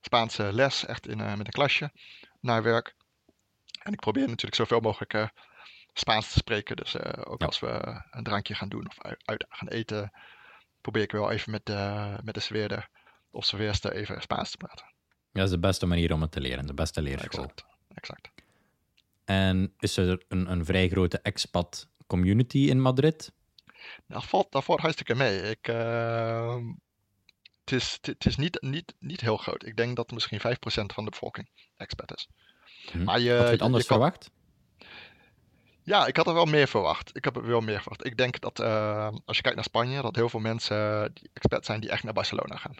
Spaanse 0.00 0.52
les, 0.52 0.86
echt 0.86 1.06
in, 1.06 1.16
met 1.16 1.38
een 1.38 1.52
klasje, 1.52 1.92
naar 2.40 2.62
werk. 2.62 2.94
En 3.82 3.92
ik 3.92 4.00
probeer 4.00 4.26
natuurlijk 4.26 4.54
zoveel 4.54 4.80
mogelijk 4.80 5.32
Spaans 5.92 6.32
te 6.32 6.38
spreken. 6.38 6.76
Dus 6.76 6.98
ook 7.24 7.40
ja. 7.40 7.46
als 7.46 7.60
we 7.60 8.02
een 8.10 8.24
drankje 8.24 8.54
gaan 8.54 8.68
doen 8.68 8.88
of 8.88 9.02
uit, 9.02 9.22
uit, 9.24 9.46
gaan 9.48 9.68
eten, 9.68 10.12
probeer 10.80 11.02
ik 11.02 11.12
wel 11.12 11.30
even 11.30 11.50
met 11.50 11.66
de, 11.66 12.16
met 12.22 12.34
de 12.34 12.40
serveerder 12.40 12.88
of 13.30 13.44
serveerster 13.44 13.92
even 13.92 14.22
Spaans 14.22 14.50
te 14.50 14.56
praten. 14.56 14.86
Ja, 15.06 15.40
dat 15.40 15.44
is 15.44 15.50
de 15.50 15.58
beste 15.58 15.86
manier 15.86 16.12
om 16.12 16.20
het 16.20 16.32
te 16.32 16.40
leren, 16.40 16.66
de 16.66 16.74
beste 16.74 17.02
leerschool. 17.02 17.44
Exact. 17.44 17.64
exact. 17.94 18.33
En 19.24 19.74
is 19.78 19.96
er 19.96 20.24
een, 20.28 20.50
een 20.50 20.64
vrij 20.64 20.88
grote 20.88 21.18
expat 21.18 21.88
community 22.06 22.58
in 22.58 22.80
Madrid? 22.80 23.32
Dat 24.06 24.24
valt, 24.24 24.52
dat 24.52 24.64
valt 24.64 24.80
hartstikke 24.80 25.14
mee. 25.14 25.40
Ik, 25.40 25.68
uh, 25.68 26.56
het 27.64 27.72
is, 27.72 27.98
het 28.00 28.26
is 28.26 28.36
niet, 28.36 28.62
niet, 28.62 28.94
niet 28.98 29.20
heel 29.20 29.36
groot. 29.36 29.66
Ik 29.66 29.76
denk 29.76 29.96
dat 29.96 30.10
misschien 30.10 30.38
5% 30.38 30.42
van 30.64 31.04
de 31.04 31.10
bevolking 31.10 31.48
expat 31.76 32.14
is. 32.14 32.28
Hm. 32.90 33.04
Maar 33.04 33.20
je, 33.20 33.30
Had 33.30 33.46
je 33.46 33.52
het 33.52 33.62
anders 33.62 33.82
je 33.82 33.88
kan, 33.88 33.98
verwacht? 33.98 34.30
Ja, 35.82 36.06
ik 36.06 36.16
had 36.16 36.26
er 36.26 36.34
wel 36.34 36.44
meer 36.44 36.68
verwacht. 36.68 37.16
Ik 37.16 37.24
heb 37.24 37.36
er 37.36 37.46
wel 37.46 37.60
meer 37.60 37.80
verwacht. 37.80 38.06
Ik 38.06 38.16
denk 38.16 38.40
dat 38.40 38.60
uh, 38.60 39.08
als 39.24 39.36
je 39.36 39.42
kijkt 39.42 39.56
naar 39.56 39.64
Spanje, 39.64 40.02
dat 40.02 40.16
heel 40.16 40.28
veel 40.28 40.40
mensen 40.40 41.10
die 41.14 41.30
expert 41.32 41.64
zijn 41.64 41.80
die 41.80 41.90
echt 41.90 42.02
naar 42.02 42.12
Barcelona 42.12 42.56
gaan. 42.56 42.74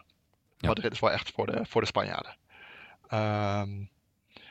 Ja. 0.58 0.68
Madrid 0.68 0.92
is 0.92 1.00
wel 1.00 1.10
echt 1.10 1.30
voor 1.30 1.46
de, 1.46 1.64
voor 1.66 1.80
de 1.80 1.86
Spanjaarden. 1.86 2.36
Um, 3.12 3.90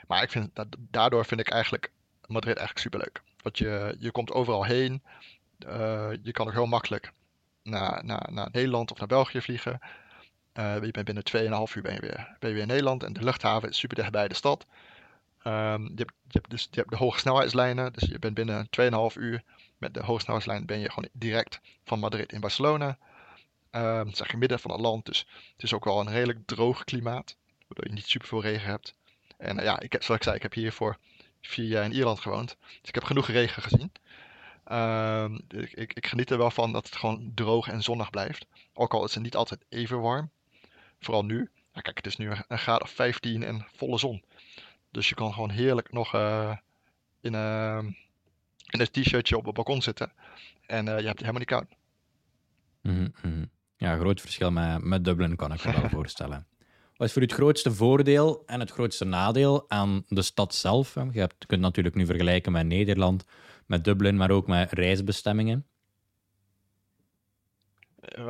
maar 0.07 0.23
ik 0.23 0.31
vind, 0.31 0.49
daardoor 0.77 1.25
vind 1.25 1.39
ik 1.39 1.49
eigenlijk 1.49 1.91
Madrid 2.27 2.57
eigenlijk 2.57 2.79
superleuk. 2.79 3.21
Want 3.41 3.57
je, 3.57 3.95
je 3.99 4.11
komt 4.11 4.31
overal 4.31 4.63
heen. 4.63 5.03
Uh, 5.67 6.11
je 6.21 6.31
kan 6.31 6.47
ook 6.47 6.53
heel 6.53 6.65
makkelijk 6.65 7.11
naar, 7.63 8.05
naar, 8.05 8.29
naar 8.31 8.49
Nederland 8.51 8.91
of 8.91 8.97
naar 8.97 9.07
België 9.07 9.41
vliegen. 9.41 9.79
Uh, 10.53 10.83
je 10.83 10.91
bent 10.91 11.05
binnen 11.05 11.67
2,5 11.67 11.75
uur 11.75 11.81
ben 11.81 11.93
je, 11.93 11.99
weer, 11.99 12.35
ben 12.39 12.49
je 12.49 12.55
weer 12.55 12.61
in 12.61 12.67
Nederland. 12.67 13.03
En 13.03 13.13
de 13.13 13.23
luchthaven 13.23 13.69
is 13.69 13.77
super 13.77 13.95
dichtbij 13.95 14.27
de 14.27 14.35
stad. 14.35 14.65
Um, 15.47 15.83
je, 15.83 15.93
hebt, 15.95 16.13
je, 16.27 16.37
hebt 16.37 16.49
dus, 16.49 16.67
je 16.71 16.79
hebt 16.79 16.89
de 16.89 16.97
hoge 16.97 17.19
snelheidslijnen, 17.19 17.93
dus 17.93 18.09
je 18.09 18.19
bent 18.19 18.33
binnen 18.33 18.67
2,5 18.81 19.17
uur 19.17 19.43
met 19.77 19.93
de 19.93 20.03
hoge 20.03 20.21
snelheidslijn 20.21 20.65
ben 20.65 20.79
je 20.79 20.91
gewoon 20.91 21.09
direct 21.11 21.61
van 21.83 21.99
Madrid 21.99 22.31
in 22.31 22.39
Barcelona. 22.39 22.97
Dat 23.71 24.17
zeg 24.17 24.31
je 24.31 24.37
midden 24.37 24.59
van 24.59 24.71
het 24.71 24.79
land, 24.79 25.05
dus 25.05 25.27
het 25.53 25.63
is 25.63 25.73
ook 25.73 25.85
wel 25.85 25.99
een 25.99 26.09
redelijk 26.09 26.39
droog 26.45 26.83
klimaat, 26.83 27.35
waardoor 27.67 27.87
je 27.87 27.93
niet 27.93 28.07
super 28.07 28.27
veel 28.27 28.41
regen 28.41 28.69
hebt. 28.69 28.95
En 29.43 29.57
uh, 29.57 29.63
ja, 29.63 29.79
ik 29.79 29.91
zoals 29.91 30.19
ik 30.19 30.23
zei, 30.23 30.35
ik 30.35 30.41
heb 30.41 30.53
hier 30.53 30.71
voor 30.71 30.97
vier 31.41 31.65
jaar 31.65 31.83
in 31.83 31.93
Ierland 31.93 32.19
gewoond, 32.19 32.57
dus 32.59 32.89
ik 32.89 32.95
heb 32.95 33.03
genoeg 33.03 33.27
regen 33.27 33.61
gezien. 33.61 33.91
Um, 34.71 35.41
ik, 35.47 35.93
ik, 35.93 36.07
geniet 36.07 36.29
er 36.29 36.37
wel 36.37 36.51
van 36.51 36.71
dat 36.71 36.85
het 36.85 36.95
gewoon 36.95 37.31
droog 37.35 37.67
en 37.67 37.83
zonnig 37.83 38.09
blijft. 38.09 38.45
Ook 38.73 38.93
al 38.93 39.03
is 39.05 39.13
het 39.13 39.23
niet 39.23 39.35
altijd 39.35 39.65
even 39.69 40.01
warm. 40.01 40.29
Vooral 40.99 41.25
nu. 41.25 41.49
Kijk, 41.71 41.97
het 41.97 42.05
is 42.05 42.15
nu 42.15 42.31
een 42.47 42.59
graad 42.59 42.81
of 42.81 42.89
15 42.89 43.43
en 43.43 43.67
volle 43.75 43.97
zon. 43.97 44.23
Dus 44.91 45.09
je 45.09 45.15
kan 45.15 45.33
gewoon 45.33 45.49
heerlijk 45.49 45.91
nog 45.91 46.15
uh, 46.15 46.57
in, 47.21 47.33
uh, 47.33 47.77
in 48.69 48.79
een 48.79 48.91
t-shirtje 48.91 49.37
op 49.37 49.45
het 49.45 49.53
balkon 49.53 49.81
zitten. 49.81 50.11
En 50.65 50.87
uh, 50.87 50.99
je 50.99 51.05
hebt 51.05 51.19
het 51.19 51.27
helemaal 51.27 51.39
niet 51.39 51.49
koud. 51.49 51.67
Mm 52.81 53.13
-hmm. 53.21 53.49
Ja, 53.77 53.97
groot 53.97 54.21
verschil 54.21 54.51
met, 54.51 54.83
met 54.83 55.05
Dublin 55.05 55.35
kan 55.35 55.53
ik 55.53 55.65
me 55.65 55.71
wel 55.71 55.89
voorstellen. 55.99 56.47
Wat 57.03 57.11
is 57.11 57.17
voor 57.17 57.27
u 57.27 57.31
het 57.31 57.41
grootste 57.41 57.71
voordeel 57.71 58.43
en 58.45 58.59
het 58.59 58.71
grootste 58.71 59.05
nadeel 59.05 59.65
aan 59.69 60.05
de 60.07 60.21
stad 60.21 60.55
zelf? 60.55 60.93
Je, 61.11 61.19
hebt, 61.19 61.45
kunt 61.45 61.61
natuurlijk 61.61 61.95
nu 61.95 62.05
vergelijken 62.05 62.51
met 62.51 62.65
Nederland, 62.65 63.25
met 63.65 63.83
Dublin, 63.83 64.17
maar 64.17 64.31
ook 64.31 64.47
met 64.47 64.71
reisbestemmingen. 64.71 65.65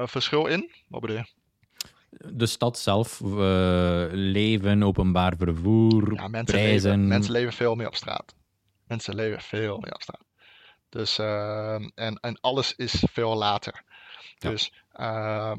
verschil 0.05 0.45
in? 0.45 0.71
Wat 0.87 1.01
bedoel 1.01 1.15
je? 1.17 1.25
de 2.33 2.45
stad 2.45 2.79
zelf, 2.79 3.19
uh, 3.19 4.05
leven, 4.11 4.83
openbaar 4.83 5.33
vervoer, 5.37 6.13
ja, 6.13 6.27
mensen 6.27 6.55
prijzen. 6.55 6.91
Leven, 6.91 7.07
mensen 7.07 7.31
leven 7.31 7.53
veel 7.53 7.75
meer 7.75 7.87
op 7.87 7.95
straat. 7.95 8.35
Mensen 8.87 9.15
leven 9.15 9.41
veel 9.41 9.77
meer 9.77 9.93
op 9.93 10.01
straat. 10.01 10.25
Dus, 10.89 11.19
uh, 11.19 11.73
en, 11.95 12.15
en 12.21 12.37
alles 12.41 12.75
is 12.75 13.03
veel 13.11 13.35
later. 13.35 13.83
Ja. 14.37 14.49
Dus 14.49 14.73
uh, 14.99 15.53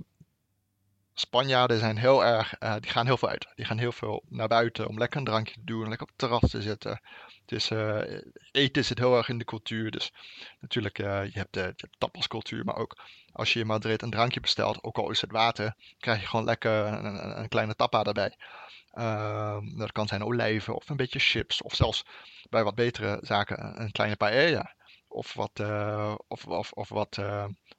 Spanjaarden 1.14 1.78
zijn 1.78 1.96
heel 1.96 2.24
erg, 2.24 2.54
uh, 2.60 2.74
die 2.80 2.90
gaan 2.90 3.06
heel 3.06 3.16
veel 3.16 3.28
uit. 3.28 3.46
Die 3.54 3.64
gaan 3.64 3.78
heel 3.78 3.92
veel 3.92 4.22
naar 4.28 4.48
buiten 4.48 4.88
om 4.88 4.98
lekker 4.98 5.18
een 5.18 5.24
drankje 5.24 5.54
te 5.54 5.64
doen, 5.64 5.88
lekker 5.88 6.02
op 6.02 6.08
het 6.08 6.18
terras 6.18 6.50
te 6.50 6.62
zitten. 6.62 7.00
Dus 7.44 7.70
uh, 7.70 8.20
eten 8.52 8.84
zit 8.84 8.98
heel 8.98 9.16
erg 9.16 9.28
in 9.28 9.38
de 9.38 9.44
cultuur. 9.44 9.90
Dus 9.90 10.12
natuurlijk, 10.60 10.98
uh, 10.98 11.24
je 11.24 11.38
hebt 11.38 11.54
de, 11.54 11.72
de 11.76 11.88
tapascultuur, 11.98 12.64
maar 12.64 12.76
ook 12.76 12.96
als 13.32 13.52
je 13.52 13.60
in 13.60 13.66
Madrid 13.66 14.02
een 14.02 14.10
drankje 14.10 14.40
bestelt, 14.40 14.82
ook 14.82 14.98
al 14.98 15.10
is 15.10 15.20
het 15.20 15.30
water, 15.30 15.74
krijg 15.98 16.20
je 16.20 16.26
gewoon 16.26 16.44
lekker 16.44 16.86
een, 16.86 17.04
een, 17.04 17.38
een 17.38 17.48
kleine 17.48 17.74
tappa 17.74 18.02
erbij. 18.02 18.36
Uh, 18.94 19.58
dat 19.76 19.92
kan 19.92 20.06
zijn 20.06 20.24
olijven 20.24 20.74
of 20.74 20.88
een 20.88 20.96
beetje 20.96 21.18
chips, 21.18 21.62
of 21.62 21.74
zelfs 21.74 22.04
bij 22.50 22.64
wat 22.64 22.74
betere 22.74 23.18
zaken 23.20 23.80
een 23.80 23.92
kleine 23.92 24.16
paella. 24.16 24.74
Of 25.08 25.34
wat, 25.34 25.60
of, 26.28 26.46
of, 26.46 26.72
of 26.72 26.88
wat 26.88 27.18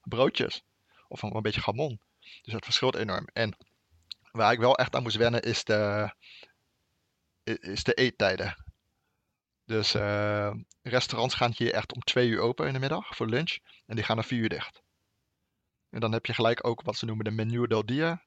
broodjes, 0.04 0.64
of 1.08 1.22
een, 1.22 1.36
een 1.36 1.42
beetje 1.42 1.62
gamon. 1.62 2.00
Dus 2.42 2.54
dat 2.54 2.64
verschilt 2.64 2.96
enorm. 2.96 3.28
En 3.34 3.58
waar 4.32 4.52
ik 4.52 4.60
wel 4.60 4.78
echt 4.78 4.96
aan 4.96 5.04
moest 5.04 5.18
wennen 5.18 5.42
is 5.42 5.64
de, 5.64 6.14
is 7.44 7.84
de 7.84 7.94
eettijden. 7.94 8.64
Dus 9.66 9.96
uh, 9.96 10.54
restaurants 10.82 11.36
gaan 11.36 11.54
hier 11.56 11.74
echt 11.74 11.94
om 11.94 12.02
twee 12.02 12.28
uur 12.28 12.40
open 12.40 12.68
in 12.68 12.74
de 12.74 12.80
middag 12.80 13.16
voor 13.16 13.28
lunch. 13.28 13.58
En 13.86 13.96
die 13.96 14.06
gaan 14.06 14.18
om 14.18 14.24
vier 14.24 14.40
uur 14.40 14.50
dicht. 14.50 14.82
En 15.90 16.00
dan 16.00 16.12
heb 16.12 16.26
je 16.26 16.34
gelijk 16.34 16.68
ook 16.68 16.82
wat 16.82 16.98
ze 16.98 17.06
noemen 17.06 17.26
de 17.26 17.32
menu 17.32 17.68
del 17.68 17.86
dia. 17.86 18.24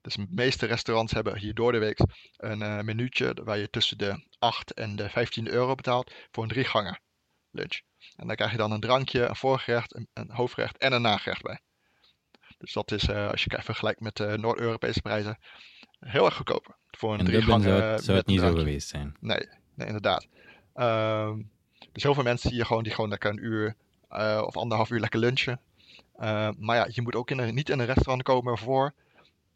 Dus 0.00 0.14
de 0.14 0.26
meeste 0.28 0.66
restaurants 0.66 1.12
hebben 1.12 1.38
hier 1.38 1.54
door 1.54 1.72
de 1.72 1.78
week 1.78 1.98
een 2.36 2.60
uh, 2.60 2.80
menuutje 2.80 3.36
waar 3.44 3.58
je 3.58 3.70
tussen 3.70 3.98
de 3.98 4.26
8 4.38 4.72
en 4.72 4.96
de 4.96 5.10
15 5.10 5.48
euro 5.48 5.74
betaalt 5.74 6.12
voor 6.30 6.42
een 6.42 6.48
drie 6.48 6.64
gangen 6.64 7.00
lunch. 7.50 7.80
En 8.16 8.26
dan 8.26 8.36
krijg 8.36 8.50
je 8.50 8.56
dan 8.56 8.72
een 8.72 8.80
drankje, 8.80 9.22
een 9.22 9.36
voorgerecht, 9.36 9.94
een, 9.94 10.08
een 10.12 10.30
hoofdgerecht 10.30 10.78
en 10.78 10.92
een 10.92 11.02
nagerecht 11.02 11.42
bij. 11.42 11.60
Dus 12.62 12.72
dat 12.72 12.92
is, 12.92 13.08
uh, 13.08 13.30
als 13.30 13.44
je 13.44 13.58
vergelijkt 13.62 14.00
met 14.00 14.18
uh, 14.18 14.32
Noord-Europese 14.32 15.00
prijzen, 15.00 15.38
heel 16.00 16.24
erg 16.24 16.36
goedkoper. 16.36 16.74
Voor 16.90 17.12
een 17.12 17.18
In 17.18 17.24
drie 17.24 17.38
Dublin 17.38 17.62
gangen 17.62 17.78
zou 17.78 17.90
het, 17.92 18.04
zou 18.04 18.16
het 18.16 18.26
niet 18.26 18.40
zo 18.40 18.54
geweest 18.54 18.88
zijn. 18.88 19.16
Nee, 19.20 19.48
nee 19.74 19.86
inderdaad. 19.86 20.26
Um, 20.74 21.50
dus 21.92 22.02
heel 22.02 22.14
veel 22.14 22.22
mensen 22.22 22.48
zie 22.48 22.58
je 22.58 22.64
gewoon 22.64 22.82
die 22.82 22.92
gewoon 22.92 23.10
lekker 23.10 23.30
een 23.30 23.44
uur 23.44 23.74
uh, 24.12 24.42
of 24.46 24.56
anderhalf 24.56 24.90
uur 24.90 25.00
lekker 25.00 25.20
lunchen. 25.20 25.60
Uh, 26.20 26.48
maar 26.58 26.76
ja, 26.76 26.86
je 26.90 27.02
moet 27.02 27.14
ook 27.14 27.30
in 27.30 27.38
een, 27.38 27.54
niet 27.54 27.68
in 27.70 27.78
een 27.78 27.86
restaurant 27.86 28.22
komen 28.22 28.58
voor, 28.58 28.94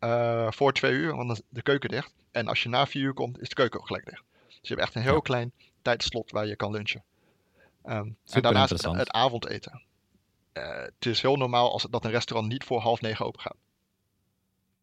uh, 0.01 0.51
voor 0.51 0.73
twee 0.73 0.93
uur, 0.93 1.15
want 1.15 1.29
dan 1.29 1.37
is 1.37 1.43
de 1.49 1.63
keuken 1.63 1.91
dicht. 1.91 2.15
En 2.31 2.49
als 2.49 2.63
je 2.63 2.69
na 2.69 2.87
vier 2.87 3.03
uur 3.03 3.15
komt, 3.15 3.41
is 3.41 3.49
de 3.49 3.55
keuken 3.55 3.81
ook 3.81 3.87
gelijk 3.87 4.05
dicht. 4.05 4.23
Dus 4.47 4.69
je 4.69 4.69
hebt 4.69 4.81
echt 4.81 4.95
een 4.95 5.03
heel 5.03 5.15
ja. 5.15 5.21
klein 5.21 5.53
tijdslot 5.83 6.31
waar 6.31 6.47
je 6.47 6.57
kan 6.57 6.73
lunchen. 6.73 7.05
Um, 7.85 8.17
en 8.31 8.43
daarnaast 8.43 8.71
het, 8.71 8.85
het 8.85 9.11
avondeten. 9.11 9.83
Uh, 10.57 10.83
het 10.83 11.07
is 11.07 11.23
heel 11.23 11.37
normaal 11.37 11.73
als, 11.73 11.87
dat 11.91 12.05
een 12.05 12.11
restaurant 12.11 12.49
niet 12.53 12.65
voor 12.65 12.81
half 12.81 13.01
negen 13.01 13.27
open 13.27 13.41
gaat. 13.41 13.57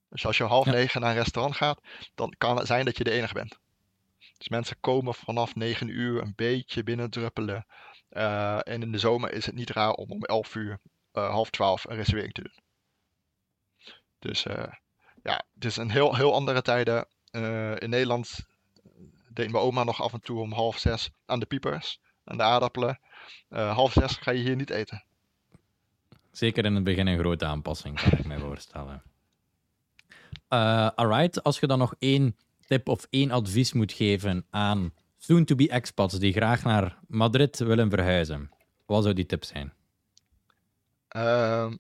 Dus 0.10 0.26
als 0.26 0.38
je 0.38 0.44
half 0.44 0.66
ja. 0.66 0.72
negen 0.72 1.02
naar 1.02 1.10
een 1.10 1.18
restaurant 1.18 1.56
gaat, 1.56 1.82
dan 2.16 2.34
kan 2.38 2.58
het 2.58 2.68
zijn 2.68 2.86
dat 2.86 2.98
je 2.98 3.04
de 3.04 3.12
enige 3.12 3.34
bent. 3.34 3.60
Dus 4.38 4.50
mensen 4.50 4.78
komen 4.80 5.14
vanaf 5.14 5.56
9 5.56 5.88
uur 5.88 6.22
een 6.22 6.34
beetje 6.36 6.84
binnendruppelen. 6.84 7.66
Uh, 8.10 8.68
en 8.68 8.82
in 8.82 8.92
de 8.92 8.98
zomer 8.98 9.32
is 9.32 9.46
het 9.46 9.56
niet 9.56 9.70
raar 9.70 9.92
om 9.92 10.12
om 10.12 10.24
11 10.24 10.56
uur, 10.56 10.80
uh, 11.14 11.30
half 11.30 11.50
12 11.50 11.86
een 11.86 11.96
reservering 11.96 12.34
te 12.34 12.42
doen. 12.42 12.60
Dus 14.20 14.46
uh, 14.46 14.74
ja, 15.24 15.46
het 15.54 15.66
is 15.66 15.78
een 15.78 15.92
heel, 15.92 16.16
heel 16.16 16.34
andere 16.34 16.62
tijden. 16.62 17.08
in 17.78 17.90
Nederland 17.90 18.46
deed 19.30 19.52
mijn 19.52 19.64
oma 19.64 19.84
nog 19.84 20.02
af 20.02 20.14
en 20.14 20.22
toe 20.22 20.40
om 20.40 20.52
half 20.52 20.78
zes 20.78 21.10
aan 21.26 21.40
de 21.40 21.46
piepers, 21.46 22.00
aan 22.24 22.38
de 22.38 22.44
aardappelen. 22.44 23.00
half 23.50 23.92
zes 23.92 24.16
ga 24.18 24.32
je 24.32 24.42
hier 24.42 24.56
niet 24.56 24.70
eten. 24.70 25.06
Zeker 26.34 26.66
in 26.66 26.76
het 26.76 26.84
begin 26.84 27.08
een 27.08 27.20
grote 27.20 27.46
aanpassing, 27.46 28.02
kan 28.02 28.20
ik 28.20 28.26
me 28.26 28.40
voorstellen. 28.40 29.04
Uh, 30.50 30.88
alright, 30.96 31.44
als 31.44 31.60
je 31.60 31.68
dan 31.68 31.80
nog 31.80 31.96
één 32.00 32.38
tip 32.68 32.88
of 32.88 33.08
één 33.10 33.32
advies 33.32 33.74
moet 33.74 33.92
geven 33.92 34.46
aan 34.50 34.94
soon-to-be 35.18 35.70
expats 35.70 36.20
die 36.20 36.34
graag 36.34 36.64
naar 36.64 36.98
Madrid 37.08 37.58
willen 37.58 37.90
verhuizen, 37.90 38.50
wat 38.86 39.04
zou 39.04 39.16
die 39.16 39.26
tip 39.26 39.44
zijn? 39.44 39.74
Uh, 41.16 41.72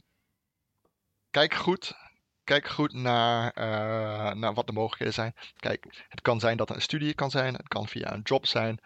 kijk 1.31 1.53
goed. 1.53 1.93
Kijk 2.43 2.67
goed 2.67 2.93
naar, 2.93 3.57
uh, 3.57 4.33
naar 4.33 4.53
wat 4.53 4.67
de 4.67 4.73
mogelijkheden 4.73 5.13
zijn. 5.13 5.33
Kijk, 5.59 6.05
het 6.09 6.21
kan 6.21 6.39
zijn 6.39 6.57
dat 6.57 6.67
het 6.67 6.77
een 6.77 6.83
studie 6.83 7.13
kan 7.13 7.31
zijn. 7.31 7.53
Het 7.53 7.67
kan 7.67 7.87
via 7.87 8.13
een 8.13 8.21
job 8.21 8.45
zijn. 8.45 8.79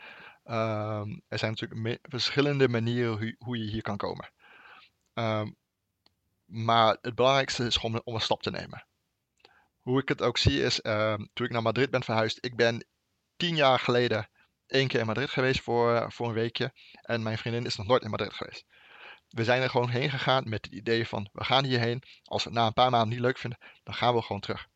Uh, 0.46 1.02
er 1.28 1.38
zijn 1.38 1.56
natuurlijk 1.60 2.00
verschillende 2.02 2.68
manieren 2.68 3.36
hoe 3.40 3.58
je 3.58 3.70
hier 3.70 3.82
kan 3.82 3.98
komen. 3.98 4.30
Um, 5.20 5.56
maar 6.46 6.98
het 7.02 7.16
belangrijkste 7.16 7.66
is 7.66 7.76
gewoon 7.76 8.02
om 8.04 8.16
een 8.16 8.22
stap 8.22 8.42
te 8.42 8.52
nemen. 8.52 8.86
Hoe 9.82 10.02
ik 10.02 10.10
het 10.10 10.22
ook 10.22 10.38
zie 10.38 10.62
is, 10.64 10.82
ehm, 10.82 11.26
toen 11.34 11.46
ik 11.46 11.52
naar 11.52 11.62
Madrid 11.62 11.90
ben 11.90 12.04
verhuisd, 12.04 12.46
ik 12.46 12.56
ben 12.56 12.88
tien 13.38 13.56
jaar 13.56 13.80
geleden 13.80 14.30
één 14.68 14.88
keer 14.88 15.00
in 15.00 15.06
Madrid 15.06 15.30
geweest 15.30 15.62
voor, 15.62 16.12
voor 16.12 16.28
een 16.28 16.34
weekje. 16.34 16.74
En 17.02 17.24
mijn 17.24 17.38
vriendin 17.38 17.66
is 17.66 17.76
nog 17.76 17.88
nooit 17.88 18.04
in 18.04 18.10
Madrid 18.10 18.34
geweest. 18.34 18.66
We 19.28 19.44
zijn 19.44 19.62
er 19.62 19.70
gewoon 19.70 19.90
heen 19.90 20.10
gegaan 20.10 20.50
met 20.50 20.66
het 20.66 20.74
idee 20.74 21.08
van, 21.08 21.30
we 21.34 21.44
gaan 21.44 21.66
hierheen. 21.66 22.04
Als 22.24 22.44
we 22.44 22.50
het 22.50 22.60
na 22.60 22.66
een 22.66 22.74
paar 22.74 22.90
maanden 22.90 23.10
niet 23.10 23.20
leuk 23.20 23.38
vinden, 23.38 23.60
dan 23.84 23.94
gaan 23.94 24.16
we 24.16 24.22
gewoon 24.22 24.42
terug. 24.42 24.68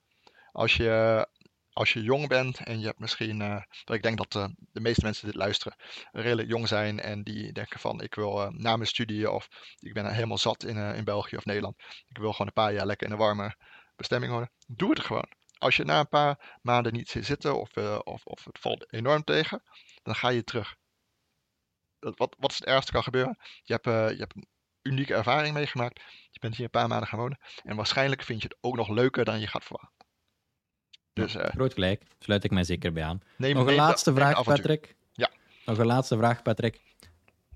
Als 0.51 0.75
je, 0.75 1.27
als 1.73 1.93
je 1.93 2.01
jong 2.01 2.27
bent 2.27 2.63
en 2.63 2.79
je 2.79 2.85
hebt 2.85 2.99
misschien, 2.99 3.41
uh, 3.41 3.61
ik 3.85 4.03
denk 4.03 4.17
dat 4.17 4.35
uh, 4.35 4.55
de 4.71 4.79
meeste 4.79 5.03
mensen 5.03 5.25
dit 5.25 5.35
luisteren, 5.35 5.77
redelijk 6.11 6.49
jong 6.49 6.67
zijn 6.67 6.99
en 6.99 7.23
die 7.23 7.51
denken 7.51 7.79
van, 7.79 8.01
ik 8.01 8.15
wil 8.15 8.41
uh, 8.41 8.47
na 8.49 8.75
mijn 8.75 8.87
studie 8.87 9.31
of 9.31 9.47
ik 9.79 9.93
ben 9.93 10.13
helemaal 10.13 10.37
zat 10.37 10.63
in, 10.63 10.77
in 10.77 11.03
België 11.03 11.35
of 11.35 11.45
Nederland. 11.45 11.75
Ik 12.07 12.17
wil 12.17 12.31
gewoon 12.31 12.47
een 12.47 12.53
paar 12.53 12.73
jaar 12.73 12.85
lekker 12.85 13.07
in 13.07 13.13
een 13.13 13.19
warme 13.19 13.55
bestemming 13.95 14.31
wonen. 14.31 14.51
Doe 14.67 14.89
het 14.89 14.99
gewoon. 14.99 15.31
Als 15.57 15.75
je 15.75 15.83
na 15.83 15.99
een 15.99 16.07
paar 16.07 16.59
maanden 16.61 16.93
niet 16.93 17.09
zit 17.09 17.25
zitten 17.25 17.59
of, 17.59 17.77
of, 18.03 18.25
of 18.25 18.43
het 18.43 18.59
valt 18.59 18.93
enorm 18.93 19.23
tegen, 19.23 19.63
dan 20.03 20.15
ga 20.15 20.29
je 20.29 20.43
terug. 20.43 20.75
Wat, 21.99 22.35
wat 22.39 22.51
is 22.51 22.57
het 22.57 22.67
ergste 22.67 22.91
kan 22.91 23.03
gebeuren? 23.03 23.37
Je 23.63 23.73
hebt, 23.73 23.85
je 23.85 24.19
hebt 24.19 24.35
een 24.35 24.47
unieke 24.81 25.13
ervaring 25.13 25.53
meegemaakt. 25.53 26.01
Je 26.31 26.39
bent 26.39 26.55
hier 26.55 26.65
een 26.65 26.71
paar 26.71 26.87
maanden 26.87 27.07
gaan 27.07 27.19
wonen. 27.19 27.39
En 27.63 27.75
waarschijnlijk 27.75 28.23
vind 28.23 28.41
je 28.41 28.47
het 28.47 28.57
ook 28.61 28.75
nog 28.75 28.89
leuker 28.89 29.25
dan 29.25 29.39
je 29.39 29.47
gaat 29.47 29.63
verwachten. 29.63 30.00
Dus, 31.13 31.35
uh, 31.35 31.43
Groot 31.43 31.73
gelijk, 31.73 32.03
sluit 32.19 32.43
ik 32.43 32.51
mij 32.51 32.63
zeker 32.63 32.93
bij 32.93 33.03
aan. 33.03 33.21
Neem, 33.37 33.55
Nog 33.55 33.67
een 33.67 33.75
laatste 33.75 34.13
vraag, 34.13 34.43
Patrick. 34.43 34.95
Ja. 35.11 35.29
Nog 35.65 35.77
een 35.77 35.85
laatste 35.85 36.17
vraag, 36.17 36.41
Patrick. 36.41 36.81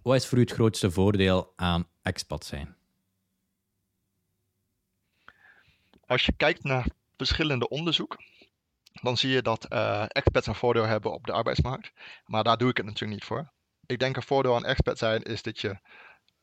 Wat 0.02 0.16
is 0.16 0.28
voor 0.28 0.38
u 0.38 0.42
het 0.42 0.52
grootste 0.52 0.92
voordeel 0.92 1.54
aan 1.56 1.88
expat 2.02 2.46
zijn? 2.46 2.76
Als 6.06 6.26
je 6.26 6.32
kijkt 6.32 6.64
naar 6.64 6.88
verschillende 7.18 7.70
onderzoeken, 7.70 8.24
dan 9.02 9.18
zie 9.18 9.30
je 9.30 9.42
dat 9.42 9.66
uh, 9.74 10.06
expats 10.08 10.48
een 10.48 10.56
voordeel 10.56 10.86
hebben 10.86 11.14
op 11.14 11.26
de 11.26 11.32
arbeidsmarkt. 11.32 11.92
Maar 12.26 12.44
daar 12.44 12.58
doe 12.58 12.70
ik 12.70 12.78
het 12.78 12.86
natuurlijk 12.86 13.20
niet 13.20 13.30
voor. 13.30 13.52
Ik 13.86 14.00
denk 14.00 14.16
een 14.16 14.24
voordeel 14.24 14.56
aan 14.56 14.66
expat 14.66 14.98
zijn 14.98 15.22
is 15.22 15.42
dat 15.42 15.60
je 15.60 15.80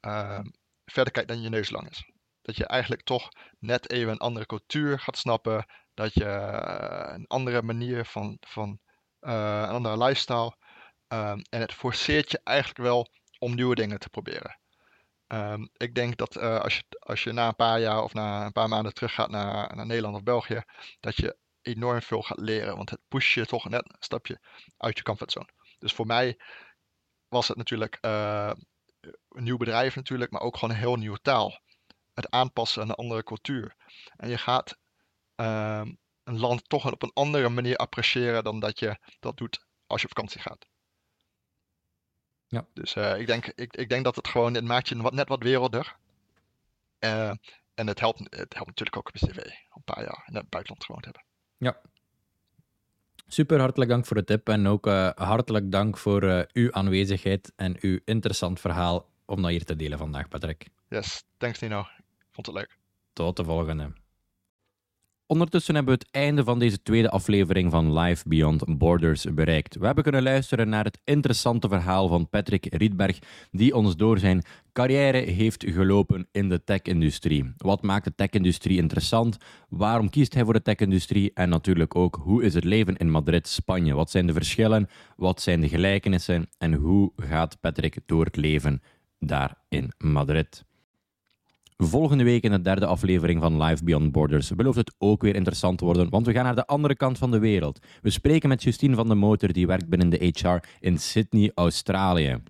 uh, 0.00 0.40
verder 0.84 1.12
kijkt 1.12 1.28
dan 1.28 1.42
je 1.42 1.48
neus 1.48 1.70
lang 1.70 1.90
is. 1.90 2.10
Dat 2.42 2.56
je 2.56 2.66
eigenlijk 2.66 3.02
toch 3.02 3.28
net 3.58 3.90
even 3.90 4.12
een 4.12 4.18
andere 4.18 4.46
cultuur 4.46 4.98
gaat 4.98 5.16
snappen, 5.16 5.66
dat 5.94 6.14
je 6.14 6.24
eh, 6.24 7.14
een 7.14 7.26
andere 7.26 7.62
manier 7.62 8.04
van, 8.04 8.36
van 8.40 8.78
uh, 9.20 9.60
een 9.60 9.68
andere 9.68 10.04
lifestyle. 10.04 10.56
Um, 11.08 11.42
en 11.50 11.60
het 11.60 11.72
forceert 11.72 12.30
je 12.30 12.40
eigenlijk 12.44 12.78
wel 12.78 13.08
om 13.38 13.54
nieuwe 13.54 13.74
dingen 13.74 13.98
te 13.98 14.08
proberen. 14.08 14.60
Um, 15.26 15.70
ik 15.76 15.94
denk 15.94 16.16
dat 16.16 16.36
uh, 16.36 16.60
als, 16.60 16.76
je, 16.76 16.84
als 16.98 17.22
je 17.22 17.32
na 17.32 17.48
een 17.48 17.56
paar 17.56 17.80
jaar 17.80 18.02
of 18.02 18.14
na 18.14 18.44
een 18.44 18.52
paar 18.52 18.68
maanden 18.68 18.94
teruggaat 18.94 19.30
naar, 19.30 19.76
naar 19.76 19.86
Nederland 19.86 20.14
of 20.14 20.22
België, 20.22 20.62
dat 21.00 21.16
je 21.16 21.36
enorm 21.62 22.02
veel 22.02 22.22
gaat 22.22 22.40
leren. 22.40 22.76
Want 22.76 22.90
het 22.90 23.00
pusht 23.08 23.32
je 23.32 23.46
toch 23.46 23.68
net 23.68 23.84
een 23.84 23.96
stapje 23.98 24.40
uit 24.76 24.96
je 24.96 25.02
comfortzone. 25.02 25.48
Dus 25.78 25.92
voor 25.92 26.06
mij 26.06 26.38
was 27.28 27.48
het 27.48 27.56
natuurlijk 27.56 27.98
een 28.00 28.64
nieuw 29.28 29.56
bedrijf 29.56 29.96
natuurlijk, 29.96 30.30
maar 30.30 30.40
ook 30.40 30.56
gewoon 30.56 30.74
een 30.74 30.80
heel 30.80 30.96
nieuwe 30.96 31.20
taal. 31.20 31.60
Het 32.14 32.30
aanpassen 32.30 32.82
aan 32.82 32.88
een 32.88 32.94
andere 32.94 33.22
cultuur. 33.22 33.74
En 34.16 34.28
je 34.28 34.38
gaat 34.38 34.78
Ehm, 35.34 35.92
een 36.24 36.38
land 36.38 36.68
toch 36.68 36.92
op 36.92 37.02
een 37.02 37.12
andere 37.14 37.48
manier 37.48 37.76
appreciëren 37.76 38.44
dan 38.44 38.60
dat 38.60 38.78
je 38.78 38.98
dat 39.20 39.36
doet 39.36 39.64
als 39.86 40.00
je 40.00 40.06
op 40.06 40.14
vakantie 40.14 40.40
gaat. 40.40 40.66
Ja. 42.46 42.66
Dus 42.74 42.94
uh, 42.94 43.18
ik, 43.18 43.26
denk, 43.26 43.46
ik, 43.46 43.76
ik 43.76 43.88
denk 43.88 44.04
dat 44.04 44.16
het 44.16 44.28
gewoon, 44.28 44.54
het 44.54 44.64
maakt 44.64 44.88
je 44.88 45.02
wat, 45.02 45.12
net 45.12 45.28
wat 45.28 45.42
werelder. 45.42 45.96
Uh, 47.00 47.32
en 47.74 47.86
het 47.86 48.00
helpt, 48.00 48.18
het 48.18 48.54
helpt 48.54 48.68
natuurlijk 48.68 48.96
ook 48.96 49.08
op 49.08 49.16
je 49.16 49.26
cv. 49.26 49.36
Een 49.74 49.82
paar 49.84 50.02
jaar 50.02 50.24
in 50.26 50.34
het 50.34 50.48
buitenland 50.48 50.84
gewoond 50.84 51.04
hebben. 51.04 51.24
Ja. 51.56 51.80
Super 53.26 53.60
hartelijk 53.60 53.90
dank 53.90 54.06
voor 54.06 54.16
de 54.16 54.24
tip 54.24 54.48
en 54.48 54.66
ook 54.66 54.86
uh, 54.86 55.10
hartelijk 55.14 55.70
dank 55.70 55.98
voor 55.98 56.46
uw 56.52 56.72
aanwezigheid 56.72 57.52
en 57.56 57.76
uw 57.80 57.98
interessant 58.04 58.60
verhaal 58.60 59.10
om 59.24 59.42
dat 59.42 59.50
hier 59.50 59.64
te 59.64 59.76
delen 59.76 59.98
vandaag, 59.98 60.28
Patrick. 60.28 60.68
Yes, 60.88 61.24
thanks 61.36 61.58
Nino. 61.58 61.86
Vond 62.30 62.46
het 62.46 62.56
leuk. 62.56 62.78
Tot 63.12 63.36
de 63.36 63.44
volgende. 63.44 63.92
Ondertussen 65.32 65.74
hebben 65.74 65.94
we 65.94 66.00
het 66.04 66.14
einde 66.14 66.44
van 66.44 66.58
deze 66.58 66.82
tweede 66.82 67.10
aflevering 67.10 67.70
van 67.70 67.98
Life 67.98 68.28
Beyond 68.28 68.78
Borders 68.78 69.24
bereikt. 69.34 69.76
We 69.76 69.86
hebben 69.86 70.02
kunnen 70.02 70.22
luisteren 70.22 70.68
naar 70.68 70.84
het 70.84 70.98
interessante 71.04 71.68
verhaal 71.68 72.08
van 72.08 72.28
Patrick 72.28 72.74
Rietberg, 72.74 73.18
die 73.50 73.74
ons 73.74 73.96
door 73.96 74.18
zijn 74.18 74.42
carrière 74.72 75.18
heeft 75.18 75.64
gelopen 75.68 76.28
in 76.32 76.48
de 76.48 76.64
tech-industrie. 76.64 77.52
Wat 77.56 77.82
maakt 77.82 78.04
de 78.04 78.14
tech-industrie 78.14 78.78
interessant? 78.78 79.36
Waarom 79.68 80.10
kiest 80.10 80.34
hij 80.34 80.44
voor 80.44 80.52
de 80.52 80.62
tech-industrie? 80.62 81.30
En 81.34 81.48
natuurlijk 81.48 81.94
ook, 81.94 82.20
hoe 82.22 82.42
is 82.42 82.54
het 82.54 82.64
leven 82.64 82.96
in 82.96 83.10
Madrid, 83.10 83.48
Spanje? 83.48 83.94
Wat 83.94 84.10
zijn 84.10 84.26
de 84.26 84.32
verschillen? 84.32 84.88
Wat 85.16 85.40
zijn 85.40 85.60
de 85.60 85.68
gelijkenissen? 85.68 86.48
En 86.58 86.72
hoe 86.72 87.12
gaat 87.16 87.60
Patrick 87.60 87.98
door 88.06 88.24
het 88.24 88.36
leven 88.36 88.82
daar 89.18 89.54
in 89.68 89.92
Madrid? 89.98 90.64
Volgende 91.84 92.24
week 92.24 92.42
in 92.42 92.50
de 92.50 92.60
derde 92.60 92.86
aflevering 92.86 93.40
van 93.40 93.62
Live 93.62 93.84
Beyond 93.84 94.12
Borders 94.12 94.50
belooft 94.50 94.76
het 94.76 94.94
ook 94.98 95.22
weer 95.22 95.34
interessant 95.34 95.78
te 95.78 95.84
worden, 95.84 96.10
want 96.10 96.26
we 96.26 96.32
gaan 96.32 96.44
naar 96.44 96.54
de 96.54 96.66
andere 96.66 96.96
kant 96.96 97.18
van 97.18 97.30
de 97.30 97.38
wereld. 97.38 97.78
We 98.02 98.10
spreken 98.10 98.48
met 98.48 98.62
Justine 98.62 98.94
van 98.94 99.08
de 99.08 99.14
Motor, 99.14 99.52
die 99.52 99.66
werkt 99.66 99.88
binnen 99.88 100.08
de 100.08 100.32
HR 100.34 100.68
in 100.80 100.98
Sydney, 100.98 101.50
Australië. 101.54 102.42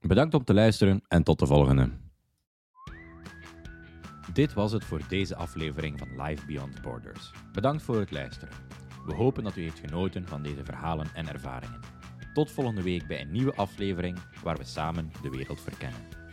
Bedankt 0.00 0.34
om 0.34 0.44
te 0.44 0.54
luisteren 0.54 1.02
en 1.08 1.22
tot 1.22 1.38
de 1.38 1.46
volgende. 1.46 1.90
Dit 4.32 4.52
was 4.52 4.72
het 4.72 4.84
voor 4.84 5.00
deze 5.08 5.36
aflevering 5.36 5.98
van 5.98 6.22
Live 6.22 6.46
Beyond 6.46 6.82
Borders. 6.82 7.30
Bedankt 7.52 7.82
voor 7.82 7.96
het 7.96 8.10
luisteren. 8.10 8.54
We 9.06 9.14
hopen 9.14 9.44
dat 9.44 9.56
u 9.56 9.62
heeft 9.62 9.78
genoten 9.78 10.26
van 10.26 10.42
deze 10.42 10.64
verhalen 10.64 11.06
en 11.14 11.28
ervaringen. 11.28 11.80
Tot 12.34 12.50
volgende 12.50 12.82
week 12.82 13.06
bij 13.06 13.20
een 13.20 13.32
nieuwe 13.32 13.54
aflevering 13.54 14.18
waar 14.42 14.56
we 14.56 14.64
samen 14.64 15.12
de 15.22 15.30
wereld 15.30 15.60
verkennen. 15.60 16.23